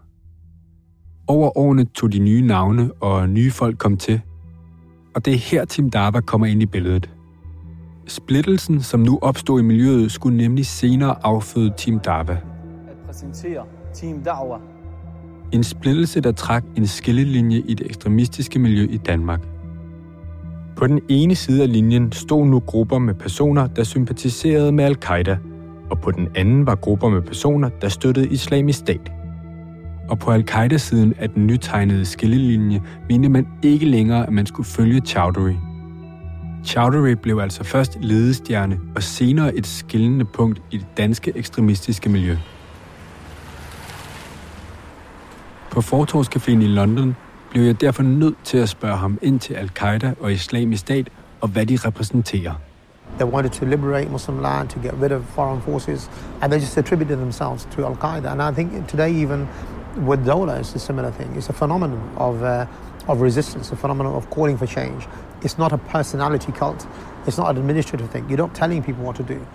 Over 1.28 1.58
årene 1.58 1.86
tog 1.86 2.12
de 2.12 2.20
nye 2.20 2.42
navne, 2.42 2.94
og 2.94 3.30
nye 3.30 3.52
folk 3.52 3.78
kom 3.78 3.98
til. 3.98 4.22
Og 5.16 5.26
det 5.26 5.34
er 5.34 5.38
her 5.38 5.66
Tim 5.66 5.90
Dava 5.90 6.22
kommer 6.22 6.48
ind 6.48 6.62
i 6.62 6.66
billedet. 6.66 7.15
Splittelsen, 8.08 8.82
som 8.82 9.00
nu 9.00 9.20
opstod 9.22 9.60
i 9.60 9.64
miljøet, 9.64 10.12
skulle 10.12 10.38
nemlig 10.38 10.66
senere 10.66 11.16
afføde 11.24 11.74
Team 11.78 12.00
Dava. 12.00 12.34
At 12.34 12.98
præsentere 13.06 13.64
Team 13.94 14.24
Dava. 14.24 14.58
En 15.52 15.64
splittelse, 15.64 16.22
der 16.22 16.32
trak 16.32 16.64
en 16.76 16.88
skillelinje 16.88 17.58
i 17.58 17.74
det 17.74 17.86
ekstremistiske 17.86 18.60
miljø 18.60 18.88
i 18.90 18.98
Danmark– 18.98 19.42
på 20.76 20.88
den 20.88 21.02
ene 21.10 21.36
side 21.36 21.64
af 21.64 21.74
linjen 21.74 22.12
stod 22.12 22.46
nu 22.46 22.60
grupper 22.60 23.00
med 23.00 23.14
personer, 23.14 23.68
der 23.68 23.84
sympatiserede 23.84 24.72
med 24.72 24.86
al-Qaida, 24.86 25.38
og 25.90 26.00
på 26.00 26.12
den 26.12 26.28
anden 26.36 26.66
var 26.66 26.76
grupper 26.76 27.10
med 27.10 27.22
personer, 27.22 27.70
der 27.70 27.90
støttede 27.90 28.28
islamisk 28.28 28.80
stat. 28.80 29.12
Og 30.10 30.20
på 30.20 30.32
al-Qaida-siden 30.32 31.14
af 31.20 31.30
den 31.30 31.48
nytegnede 31.48 32.06
skillelinje 32.06 32.82
mente 33.10 33.30
man 33.30 33.48
ikke 33.64 33.86
længere, 33.86 34.28
at 34.28 34.34
man 34.34 34.46
skulle 34.46 34.68
følge 34.68 35.02
Chowdhury. 35.02 35.54
Chowdhury 36.66 37.12
blev 37.12 37.40
altså 37.40 37.64
først 37.64 37.98
ledestjerne 38.02 38.80
og 38.96 39.04
senere 39.04 39.56
et 39.56 39.68
skillende 39.68 40.26
punkt 40.26 40.62
i 40.72 40.78
det 40.78 40.88
danske 40.98 41.32
ekstremistiske 41.36 42.10
miljø. 42.10 42.38
På 45.72 45.80
Fortorscaféen 45.80 46.62
i 46.62 46.68
London 46.68 47.16
blev 47.52 47.64
jeg 47.64 47.82
derfor 47.82 48.04
nødt 48.04 48.36
til 48.44 48.58
at 48.58 48.70
spørge 48.70 48.98
ham 48.98 49.20
ind 49.22 49.40
til 49.40 49.54
al-Qaida 49.54 50.14
og 50.20 50.32
islamisk 50.34 50.80
stat 50.80 51.10
og 51.42 51.48
hvad 51.48 51.66
de 51.66 51.78
repræsenterer. 51.86 52.54
They 53.20 53.32
wanted 53.34 53.52
to 53.52 53.66
liberate 53.66 54.10
Muslim 54.10 54.40
land, 54.40 54.68
to 54.70 54.80
get 54.80 54.94
rid 55.02 55.12
of 55.12 55.22
foreign 55.22 55.62
forces, 55.62 56.12
and 56.42 56.52
they 56.52 56.62
just 56.62 56.78
attributed 56.78 57.18
themselves 57.18 57.68
to 57.76 57.86
Al 57.86 57.96
Qaeda. 57.96 58.32
And 58.32 58.42
I 58.42 58.52
think 58.56 58.88
today, 58.88 59.24
even 59.24 59.48
with 60.08 60.30
Dola, 60.30 60.60
it's 60.60 60.76
a 60.76 60.80
similar 60.80 61.12
thing. 61.12 61.38
It's 61.38 61.50
a 61.50 61.54
phenomenon 61.54 62.00
of, 62.18 62.44
uh, 62.44 62.66
of 63.08 63.22
resistance, 63.22 63.74
a 63.74 63.76
phenomenon 63.76 64.14
of 64.16 64.30
calling 64.30 64.58
for 64.58 64.66
change. 64.66 65.08
It's 65.46 65.58
not 65.58 65.72
a 65.72 65.78
personality 65.78 66.52
cult. 66.52 66.86
It's 67.28 67.38
not 67.38 67.52
an 67.52 67.58
administrative 67.58 68.10
thing. 68.10 68.28
You're 68.28 68.40
not 68.40 68.56
telling 68.56 68.84
people 68.84 69.04
what 69.04 69.16
to 69.18 69.24
do. 69.24 69.46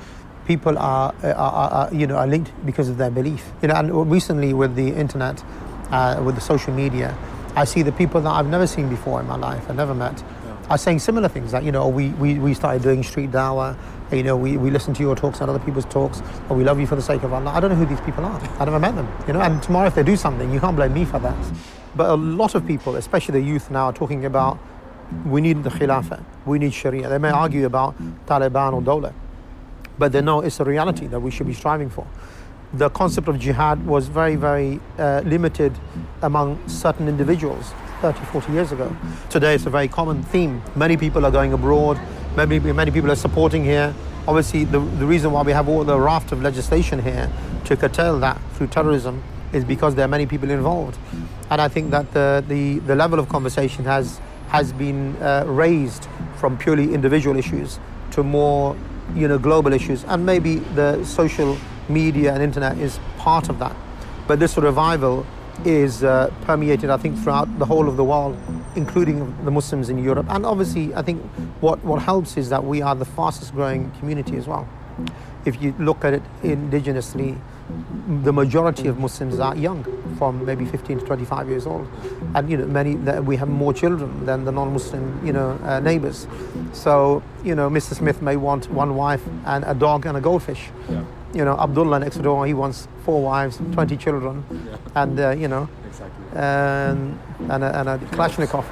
People 0.47 0.79
are, 0.79 1.15
are, 1.23 1.35
are, 1.35 1.71
are 1.71 1.95
you 1.95 2.07
know, 2.07 2.17
are 2.17 2.27
linked 2.27 2.53
because 2.65 2.89
of 2.89 2.97
their 2.97 3.11
belief. 3.11 3.51
You 3.61 3.69
know, 3.69 3.75
and 3.75 4.11
recently 4.11 4.55
with 4.55 4.77
the 4.77 4.89
internet, 4.89 5.45
uh, 5.91 6.23
with 6.25 6.37
the 6.37 6.41
social 6.41 6.73
media, 6.73 7.17
I 7.57 7.65
see 7.65 7.83
the 7.83 7.93
people 7.93 8.21
that 8.21 8.31
I've 8.31 8.47
never 8.47 8.67
seen 8.67 8.89
before 8.89 9.21
in 9.21 9.27
my 9.27 9.37
life, 9.37 9.69
I've 9.69 9.77
never 9.77 9.95
met, 9.95 10.23
are 10.69 10.79
saying 10.79 11.01
similar 11.01 11.29
things. 11.29 11.53
Like, 11.53 11.65
you 11.65 11.73
know, 11.73 11.89
we, 11.89 12.11
we, 12.11 12.39
we 12.39 12.55
started 12.55 12.83
doing 12.83 13.03
street 13.03 13.33
dawah, 13.33 13.77
you 14.13 14.23
know, 14.23 14.37
we, 14.37 14.57
we 14.57 14.71
listen 14.71 14.95
to 14.95 15.03
your 15.03 15.17
talks 15.17 15.41
and 15.41 15.51
other 15.51 15.59
people's 15.59 15.87
talks, 15.87 16.23
or 16.49 16.57
we 16.57 16.63
love 16.63 16.79
you 16.79 16.87
for 16.87 16.95
the 16.95 17.03
sake 17.03 17.25
of 17.25 17.33
Allah. 17.33 17.51
I 17.51 17.61
don't 17.61 17.71
know 17.71 17.77
who 17.77 17.87
these 17.87 18.01
people 18.03 18.25
are. 18.25 18.41
I 18.61 18.65
never 18.65 18.79
met 18.79 18.95
them, 18.95 19.09
you 19.27 19.33
know, 19.33 19.41
and 19.41 19.61
tomorrow 19.63 19.89
if 19.89 19.97
they 19.97 20.05
do 20.05 20.17
something, 20.17 20.53
you 20.53 20.61
can't 20.61 20.77
blame 20.77 20.95
me 20.95 21.05
for 21.05 21.19
that. 21.19 21.37
But 21.97 22.11
a 22.11 22.15
lot 22.15 22.55
of 22.55 22.65
people, 22.65 22.95
especially 22.95 23.41
the 23.41 23.47
youth 23.47 23.71
now, 23.71 23.87
are 23.87 23.93
talking 23.93 24.25
about 24.25 24.59
we 25.25 25.41
need 25.41 25.63
the 25.65 25.71
Khilafah, 25.71 26.25
we 26.47 26.59
need 26.59 26.73
Sharia. 26.73 27.09
They 27.09 27.19
may 27.19 27.31
argue 27.31 27.67
about 27.67 27.97
Taliban 28.27 28.73
or 28.73 28.83
Dawla, 28.83 29.13
but 29.99 30.13
they 30.13 30.21
know 30.21 30.41
it's 30.41 30.61
a 30.61 30.65
reality 30.65 31.07
that 31.09 31.21
we 31.21 31.31
should 31.31 31.47
be 31.47 31.55
striving 31.55 31.91
for. 31.91 32.07
The 32.73 32.89
concept 32.89 33.27
of 33.27 33.39
jihad 33.41 33.85
was 33.85 34.07
very, 34.07 34.37
very 34.37 34.79
uh, 34.99 35.23
limited 35.25 35.73
among 36.23 36.69
certain 36.69 37.09
individuals 37.09 37.73
30, 38.01 38.25
40 38.27 38.53
years 38.53 38.73
ago. 38.73 38.97
Today 39.29 39.55
it's 39.55 39.67
a 39.67 39.71
very 39.71 39.89
common 39.89 40.23
theme. 40.23 40.63
Many 40.77 40.97
people 40.97 41.27
are 41.27 41.33
going 41.33 41.53
abroad, 41.53 42.01
many, 42.37 42.61
many 42.61 42.91
people 42.91 43.11
are 43.11 43.17
supporting 43.17 43.65
here. 43.65 43.95
Obviously, 44.29 44.65
the, 44.65 44.79
the 44.79 45.07
reason 45.07 45.33
why 45.33 45.43
we 45.43 45.53
have 45.53 45.69
all 45.69 45.83
the 45.83 45.99
raft 45.99 46.31
of 46.31 46.43
legislation 46.43 47.03
here 47.03 47.31
to 47.65 47.77
curtail 47.77 48.21
that 48.21 48.41
through 48.55 48.69
terrorism 48.69 49.23
is 49.53 49.65
because 49.65 49.95
there 49.95 50.05
are 50.05 50.09
many 50.09 50.27
people 50.27 50.51
involved. 50.51 50.97
And 51.51 51.61
I 51.61 51.69
think 51.69 51.91
that 51.91 52.13
the, 52.13 52.45
the, 52.47 52.79
the 52.81 52.95
level 52.95 53.19
of 53.19 53.29
conversation 53.29 53.85
has, 53.85 54.21
has 54.51 54.73
been 54.73 55.17
uh, 55.17 55.45
raised 55.47 56.09
from 56.37 56.59
purely 56.59 56.93
individual 56.93 57.37
issues 57.37 57.79
to 58.11 58.23
more 58.23 58.77
you 59.15 59.29
know, 59.29 59.39
global 59.39 59.73
issues. 59.73 60.05
And 60.05 60.27
maybe 60.27 60.57
the 60.75 61.05
social 61.05 61.57
media 61.89 62.35
and 62.35 62.43
internet 62.43 62.79
is 62.79 62.99
part 63.17 63.49
of 63.49 63.59
that. 63.61 63.75
But 64.27 64.41
this 64.41 64.57
revival 64.57 65.27
is 65.65 66.03
uh, 66.03 66.33
permeated, 66.43 66.91
I 66.91 66.97
think, 66.97 67.19
throughout 67.19 67.59
the 67.59 67.65
whole 67.65 67.89
of 67.89 67.97
the 67.97 68.05
world, 68.05 68.37
including 68.77 69.37
the 69.45 69.51
Muslims 69.51 69.89
in 69.89 70.03
Europe. 70.03 70.27
And 70.29 70.47
obviously, 70.47 70.95
I 70.95 71.03
think 71.03 71.23
what, 71.61 71.83
what 71.85 72.03
helps 72.03 72.37
is 72.37 72.49
that 72.51 72.65
we 72.65 72.83
are 72.83 72.95
the 72.95 73.05
fastest 73.05 73.53
growing 73.53 73.91
community 73.99 74.37
as 74.37 74.47
well. 74.47 74.69
If 75.45 75.63
you 75.63 75.75
look 75.79 76.05
at 76.05 76.15
it 76.15 76.23
indigenously, 76.43 77.39
the 78.25 78.33
majority 78.33 78.89
of 78.89 78.99
Muslims 78.99 79.39
are 79.39 79.57
young, 79.57 79.85
from 80.19 80.45
maybe 80.45 80.65
15 80.65 80.99
to 81.01 81.05
25 81.07 81.49
years 81.49 81.67
old, 81.67 81.87
and 82.35 82.51
you 82.51 82.57
know 82.57 82.67
many 82.67 82.95
we 83.21 83.37
have 83.37 83.49
more 83.49 83.73
children 83.73 84.27
than 84.27 84.45
the 84.45 84.53
non-Muslim 84.53 85.21
you 85.27 85.33
know 85.33 85.59
uh, 85.65 85.81
neighbors. 85.81 86.27
So 86.73 87.23
you 87.45 87.55
know, 87.55 87.71
Mr. 87.71 87.95
Smith 87.95 88.21
may 88.23 88.37
want 88.37 88.71
one 88.71 88.95
wife 88.97 89.23
and 89.47 89.65
a 89.67 89.75
dog 89.75 90.07
and 90.07 90.17
a 90.17 90.21
goldfish. 90.21 90.71
Yeah. 90.89 91.05
You 91.33 91.45
know, 91.45 91.57
Abdullah 91.59 92.01
next 92.01 92.17
door, 92.23 92.45
he 92.47 92.55
wants 92.55 92.89
four 93.05 93.23
wives, 93.23 93.59
20 93.73 93.97
children, 93.97 94.45
Yeah. 94.51 94.77
and 95.03 95.21
uh, 95.21 95.31
you 95.31 95.47
know, 95.49 95.69
Exactly. 95.87 96.25
and, 96.35 97.19
and, 97.49 97.65
a, 97.65 97.79
and 97.81 97.89
a 97.89 97.99
Kalashnikov. 97.99 98.65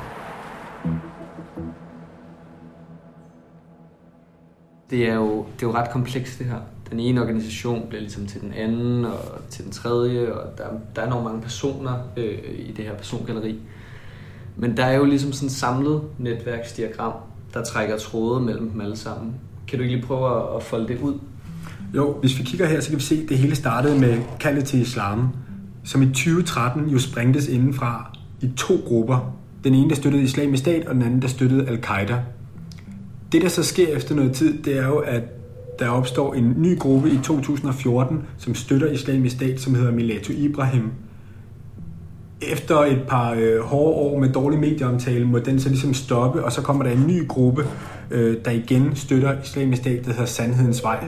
Det 4.91 5.09
er, 5.09 5.15
jo, 5.15 5.47
det 5.55 5.63
er 5.63 5.67
jo 5.67 5.73
ret 5.75 5.91
komplekst 5.91 6.39
det 6.39 6.47
her. 6.47 6.61
Den 6.91 7.01
ene 7.01 7.21
organisation 7.23 7.83
bliver 7.89 8.01
ligesom 8.01 8.27
til 8.27 8.41
den 8.41 8.53
anden 8.53 9.05
og 9.05 9.19
til 9.51 9.65
den 9.65 9.73
tredje, 9.73 10.33
og 10.33 10.59
der, 10.59 10.65
der 10.97 11.03
er 11.03 11.09
nok 11.11 11.25
mange 11.25 11.41
personer 11.43 11.93
øh, 12.17 12.39
i 12.59 12.73
det 12.73 12.85
her 12.85 12.95
persongalleri. 12.95 13.59
Men 14.57 14.77
der 14.77 14.85
er 14.85 14.97
jo 14.97 15.05
ligesom 15.05 15.33
sådan 15.33 15.47
et 15.47 15.53
samlet 15.53 16.03
netværksdiagram, 16.19 17.13
der 17.55 17.65
trækker 17.65 17.99
tråde 17.99 18.41
mellem 18.41 18.71
dem 18.71 18.81
alle 18.81 18.97
sammen. 18.97 19.35
Kan 19.69 19.79
du 19.79 19.83
ikke 19.85 19.97
lige 19.97 20.07
prøve 20.07 20.37
at- 20.37 20.57
at 20.57 20.63
folde 20.63 20.89
det 20.89 20.99
ud? 21.01 21.15
Jo, 21.95 22.13
hvis 22.21 22.39
vi 22.39 22.43
kigger 22.45 22.67
her, 22.67 22.81
så 22.81 22.89
kan 22.89 22.99
vi 22.99 23.03
se, 23.03 23.21
at 23.23 23.29
det 23.29 23.39
hele 23.39 23.55
startede 23.57 24.01
med 24.01 24.19
kaldet 24.41 24.65
til 24.65 24.81
islam, 24.81 25.29
som 25.85 26.03
i 26.03 26.07
2013 26.07 26.89
jo 26.89 26.99
sprængtes 26.99 27.49
indenfra 27.49 28.17
i 28.41 28.51
to 28.57 28.75
grupper. 28.87 29.35
Den 29.65 29.75
ene, 29.75 29.89
der 29.91 29.95
støttede 29.97 30.23
islamisk 30.23 30.61
stat, 30.63 30.87
og 30.87 30.95
den 30.95 31.03
anden, 31.03 31.23
der 31.23 31.29
støttede 31.29 31.69
al-Qaida. 31.69 32.19
Det, 33.33 33.43
der 33.43 33.49
så 33.49 33.63
sker 33.63 33.89
efter 33.97 34.15
noget 34.15 34.33
tid, 34.33 34.63
det 34.63 34.79
er 34.79 34.87
jo, 34.87 34.97
at 34.99 35.23
der 35.79 35.89
opstår 35.89 36.35
en 36.35 36.55
ny 36.57 36.79
gruppe 36.79 37.11
i 37.11 37.19
2014, 37.25 38.23
som 38.39 38.55
støtter 38.55 38.91
islamisk 38.91 39.37
stat, 39.37 39.61
som 39.61 39.75
hedder 39.75 39.93
Milatu 39.93 40.33
Ibrahim. 40.33 40.91
Efter 42.41 42.77
et 42.77 43.03
par 43.09 43.35
øh, 43.39 43.61
hårde 43.61 43.95
år 43.95 44.19
med 44.19 44.33
dårlig 44.33 44.59
medieomtale, 44.59 45.25
må 45.25 45.39
den 45.39 45.61
så 45.61 45.69
ligesom 45.69 45.95
stoppe, 45.95 46.45
og 46.45 46.53
så 46.53 46.63
kommer 46.63 46.85
der 46.85 46.91
en 46.91 47.07
ny 47.07 47.29
gruppe, 47.29 47.67
øh, 48.11 48.37
der 48.45 48.51
igen 48.51 48.97
støtter 48.97 49.43
islamisk 49.43 49.83
stat, 49.83 50.05
der 50.05 50.11
hedder 50.11 50.27
Sandhedens 50.27 50.83
Vej. 50.83 51.05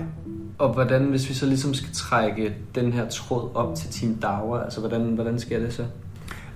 Og 0.59 0.72
hvordan, 0.72 1.04
hvis 1.04 1.28
vi 1.28 1.35
så 1.35 1.46
ligesom 1.46 1.74
skal 1.74 1.92
trække 1.92 2.54
den 2.74 2.92
her 2.92 3.09
tråd 3.09 3.50
op 3.54 3.74
til 3.76 3.90
Team 3.90 4.14
Dauer, 4.14 4.59
altså 4.59 4.80
hvordan, 4.80 5.00
hvordan 5.02 5.38
sker 5.38 5.59
det 5.59 5.72
så? 5.72 5.83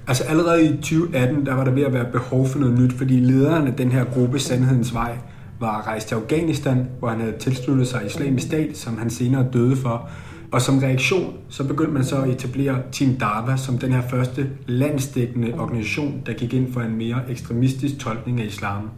Altså 0.07 0.24
allerede 0.24 0.64
i 0.64 0.77
2018, 0.77 1.46
der 1.46 1.55
var 1.55 1.64
der 1.64 1.70
ved 1.70 1.83
at 1.83 1.92
være 1.92 2.12
behov 2.12 2.46
for 2.46 2.59
noget 2.59 2.79
nyt, 2.79 2.92
fordi 2.92 3.20
lederen 3.20 3.66
af 3.66 3.74
den 3.74 3.92
her 3.92 4.05
gruppe, 4.05 4.38
Sandhedens 4.38 4.94
Vej, 4.94 5.18
var 5.61 5.87
rejst 5.87 6.09
til 6.09 6.14
Afghanistan, 6.14 6.87
hvor 6.99 7.09
han 7.09 7.21
havde 7.21 7.38
tilsluttet 7.38 7.88
sig 7.88 8.07
islamisk 8.07 8.47
stat, 8.47 8.77
som 8.77 8.99
han 8.99 9.11
senere 9.11 9.47
døde 9.53 9.77
for. 9.77 10.11
Og 10.53 10.62
som 10.62 10.79
reaktion, 10.79 11.35
så 11.49 11.64
begyndte 11.64 11.93
man 11.93 12.05
så 12.05 12.23
at 12.23 12.29
etablere 12.29 12.83
Team 12.93 13.17
Dawa 13.17 13.57
som 13.57 13.79
den 13.79 13.93
her 13.93 14.03
første 14.03 14.51
landsdækkende 14.67 15.55
organisation, 15.59 16.23
der 16.27 16.33
gik 16.33 16.55
ind 16.55 16.73
for 16.73 16.81
en 16.81 16.97
mere 16.97 17.21
ekstremistisk 17.29 17.99
tolkning 17.99 18.40
af 18.40 18.45
islam. 18.45 18.90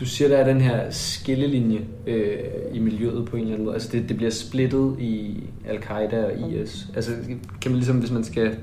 Du 0.00 0.04
siger, 0.04 0.28
der 0.28 0.36
er 0.36 0.44
den 0.44 0.60
her 0.60 0.90
skillelinje 0.90 1.80
øh, 2.06 2.38
i 2.72 2.78
miljøet 2.78 3.28
på 3.28 3.36
en 3.36 3.42
eller 3.42 3.52
anden 3.52 3.64
måde. 3.64 3.74
Altså 3.74 3.88
det, 3.92 4.08
det 4.08 4.16
bliver 4.16 4.30
splittet 4.30 4.96
i 4.98 5.42
Al-Qaida 5.68 6.24
og 6.24 6.50
IS. 6.50 6.88
Altså 6.94 7.12
kan 7.60 7.70
man 7.70 7.76
ligesom, 7.76 7.96
hvis 7.96 8.10
man 8.10 8.24
skal 8.24 8.56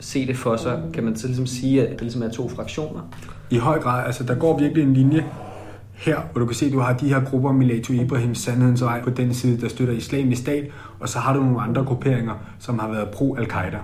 se 0.00 0.26
det 0.26 0.36
for 0.36 0.56
sig, 0.56 0.82
kan 0.94 1.04
man 1.04 1.16
så 1.16 1.26
ligesom 1.26 1.46
sige, 1.46 1.82
at 1.82 1.90
det 1.90 2.00
ligesom 2.00 2.22
er 2.22 2.28
to 2.28 2.48
fraktioner? 2.48 3.00
I 3.50 3.56
høj 3.56 3.80
grad, 3.80 4.06
altså 4.06 4.24
der 4.24 4.34
går 4.34 4.58
virkelig 4.58 4.84
en 4.84 4.94
linje 4.94 5.24
her, 5.94 6.20
hvor 6.32 6.40
du 6.40 6.46
kan 6.46 6.54
se, 6.54 6.66
at 6.66 6.72
du 6.72 6.78
har 6.78 6.92
de 6.92 7.08
her 7.08 7.24
grupper, 7.24 7.52
Milato 7.52 7.92
Ibrahim, 7.92 8.34
Sandhedens 8.34 8.82
Vej, 8.82 9.02
på 9.02 9.10
den 9.10 9.34
side, 9.34 9.60
der 9.60 9.68
støtter 9.68 9.94
islamisk 9.94 10.42
stat, 10.42 10.70
og 11.00 11.08
så 11.08 11.18
har 11.18 11.34
du 11.34 11.40
nogle 11.40 11.60
andre 11.60 11.84
grupperinger, 11.84 12.34
som 12.58 12.78
har 12.78 12.88
været 12.88 13.08
pro-Al-Qaida. 13.08 13.78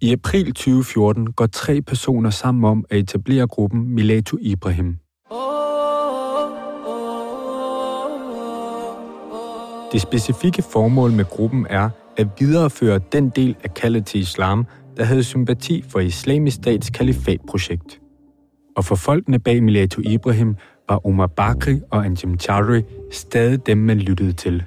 I 0.00 0.12
april 0.12 0.46
2014 0.46 1.32
går 1.32 1.46
tre 1.46 1.82
personer 1.82 2.30
sammen 2.30 2.64
om 2.64 2.84
at 2.90 2.98
etablere 2.98 3.46
gruppen 3.46 3.94
Milato 3.94 4.36
Ibrahim. 4.40 4.98
Det 9.92 10.00
specifikke 10.00 10.62
formål 10.72 11.12
med 11.12 11.24
gruppen 11.24 11.66
er 11.70 11.90
at 12.16 12.26
videreføre 12.38 13.00
den 13.12 13.28
del 13.28 13.56
af 13.64 13.74
kaldet 13.74 14.06
til 14.06 14.20
islam, 14.20 14.66
der 14.96 15.04
havde 15.04 15.24
sympati 15.24 15.84
for 15.88 16.00
islamisk 16.00 16.56
stats 16.56 16.90
kalifatprojekt. 16.90 18.00
Og 18.78 18.84
for 18.84 18.94
folkene 18.94 19.38
bag 19.38 19.62
Mileto 19.62 20.00
Ibrahim 20.04 20.56
var 20.88 21.06
Omar 21.06 21.26
Bakri 21.26 21.80
og 21.90 22.04
Anjem 22.04 22.38
Chowdhury 22.38 22.80
stadig 23.12 23.66
dem, 23.66 23.78
man 23.78 23.98
lyttede 23.98 24.32
til. 24.32 24.64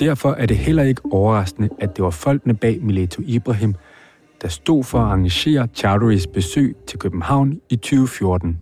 Derfor 0.00 0.32
er 0.32 0.46
det 0.46 0.56
heller 0.56 0.82
ikke 0.82 1.02
overraskende, 1.12 1.68
at 1.78 1.96
det 1.96 2.04
var 2.04 2.10
folkene 2.10 2.54
bag 2.54 2.78
Mileto 2.82 3.22
Ibrahim, 3.26 3.74
der 4.42 4.48
stod 4.48 4.84
for 4.84 4.98
at 4.98 5.04
arrangere 5.04 5.68
Chowdhurys 5.74 6.26
besøg 6.26 6.76
til 6.86 6.98
København 6.98 7.60
i 7.70 7.76
2014. 7.76 8.58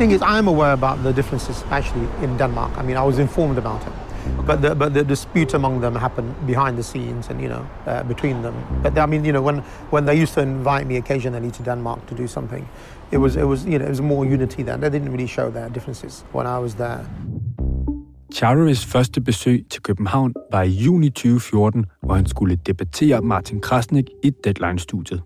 thing 0.00 0.12
is, 0.12 0.22
I'm 0.22 0.48
aware 0.48 0.72
about 0.72 1.02
the 1.02 1.12
differences 1.12 1.64
actually 1.70 2.08
in 2.22 2.38
Denmark. 2.38 2.70
I 2.78 2.82
mean, 2.82 2.96
I 2.96 3.04
was 3.06 3.18
informed 3.18 3.58
about 3.58 3.82
it. 3.86 3.99
But 4.46 4.62
the, 4.62 4.74
but 4.74 4.94
the 4.94 5.04
dispute 5.04 5.54
among 5.54 5.80
them 5.80 5.94
happened 5.94 6.34
behind 6.46 6.78
the 6.78 6.82
scenes 6.82 7.28
and, 7.30 7.40
you 7.40 7.48
know, 7.48 7.66
uh, 7.86 8.02
between 8.02 8.42
them. 8.42 8.54
But 8.82 8.98
I 8.98 9.06
mean, 9.06 9.24
you 9.24 9.32
know, 9.32 9.42
when, 9.42 9.58
when 9.90 10.04
they 10.04 10.14
used 10.14 10.34
to 10.34 10.40
invite 10.40 10.86
me 10.86 10.96
occasionally 10.96 11.50
to 11.50 11.62
Denmark 11.62 12.06
to 12.06 12.14
do 12.14 12.26
something, 12.26 12.68
it 13.10 13.18
was, 13.18 13.36
it 13.36 13.44
was, 13.44 13.64
you 13.64 13.78
know, 13.78 13.84
it 13.84 13.90
was 13.90 14.00
more 14.00 14.24
unity 14.24 14.62
then. 14.62 14.80
They 14.80 14.90
didn't 14.90 15.10
really 15.12 15.26
show 15.26 15.50
their 15.50 15.68
differences 15.68 16.24
when 16.32 16.46
I 16.46 16.58
was 16.58 16.74
there. 16.74 17.04
Chowdhurys 18.34 18.86
første 18.86 19.20
besøg 19.20 19.64
til 19.70 19.82
København 19.82 20.34
var 20.52 20.62
i 20.62 20.68
juni 20.68 21.10
2014, 21.10 21.84
hvor 22.02 22.14
han 22.14 22.26
skulle 22.26 22.56
debattere 22.56 23.20
Martin 23.20 23.60
Krasnik 23.60 24.04
i 24.22 24.30
Deadline-studiet. 24.30 25.22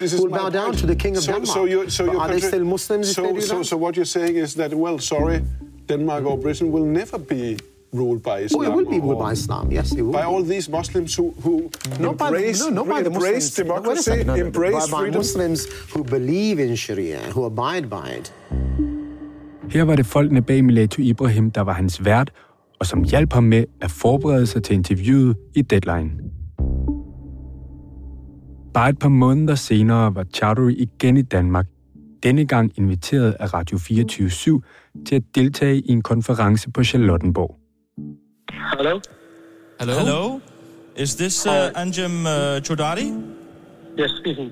This 0.00 0.12
is 0.12 0.20
Will 0.20 0.30
bow 0.30 0.48
down 0.50 0.74
to 0.74 0.86
the 0.86 0.94
king 0.94 1.16
of 1.16 1.22
so, 1.22 1.32
Denmark. 1.32 1.46
So 1.46 1.64
you, 1.64 1.90
so 1.90 2.04
But 2.04 2.12
your 2.12 2.22
are 2.22 2.30
they 2.30 2.40
still 2.40 2.64
Muslims 2.64 3.06
So, 3.06 3.40
so, 3.40 3.62
so 3.62 3.76
what 3.76 3.96
you're 3.96 4.12
saying 4.18 4.36
is 4.36 4.54
that, 4.54 4.74
well, 4.74 4.98
sorry, 4.98 5.40
Denmark 5.88 6.24
or 6.24 6.38
Britain 6.38 6.72
will 6.72 6.84
never 6.84 7.18
be 7.18 7.56
ruled 7.92 8.22
by 8.22 8.38
Islam. 8.44 8.60
Oh, 8.60 8.68
it 8.68 8.76
will 8.76 8.90
be 8.90 9.00
ruled 9.00 9.18
by 9.18 9.32
Islam. 9.32 9.72
Yes, 9.72 9.92
it 9.92 10.02
will. 10.02 10.12
By 10.12 10.22
all 10.22 10.42
these 10.42 10.68
Muslims 10.68 11.14
who, 11.14 11.34
who 11.44 11.70
Not 12.00 12.18
by, 12.18 12.28
embrace, 12.28 12.64
no, 12.64 12.74
not 12.74 12.86
by 12.86 13.00
the 13.02 13.06
embrace 13.06 13.34
Muslims. 13.34 13.54
Democracy, 13.54 14.24
no, 14.24 14.36
no, 14.36 14.46
embrace 14.46 14.86
by, 14.86 14.90
by 14.90 14.98
freedom. 14.98 15.18
Muslims 15.18 15.66
who 15.94 16.04
believe 16.04 16.58
in 16.58 16.76
Sharia, 16.76 17.20
who 17.34 17.44
abide 17.44 17.88
by 17.90 18.08
it. 18.18 18.32
Her 19.70 19.82
var 19.82 19.96
det 19.96 20.06
folkene 20.06 20.42
bag 20.42 20.64
Milatu 20.64 21.02
Ibrahim, 21.02 21.50
der 21.50 21.60
var 21.60 21.72
hans 21.72 22.04
vært, 22.04 22.30
og 22.80 22.86
som 22.86 23.02
hjalp 23.04 23.32
ham 23.32 23.42
med 23.44 23.64
at 23.80 23.90
forberede 23.90 24.46
sig 24.46 24.62
til 24.62 24.74
interviewet 24.74 25.36
i 25.54 25.62
Deadline. 25.62 26.10
Bare 28.74 28.88
et 28.88 28.98
par 28.98 29.08
måneder 29.08 29.54
senere 29.54 30.14
var 30.14 30.24
Chowdhury 30.34 30.72
igen 30.72 31.16
i 31.16 31.22
Danmark, 31.22 31.66
denne 32.22 32.46
gang 32.46 32.72
inviteret 32.76 33.36
af 33.40 33.54
Radio 33.54 33.78
24 33.78 34.62
til 35.06 35.14
at 35.14 35.22
deltage 35.34 35.78
i 35.78 35.90
en 35.90 36.02
konference 36.02 36.70
på 36.70 36.84
Charlottenborg. 36.84 37.56
Hello? 38.56 39.00
Hello? 39.80 39.98
Hello? 39.98 40.40
Is 40.96 41.16
this 41.16 41.46
uh, 41.46 41.70
Anjem 41.74 42.26
uh, 42.26 42.60
Chodari? 42.60 43.06
Yes, 43.98 44.10
speaking. 44.18 44.50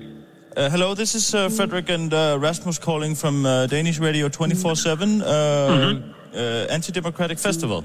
Uh, 0.57 0.69
hello, 0.69 0.93
this 0.95 1.15
is 1.15 1.33
uh, 1.35 1.49
Frederick 1.49 1.89
and 1.89 2.13
uh, 2.13 2.37
Rasmus 2.41 2.77
calling 2.79 3.15
from 3.15 3.45
uh, 3.45 3.65
Danish 3.67 3.99
Radio 3.99 4.27
24-7, 4.27 5.21
uh, 5.21 5.69
Mhm. 5.69 6.03
uh, 6.33 6.65
Anti-Democratic 6.75 7.39
Festival. 7.39 7.83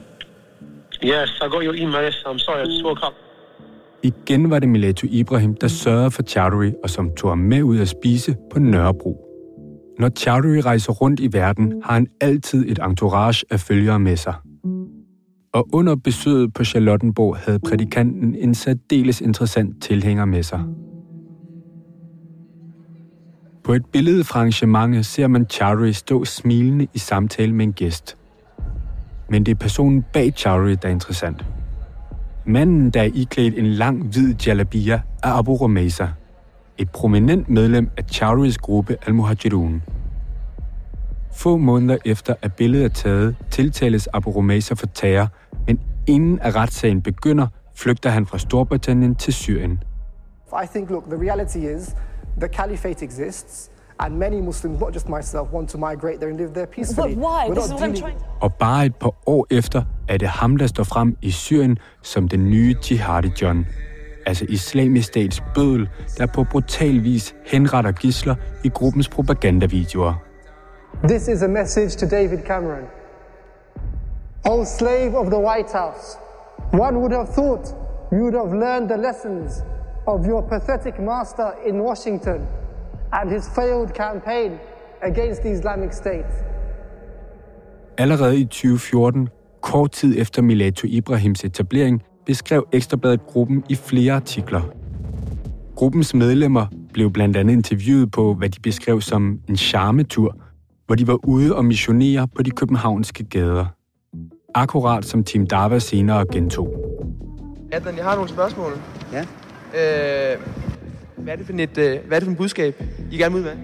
Yes, 1.03 1.29
I 1.43 1.49
got 1.49 1.63
your 1.65 1.75
email. 1.75 2.03
Yes, 2.03 2.23
I'm 2.27 2.39
sorry, 2.39 2.63
I 2.63 2.67
just 2.67 2.85
woke 2.85 3.03
up. 3.07 3.15
Igen 4.03 4.51
var 4.51 4.59
det 4.59 4.69
Milatu 4.69 5.07
Ibrahim, 5.11 5.55
der 5.55 5.69
sørgede 5.69 6.11
for 6.11 6.23
Chowdhury 6.23 6.73
og 6.83 6.91
som 6.91 7.11
tog 7.17 7.31
ham 7.31 7.39
med 7.39 7.63
ud 7.63 7.79
at 7.81 7.89
spise 7.89 8.37
på 8.53 8.59
Nørrebro. 8.59 9.27
Når 9.99 10.09
Chowdhury 10.19 10.57
rejser 10.65 10.93
rundt 10.93 11.21
i 11.21 11.29
verden, 11.33 11.83
har 11.85 11.93
han 11.95 12.07
altid 12.21 12.67
et 12.69 12.79
entourage 12.79 13.45
af 13.51 13.61
følgere 13.61 13.99
med 14.01 14.17
sig. 14.17 14.35
Og 15.53 15.69
under 15.73 15.97
besøget 15.97 16.55
på 16.55 16.65
Charlottenborg 16.65 17.37
havde 17.37 17.59
prædikanten 17.59 18.35
en 18.35 18.55
særdeles 18.55 19.21
interessant 19.21 19.83
tilhænger 19.83 20.25
med 20.25 20.43
sig. 20.43 20.65
På 23.65 23.73
et 23.73 23.87
billede 23.87 24.25
fra 24.25 24.39
arrangementet 24.39 25.07
ser 25.07 25.27
man 25.27 25.47
Chowdhury 25.51 25.91
stå 25.91 26.25
smilende 26.25 26.87
i 26.95 26.99
samtale 26.99 27.55
med 27.55 27.65
en 27.65 27.73
gæst. 27.73 28.17
Men 29.31 29.47
det 29.47 29.53
er 29.53 29.57
personen 29.57 30.05
bag 30.13 30.33
Chowdhury, 30.37 30.77
der 30.83 30.89
er 30.89 30.93
interessant. 30.93 31.45
Manden, 32.47 32.91
der 32.91 33.01
er 33.01 33.11
iklædt 33.15 33.59
en 33.59 33.67
lang 33.67 34.07
hvid 34.07 34.35
jalabia, 34.47 35.01
er 35.23 35.33
Abu 35.33 35.55
Rumeysa, 35.55 36.07
et 36.79 36.91
prominent 36.91 37.49
medlem 37.49 37.91
af 37.97 38.05
Chowdhurys 38.05 38.59
gruppe 38.59 38.97
Al-Muhajirun. 39.07 39.83
Få 41.35 41.57
måneder 41.57 41.99
efter 42.05 42.35
at 42.43 42.53
billedet 42.53 42.85
er 42.85 42.89
taget, 42.95 43.37
tiltales 43.51 44.09
Abu 44.13 44.31
Rumeysa 44.31 44.75
for 44.75 44.87
terror, 44.87 45.29
men 45.67 45.81
inden 46.07 46.39
at 46.43 46.55
retssagen 46.57 47.03
begynder, 47.03 47.47
flygter 47.77 48.11
han 48.11 48.27
fra 48.27 48.39
Storbritannien 48.39 49.15
til 49.15 49.33
Syrien. 49.33 49.83
I 50.65 50.67
think, 50.75 50.91
look, 50.91 51.05
the 51.11 51.19
reality 51.31 51.57
is 51.57 51.95
the 52.41 52.49
caliphate 52.49 53.05
exists, 53.05 53.71
and 53.99 54.15
many 54.17 54.41
Muslims, 54.41 54.81
not 54.81 54.95
just 54.95 55.09
myself, 55.09 55.53
want 55.53 55.69
to 55.69 55.79
migrate 55.79 56.17
there 56.17 56.29
and 56.31 56.37
live 56.39 56.51
there 56.55 56.67
peacefully. 56.67 57.15
But 57.15 57.25
why? 57.25 57.55
This 57.55 57.65
is 57.67 57.73
what 57.73 57.83
I'm 57.83 58.01
trying- 58.01 58.25
Og 58.41 58.55
bare 58.55 58.87
et 58.87 58.95
par 58.97 59.15
år 59.27 59.47
efter 59.51 59.83
er 60.09 60.17
det 60.17 60.29
ham, 60.29 60.57
der 60.57 60.67
står 60.67 60.85
frem 60.85 61.17
i 61.23 61.31
Syrien 61.31 61.79
som 62.03 62.29
den 62.29 62.51
nye 62.51 62.77
Jihadi 62.91 63.31
John. 63.43 63.67
Altså 64.27 64.47
islamisk 64.49 65.09
stats 65.09 65.43
bødel, 65.55 65.89
der 66.19 66.27
på 66.27 66.45
brutal 66.45 67.05
vis 67.05 67.35
henretter 67.47 67.93
gisler 67.93 68.35
i 68.65 68.69
gruppens 68.69 69.09
propagandavideoer. 69.09 70.15
This 70.99 71.29
is 71.29 71.43
a 71.43 71.49
message 71.49 71.97
to 71.97 72.07
David 72.07 72.45
Cameron. 72.45 72.87
O 74.45 74.65
slave 74.65 75.15
of 75.15 75.31
the 75.31 75.39
White 75.39 75.73
House, 75.73 76.19
one 76.73 77.01
would 77.01 77.13
have 77.13 77.29
thought 77.35 77.75
you 78.13 78.23
would 78.25 78.35
have 78.35 78.53
learned 78.53 78.89
the 78.89 78.97
lessons 78.97 79.63
of 80.07 80.27
your 80.27 80.43
pathetic 80.43 81.01
master 81.01 81.53
in 81.67 81.81
Washington 81.81 82.47
and 83.13 83.31
his 83.31 83.49
failed 83.55 83.95
campaign 83.95 84.59
against 85.03 85.43
the 85.43 85.51
Islamic 85.51 85.93
State. 85.93 86.27
Allerede 87.99 88.41
i 88.41 88.45
2014, 88.45 89.29
kort 89.61 89.93
tid 89.93 90.19
efter 90.19 90.43
Milato 90.43 90.87
Ibrahims 90.87 91.45
etablering, 91.45 92.03
beskrev 92.27 92.67
Ekstrabladet 92.73 93.27
gruppen 93.27 93.65
i 93.69 93.75
flere 93.75 94.13
artikler. 94.13 94.63
Gruppens 95.77 96.15
medlemmer 96.15 96.67
blev 96.93 97.11
blandt 97.11 97.37
andet 97.37 97.53
interviewet 97.53 98.11
på, 98.11 98.35
hvad 98.35 98.49
de 98.49 98.61
beskrev 98.61 99.01
som 99.01 99.41
en 99.49 99.57
charmetur, 99.57 100.37
hvor 100.91 100.95
de 100.97 101.07
var 101.07 101.29
ude 101.29 101.57
og 101.57 101.65
missionere 101.65 102.29
på 102.29 102.43
de 102.43 102.51
københavnske 102.51 103.25
gader. 103.25 103.67
Akkurat 104.55 105.05
som 105.05 105.25
Tim 105.25 105.47
Dava 105.47 105.79
senere 105.79 106.27
gentog. 106.33 106.69
Adnan, 107.73 107.97
jeg 107.97 108.05
har 108.05 108.15
nogle 108.15 108.31
spørgsmål. 108.31 108.73
Ja. 109.13 109.21
Øh, 109.21 110.41
hvad 111.17 111.33
er 111.33 111.37
det 111.37 111.47
for 111.47 111.53
et, 111.53 111.79
øh, 111.79 111.99
hvad 112.07 112.17
er 112.17 112.21
det 112.21 112.25
for 112.25 112.31
et 112.31 112.37
budskab, 112.37 112.83
I 113.11 113.17
gerne 113.19 113.35
vil 113.35 113.41
ud 113.41 113.49
med? 113.49 113.57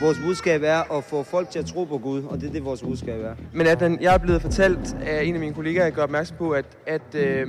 Vores 0.00 0.18
budskab 0.26 0.62
er 0.64 0.96
at 0.98 1.04
få 1.04 1.22
folk 1.22 1.50
til 1.50 1.58
at 1.58 1.66
tro 1.66 1.84
på 1.84 1.98
Gud, 1.98 2.22
og 2.22 2.40
det 2.40 2.48
er 2.48 2.52
det, 2.52 2.64
vores 2.64 2.82
budskab 2.82 3.20
er. 3.20 3.34
Men 3.52 3.66
Adnan, 3.66 3.98
jeg 4.00 4.14
er 4.14 4.18
blevet 4.18 4.42
fortalt 4.42 4.96
af 5.02 5.24
en 5.24 5.34
af 5.34 5.40
mine 5.40 5.54
kollegaer, 5.54 5.84
jeg 5.84 5.92
gør 5.92 6.02
opmærksom 6.02 6.36
på, 6.36 6.50
at, 6.50 6.66
at, 6.86 7.14
øh, 7.14 7.48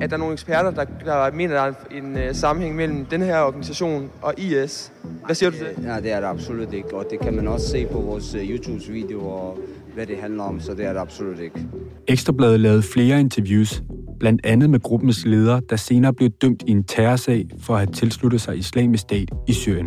at 0.00 0.10
der 0.10 0.16
er 0.16 0.18
nogle 0.18 0.32
eksperter, 0.32 0.70
der, 0.70 0.84
der 1.04 1.32
mener, 1.32 1.54
der 1.54 1.62
er 1.62 1.72
en 1.90 2.16
øh, 2.16 2.34
sammenhæng 2.34 2.76
mellem 2.76 3.04
den 3.04 3.22
her 3.22 3.40
organisation 3.40 4.10
og 4.22 4.34
IS. 4.38 4.92
Hvad 5.24 5.34
siger 5.34 5.50
du 5.50 5.56
til 5.56 5.66
det? 5.66 5.84
Ja, 5.84 5.96
det 6.00 6.12
er 6.12 6.20
det 6.20 6.26
absolut 6.26 6.72
ikke, 6.72 6.96
og 6.96 7.06
det 7.10 7.20
kan 7.20 7.34
man 7.34 7.48
også 7.48 7.68
se 7.68 7.86
på 7.86 8.00
vores 8.00 8.34
uh, 8.34 8.40
YouTube-videoer, 8.40 9.32
og 9.32 9.58
hvad 9.94 10.06
det 10.06 10.16
handler 10.16 10.42
om, 10.42 10.60
så 10.60 10.74
det 10.74 10.84
er 10.84 10.92
det 10.92 11.00
absolut 11.00 11.38
ikke. 11.40 11.66
Ekstrabladet 12.06 12.60
lavede 12.60 12.82
flere 12.82 13.20
interviews, 13.20 13.82
blandt 14.20 14.46
andet 14.46 14.70
med 14.70 14.80
gruppens 14.80 15.26
leder, 15.26 15.60
der 15.60 15.76
senere 15.76 16.14
blev 16.14 16.30
dømt 16.30 16.62
i 16.66 16.70
en 16.70 16.84
terrorsag 16.84 17.48
for 17.60 17.74
at 17.74 17.80
have 17.80 17.92
tilsluttet 17.92 18.40
sig 18.40 18.58
islamisk 18.58 19.00
stat 19.00 19.30
i 19.46 19.52
Syrien. 19.52 19.86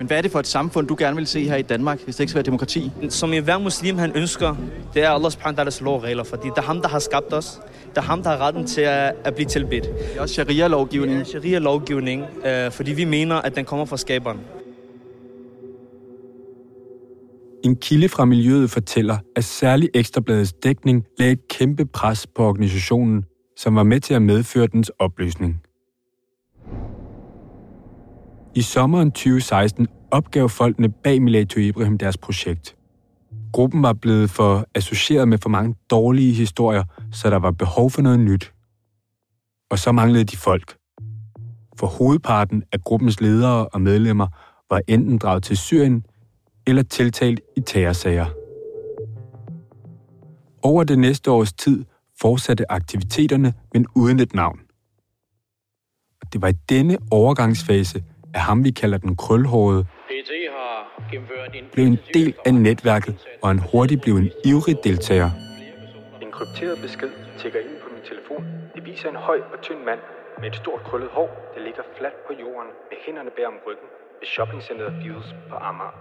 Men 0.00 0.06
hvad 0.06 0.18
er 0.18 0.22
det 0.22 0.30
for 0.30 0.38
et 0.38 0.46
samfund, 0.46 0.88
du 0.88 0.96
gerne 0.98 1.16
vil 1.16 1.26
se 1.26 1.48
her 1.48 1.56
i 1.56 1.62
Danmark, 1.62 2.04
hvis 2.04 2.16
det 2.16 2.20
ikke 2.20 2.30
skal 2.30 2.38
være 2.38 2.44
demokrati? 2.44 2.90
Som 3.08 3.32
i 3.32 3.38
hver 3.38 3.58
muslim 3.58 3.98
han 3.98 4.12
ønsker, 4.14 4.56
det 4.94 5.04
er 5.04 5.10
Allah 5.10 5.30
subhanahu 5.30 5.58
wa 5.58 5.64
ta'alas 5.64 5.84
lovregler, 5.84 6.24
fordi 6.24 6.48
det 6.48 6.58
er 6.58 6.62
ham, 6.62 6.80
der 6.80 6.88
har 6.88 6.98
skabt 6.98 7.32
os. 7.32 7.60
Det 7.90 7.98
er 7.98 8.02
ham, 8.02 8.22
der 8.22 8.30
har 8.30 8.38
retten 8.38 8.66
til 8.66 8.80
at, 8.80 9.14
at 9.24 9.34
blive 9.34 9.48
tilbedt. 9.48 9.84
Det 9.84 10.16
er 10.16 10.20
også 10.20 10.34
sharia-lovgivning. 10.34 11.20
Er 11.20 11.24
sharia-lovgivning, 11.24 12.24
øh, 12.46 12.70
fordi 12.70 12.92
vi 12.92 13.04
mener, 13.04 13.36
at 13.36 13.56
den 13.56 13.64
kommer 13.64 13.84
fra 13.84 13.96
skaberen. 13.96 14.40
En 17.64 17.76
kilde 17.76 18.08
fra 18.08 18.24
miljøet 18.24 18.70
fortæller, 18.70 19.16
at 19.36 19.44
særlig 19.44 19.88
Ekstrabladets 19.94 20.52
dækning 20.52 21.04
lagde 21.18 21.32
et 21.32 21.48
kæmpe 21.48 21.86
pres 21.86 22.26
på 22.26 22.42
organisationen, 22.42 23.24
som 23.56 23.76
var 23.76 23.82
med 23.82 24.00
til 24.00 24.14
at 24.14 24.22
medføre 24.22 24.66
dens 24.66 24.90
opløsning. 24.98 25.62
I 28.54 28.62
sommeren 28.62 29.12
2016 29.12 29.88
opgav 30.10 30.48
folkene 30.48 30.88
bag 30.88 31.22
Milato 31.22 31.60
Ibrahim 31.60 31.98
deres 31.98 32.18
projekt. 32.18 32.76
Gruppen 33.52 33.82
var 33.82 33.92
blevet 33.92 34.30
for 34.30 34.66
associeret 34.74 35.28
med 35.28 35.38
for 35.38 35.48
mange 35.48 35.74
dårlige 35.90 36.32
historier, 36.32 36.84
så 37.12 37.30
der 37.30 37.36
var 37.36 37.50
behov 37.50 37.90
for 37.90 38.02
noget 38.02 38.20
nyt. 38.20 38.52
Og 39.70 39.78
så 39.78 39.92
manglede 39.92 40.24
de 40.24 40.36
folk. 40.36 40.76
For 41.78 41.86
hovedparten 41.86 42.62
af 42.72 42.80
gruppens 42.80 43.20
ledere 43.20 43.68
og 43.68 43.80
medlemmer 43.80 44.26
var 44.70 44.80
enten 44.88 45.18
draget 45.18 45.42
til 45.42 45.56
Syrien 45.56 46.04
eller 46.66 46.82
tiltalt 46.82 47.40
i 47.56 47.60
terrorsager. 47.60 48.26
Over 50.62 50.84
det 50.84 50.98
næste 50.98 51.30
års 51.30 51.52
tid 51.52 51.84
fortsatte 52.20 52.72
aktiviteterne, 52.72 53.54
men 53.74 53.86
uden 53.94 54.20
et 54.20 54.34
navn. 54.34 54.60
Og 56.22 56.32
det 56.32 56.42
var 56.42 56.48
i 56.48 56.54
denne 56.68 56.98
overgangsfase, 57.10 58.04
at 58.34 58.40
ham 58.40 58.64
vi 58.64 58.70
kalder 58.70 58.98
den 58.98 59.16
krølhårede, 59.16 59.86
blev 61.72 61.86
en 61.86 61.98
del 62.14 62.34
af 62.46 62.54
netværket, 62.54 63.26
og 63.42 63.48
han 63.48 63.58
hurtigt 63.72 64.02
blev 64.02 64.14
en 64.16 64.30
ivrig 64.44 64.76
deltager. 64.84 65.30
En 66.22 66.30
krypteret 66.32 66.78
besked 66.82 67.10
tækker 67.38 67.58
ind 67.58 67.76
på 67.82 67.88
min 67.94 68.02
telefon. 68.10 68.44
Det 68.74 68.86
viser 68.86 69.08
en 69.08 69.16
høj 69.16 69.38
og 69.52 69.62
tynd 69.62 69.78
mand 69.84 70.00
med 70.40 70.48
et 70.48 70.56
stort 70.56 70.82
krøllet 70.84 71.10
hår, 71.12 71.30
der 71.54 71.60
ligger 71.64 71.82
fladt 71.98 72.14
på 72.26 72.32
jorden 72.40 72.70
med 72.90 72.98
hænderne 73.06 73.30
bag 73.36 73.46
om 73.46 73.54
ryggen 73.66 73.88
ved 74.20 74.26
shoppingcenteret 74.26 74.92
Fields 75.02 75.34
på 75.50 75.54
Amager. 75.54 75.94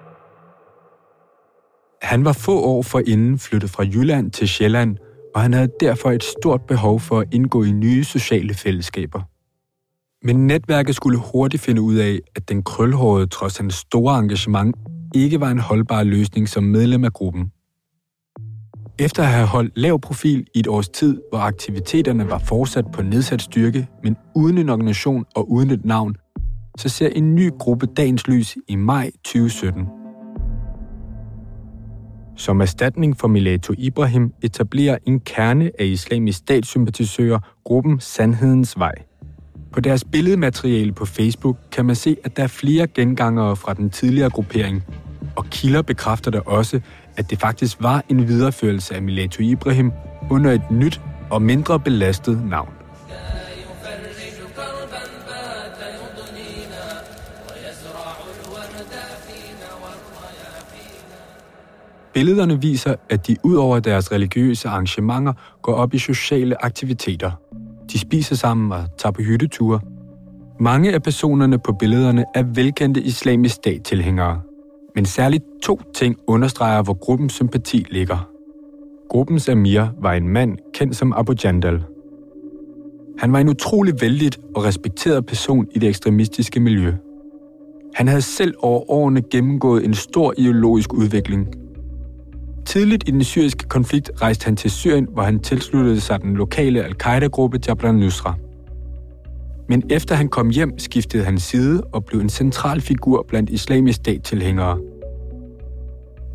Han 2.01 2.25
var 2.25 2.33
få 2.45 2.61
år 2.61 2.81
forinden 2.81 3.39
flyttet 3.39 3.69
fra 3.69 3.83
Jylland 3.83 4.31
til 4.31 4.49
Sjælland, 4.49 4.97
og 5.35 5.41
han 5.41 5.53
havde 5.53 5.71
derfor 5.79 6.11
et 6.11 6.23
stort 6.23 6.61
behov 6.67 6.99
for 6.99 7.19
at 7.19 7.27
indgå 7.33 7.63
i 7.63 7.71
nye 7.71 8.03
sociale 8.03 8.53
fællesskaber. 8.53 9.21
Men 10.23 10.47
netværket 10.47 10.95
skulle 10.95 11.17
hurtigt 11.17 11.63
finde 11.63 11.81
ud 11.81 11.95
af, 11.95 12.19
at 12.35 12.49
den 12.49 12.63
krølhårede, 12.63 13.27
trods 13.27 13.57
hans 13.57 13.73
store 13.73 14.19
engagement, 14.19 14.75
ikke 15.15 15.39
var 15.39 15.49
en 15.49 15.59
holdbar 15.59 16.03
løsning 16.03 16.49
som 16.49 16.63
medlem 16.63 17.03
af 17.03 17.13
gruppen. 17.13 17.51
Efter 18.99 19.23
at 19.23 19.29
have 19.29 19.47
holdt 19.47 19.71
lav 19.75 19.99
profil 19.99 20.47
i 20.55 20.59
et 20.59 20.67
års 20.67 20.89
tid, 20.89 21.21
hvor 21.29 21.39
aktiviteterne 21.39 22.29
var 22.29 22.37
fortsat 22.37 22.85
på 22.93 23.01
nedsat 23.01 23.41
styrke, 23.41 23.87
men 24.03 24.15
uden 24.35 24.57
en 24.57 24.69
organisation 24.69 25.25
og 25.35 25.51
uden 25.51 25.71
et 25.71 25.85
navn, 25.85 26.15
så 26.77 26.89
ser 26.89 27.07
en 27.07 27.35
ny 27.35 27.51
gruppe 27.59 27.85
dagens 27.85 28.27
lys 28.27 28.57
i 28.67 28.75
maj 28.75 29.11
2017. 29.23 29.85
Som 32.35 32.61
erstatning 32.61 33.17
for 33.17 33.27
Milato 33.27 33.73
Ibrahim 33.77 34.33
etablerer 34.41 34.97
en 35.05 35.19
kerne 35.19 35.71
af 35.79 35.85
islamisk 35.85 36.39
statssympatisører 36.39 37.39
gruppen 37.65 37.99
Sandhedens 37.99 38.79
Vej. 38.79 39.08
På 39.71 39.79
deres 39.79 40.03
billedmateriale 40.03 40.91
på 40.91 41.05
Facebook 41.05 41.57
kan 41.71 41.85
man 41.85 41.95
se, 41.95 42.17
at 42.23 42.37
der 42.37 42.43
er 42.43 42.47
flere 42.47 42.87
gengangere 42.87 43.55
fra 43.55 43.73
den 43.73 43.89
tidligere 43.89 44.29
gruppering, 44.29 44.83
og 45.35 45.45
kilder 45.45 45.81
bekræfter 45.81 46.31
der 46.31 46.39
også, 46.39 46.79
at 47.17 47.29
det 47.29 47.39
faktisk 47.39 47.77
var 47.79 48.03
en 48.09 48.27
videreførelse 48.27 48.95
af 48.95 49.01
Milato 49.01 49.43
Ibrahim 49.43 49.91
under 50.29 50.51
et 50.51 50.71
nyt 50.71 51.01
og 51.29 51.41
mindre 51.41 51.79
belastet 51.79 52.45
navn. 52.49 52.69
Billederne 62.13 62.61
viser, 62.61 62.95
at 63.09 63.27
de 63.27 63.35
ud 63.43 63.55
over 63.55 63.79
deres 63.79 64.11
religiøse 64.11 64.67
arrangementer 64.67 65.33
går 65.61 65.73
op 65.73 65.93
i 65.93 65.97
sociale 65.97 66.65
aktiviteter. 66.65 67.31
De 67.91 67.99
spiser 67.99 68.35
sammen 68.35 68.71
og 68.71 68.83
tager 68.97 69.11
på 69.11 69.21
hytteture. 69.21 69.79
Mange 70.59 70.93
af 70.93 71.03
personerne 71.03 71.59
på 71.59 71.73
billederne 71.79 72.25
er 72.35 72.43
velkendte 72.43 73.01
islamisk 73.01 73.55
stat-tilhængere. 73.55 74.41
Men 74.95 75.05
særligt 75.05 75.43
to 75.63 75.81
ting 75.95 76.15
understreger, 76.27 76.83
hvor 76.83 76.93
gruppens 76.93 77.33
sympati 77.33 77.85
ligger. 77.89 78.29
Gruppens 79.09 79.49
Amir 79.49 79.85
var 80.01 80.13
en 80.13 80.27
mand 80.27 80.57
kendt 80.73 80.95
som 80.95 81.13
Abu 81.13 81.33
Jandal. 81.43 81.83
Han 83.19 83.33
var 83.33 83.39
en 83.39 83.49
utrolig 83.49 83.93
vældig 84.01 84.31
og 84.55 84.63
respekteret 84.63 85.25
person 85.25 85.67
i 85.75 85.79
det 85.79 85.89
ekstremistiske 85.89 86.59
miljø. 86.59 86.93
Han 87.93 88.07
havde 88.07 88.21
selv 88.21 88.53
over 88.61 88.91
årene 88.91 89.21
gennemgået 89.21 89.85
en 89.85 89.93
stor 89.93 90.33
ideologisk 90.37 90.93
udvikling– 90.93 91.47
Tidligt 92.65 93.07
i 93.07 93.11
den 93.11 93.23
syriske 93.23 93.67
konflikt 93.67 94.11
rejste 94.21 94.45
han 94.45 94.55
til 94.55 94.71
Syrien, 94.71 95.07
hvor 95.13 95.23
han 95.23 95.39
tilsluttede 95.39 95.99
sig 95.99 96.21
den 96.21 96.33
lokale 96.33 96.83
al-Qaida-gruppe 96.83 97.59
Jabal 97.67 97.95
Nusra. 97.95 98.35
Men 99.69 99.83
efter 99.89 100.15
han 100.15 100.27
kom 100.27 100.49
hjem, 100.49 100.79
skiftede 100.79 101.23
han 101.23 101.39
side 101.39 101.83
og 101.83 102.05
blev 102.05 102.19
en 102.19 102.29
central 102.29 102.81
figur 102.81 103.25
blandt 103.27 103.49
islamisk 103.49 103.95
stat-tilhængere. 103.95 104.79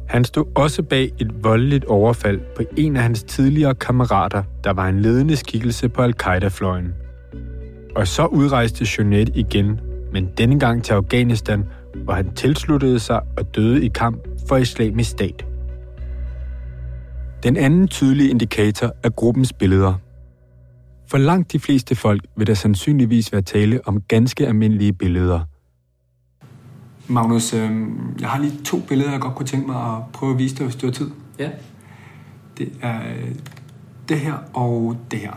Han 0.08 0.24
stod 0.24 0.44
også 0.54 0.82
bag 0.82 1.10
et 1.18 1.44
voldeligt 1.44 1.84
overfald 1.84 2.40
på 2.56 2.62
en 2.76 2.96
af 2.96 3.02
hans 3.02 3.22
tidligere 3.22 3.74
kammerater, 3.74 4.42
der 4.64 4.72
var 4.72 4.88
en 4.88 5.00
ledende 5.00 5.36
skikkelse 5.36 5.88
på 5.88 6.02
al-Qaida-fløjen. 6.02 6.94
Og 7.96 8.08
så 8.08 8.26
udrejste 8.26 8.86
Jonet 8.98 9.30
igen, 9.34 9.80
men 10.12 10.28
denne 10.38 10.60
gang 10.60 10.84
til 10.84 10.92
Afghanistan, 10.92 11.64
hvor 12.04 12.12
han 12.12 12.34
tilsluttede 12.34 12.98
sig 12.98 13.20
og 13.38 13.54
døde 13.56 13.84
i 13.84 13.88
kamp 13.88 14.18
for 14.48 14.56
islamisk 14.56 15.10
stat. 15.10 15.44
Den 17.45 17.57
anden 17.57 17.88
tydelige 17.88 18.30
indikator 18.30 18.92
er 19.03 19.11
gruppens 19.11 19.53
billeder. 19.53 19.95
For 21.07 21.18
langt 21.18 21.53
de 21.53 21.59
fleste 21.59 21.95
folk 21.95 22.22
vil 22.36 22.47
der 22.47 22.55
sandsynligvis 22.55 23.32
være 23.32 23.42
tale 23.42 23.80
om 23.84 24.01
ganske 24.01 24.47
almindelige 24.47 24.92
billeder. 24.92 25.40
Magnus, 27.09 27.55
øh, 27.55 27.70
jeg 28.20 28.28
har 28.28 28.40
lige 28.40 28.59
to 28.64 28.80
billeder, 28.88 29.11
jeg 29.11 29.20
godt 29.20 29.34
kunne 29.34 29.47
tænke 29.47 29.66
mig 29.66 29.97
at 29.97 30.03
prøve 30.12 30.32
at 30.32 30.38
vise 30.38 30.57
dig, 30.57 30.64
hvis 30.64 30.76
du 30.76 30.86
har 30.86 30.92
tid. 30.92 31.11
Ja. 31.38 31.51
Det 32.59 32.72
er 32.82 33.01
det 34.09 34.20
her 34.20 34.34
og 34.55 34.97
det 35.11 35.18
her. 35.18 35.32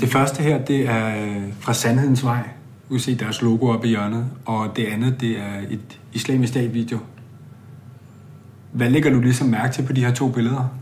Det 0.00 0.08
første 0.08 0.42
her, 0.42 0.64
det 0.64 0.88
er 0.88 1.40
fra 1.60 1.72
Sandhedens 1.72 2.24
Vej. 2.24 2.48
Du 2.88 2.94
kan 2.94 3.00
se 3.00 3.14
deres 3.14 3.42
logo 3.42 3.66
oppe 3.66 3.86
i 3.86 3.90
hjørnet. 3.90 4.30
Og 4.44 4.76
det 4.76 4.86
andet, 4.86 5.20
det 5.20 5.38
er 5.38 5.58
et 5.70 6.00
islamisk 6.12 6.52
stat-video. 6.52 6.98
Hvad 8.72 8.90
lægger 8.90 9.10
du 9.10 9.20
ligesom 9.20 9.48
mærke 9.48 9.74
til 9.74 9.82
på 9.82 9.92
de 9.92 10.04
her 10.04 10.14
to 10.14 10.28
billeder? 10.28 10.78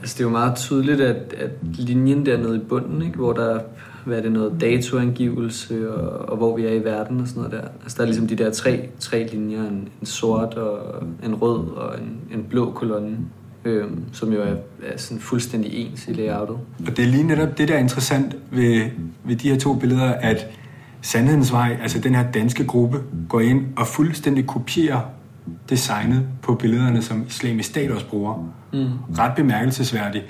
Altså 0.00 0.14
det 0.18 0.20
er 0.20 0.28
jo 0.28 0.30
meget 0.30 0.56
tydeligt, 0.56 1.00
at, 1.00 1.34
at 1.38 1.50
linjen 1.62 2.26
dernede 2.26 2.56
i 2.56 2.60
bunden, 2.60 3.02
ikke, 3.02 3.16
hvor 3.16 3.32
der 3.32 3.60
hvad 4.04 4.18
er 4.18 4.22
det, 4.22 4.32
noget 4.32 4.60
datoangivelse, 4.60 5.92
og, 5.94 6.28
og 6.28 6.36
hvor 6.36 6.56
vi 6.56 6.64
er 6.64 6.72
i 6.72 6.84
verden 6.84 7.20
og 7.20 7.28
sådan 7.28 7.42
noget 7.42 7.62
der. 7.62 7.68
Altså 7.82 7.96
der 7.96 8.02
er 8.02 8.06
ligesom 8.06 8.26
de 8.26 8.36
der 8.36 8.50
tre, 8.50 8.88
tre 9.00 9.28
linjer, 9.32 9.62
en, 9.62 9.88
en 10.00 10.06
sort 10.06 10.54
og 10.54 11.02
en 11.24 11.34
rød 11.34 11.68
og 11.68 11.98
en, 11.98 12.38
en 12.38 12.44
blå 12.44 12.72
kolonne, 12.72 13.18
øhm, 13.64 14.04
som 14.12 14.32
jo 14.32 14.42
er, 14.42 14.54
er 14.82 14.96
sådan 14.96 15.20
fuldstændig 15.20 15.72
ens 15.74 16.08
i 16.08 16.12
layoutet. 16.12 16.56
Og 16.86 16.96
det 16.96 16.98
er 16.98 17.06
lige 17.06 17.22
netop 17.22 17.58
det, 17.58 17.68
der 17.68 17.74
er 17.74 17.78
interessant 17.78 18.36
ved, 18.50 18.84
ved 19.24 19.36
de 19.36 19.50
her 19.50 19.58
to 19.58 19.74
billeder, 19.74 20.12
at 20.12 20.46
Sandhedens 21.02 21.52
Vej, 21.52 21.78
altså 21.82 21.98
den 21.98 22.14
her 22.14 22.32
danske 22.32 22.66
gruppe, 22.66 22.98
går 23.28 23.40
ind 23.40 23.64
og 23.76 23.86
fuldstændig 23.86 24.46
kopierer 24.46 25.00
designet 25.68 26.28
på 26.42 26.54
billederne, 26.54 27.02
som 27.02 27.24
islamisk 27.28 27.68
stat 27.68 27.90
også 27.90 28.08
bruger. 28.08 28.54
Mm. 28.72 29.14
Ret 29.18 29.32
bemærkelsesværdigt. 29.36 30.24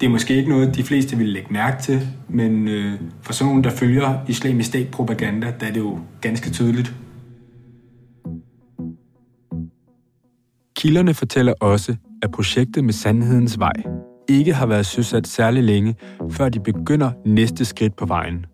Det 0.00 0.06
er 0.06 0.10
måske 0.10 0.36
ikke 0.36 0.50
noget, 0.50 0.76
de 0.76 0.82
fleste 0.82 1.16
vil 1.16 1.28
lægge 1.28 1.48
mærke 1.50 1.82
til, 1.82 2.08
men 2.28 2.68
øh, 2.68 3.00
for 3.22 3.32
sådan 3.32 3.48
nogen, 3.48 3.64
der 3.64 3.70
følger 3.70 4.18
islamisk 4.28 4.68
stat 4.68 4.90
propaganda, 4.90 5.54
der 5.60 5.66
er 5.66 5.72
det 5.72 5.80
jo 5.80 5.98
ganske 6.20 6.50
tydeligt. 6.50 6.94
Kilderne 10.76 11.14
fortæller 11.14 11.52
også, 11.60 11.96
at 12.22 12.30
projektet 12.30 12.84
med 12.84 12.92
Sandhedens 12.92 13.58
Vej 13.58 13.82
ikke 14.28 14.54
har 14.54 14.66
været 14.66 14.86
søsat 14.86 15.26
særlig 15.26 15.62
længe, 15.62 15.94
før 16.30 16.48
de 16.48 16.60
begynder 16.60 17.10
næste 17.26 17.64
skridt 17.64 17.96
på 17.96 18.06
vejen. 18.06 18.46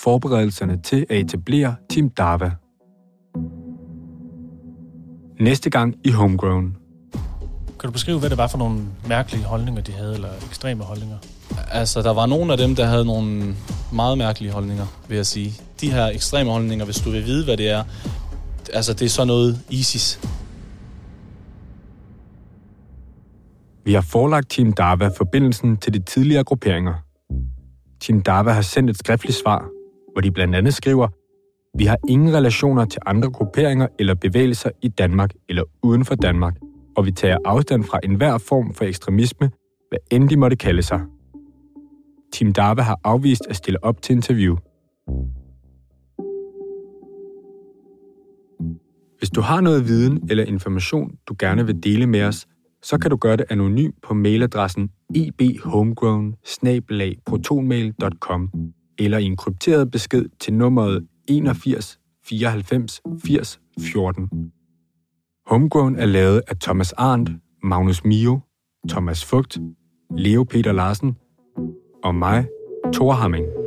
Forberedelserne 0.00 0.82
til 0.82 1.06
at 1.10 1.18
etablere 1.18 1.74
Team 1.90 2.10
Dava– 2.10 2.50
Næste 5.40 5.70
gang 5.70 5.94
i 6.04 6.10
Homegrown. 6.10 6.76
Kan 7.80 7.88
du 7.88 7.90
beskrive, 7.90 8.18
hvad 8.18 8.30
det 8.30 8.38
var 8.38 8.46
for 8.46 8.58
nogle 8.58 8.80
mærkelige 9.08 9.44
holdninger, 9.44 9.82
de 9.82 9.92
havde, 9.92 10.14
eller 10.14 10.28
ekstreme 10.46 10.84
holdninger? 10.84 11.16
Altså, 11.70 12.02
der 12.02 12.12
var 12.12 12.26
nogle 12.26 12.52
af 12.52 12.58
dem, 12.58 12.76
der 12.76 12.86
havde 12.86 13.04
nogle 13.04 13.54
meget 13.92 14.18
mærkelige 14.18 14.52
holdninger, 14.52 14.86
vil 15.08 15.16
jeg 15.16 15.26
sige. 15.26 15.52
De 15.80 15.92
her 15.92 16.06
ekstreme 16.06 16.50
holdninger, 16.50 16.84
hvis 16.84 17.00
du 17.00 17.10
vil 17.10 17.24
vide, 17.24 17.44
hvad 17.44 17.56
det 17.56 17.70
er, 17.70 17.84
altså, 18.72 18.92
det 18.92 19.04
er 19.04 19.08
sådan 19.08 19.26
noget 19.26 19.60
ISIS. 19.70 20.20
Vi 23.84 23.92
har 23.94 24.00
forelagt 24.00 24.50
Team 24.50 24.72
Dava 24.72 25.08
forbindelsen 25.08 25.76
til 25.76 25.94
de 25.94 25.98
tidligere 25.98 26.44
grupperinger. 26.44 26.94
Team 28.00 28.22
Dava 28.22 28.50
har 28.50 28.62
sendt 28.62 28.90
et 28.90 28.98
skriftligt 28.98 29.38
svar, 29.38 29.68
hvor 30.12 30.20
de 30.20 30.30
blandt 30.30 30.54
andet 30.54 30.74
skriver, 30.74 31.08
vi 31.78 31.84
har 31.84 31.98
ingen 32.08 32.34
relationer 32.34 32.84
til 32.84 33.02
andre 33.06 33.30
grupperinger 33.30 33.86
eller 33.98 34.14
bevægelser 34.14 34.70
i 34.82 34.88
Danmark 34.88 35.30
eller 35.48 35.62
uden 35.82 36.04
for 36.04 36.14
Danmark, 36.14 36.54
og 36.96 37.06
vi 37.06 37.12
tager 37.12 37.38
afstand 37.44 37.84
fra 37.84 38.00
enhver 38.04 38.38
form 38.38 38.74
for 38.74 38.84
ekstremisme, 38.84 39.50
hvad 39.88 39.98
end 40.10 40.28
de 40.28 40.36
måtte 40.36 40.56
kalde 40.56 40.82
sig. 40.82 41.00
Tim 42.32 42.52
Darve 42.52 42.82
har 42.82 43.00
afvist 43.04 43.46
at 43.50 43.56
stille 43.56 43.84
op 43.84 44.02
til 44.02 44.12
interview. 44.16 44.56
Hvis 49.18 49.30
du 49.30 49.40
har 49.40 49.60
noget 49.60 49.88
viden 49.88 50.26
eller 50.30 50.44
information, 50.44 51.10
du 51.28 51.34
gerne 51.38 51.66
vil 51.66 51.82
dele 51.82 52.06
med 52.06 52.22
os, 52.22 52.46
så 52.82 52.98
kan 52.98 53.10
du 53.10 53.16
gøre 53.16 53.36
det 53.36 53.46
anonymt 53.50 53.94
på 54.02 54.14
mailadressen 54.14 54.90
ebhomegrown 55.14 56.34
eller 58.98 59.18
i 59.18 59.24
en 59.24 59.36
krypteret 59.36 59.90
besked 59.90 60.26
til 60.40 60.54
nummeret 60.54 61.06
81 61.28 61.98
94 62.24 63.00
80 63.18 63.60
14. 63.80 64.28
Homegrown 65.46 65.96
er 65.96 66.06
lavet 66.06 66.42
af 66.48 66.56
Thomas 66.56 66.92
Arndt, 66.92 67.30
Magnus 67.62 68.04
Mio, 68.04 68.40
Thomas 68.88 69.24
Fugt, 69.24 69.58
Leo 70.18 70.44
Peter 70.44 70.72
Larsen 70.72 71.16
og 72.04 72.14
mig, 72.14 72.48
Thor 72.92 73.12
Hamming. 73.12 73.57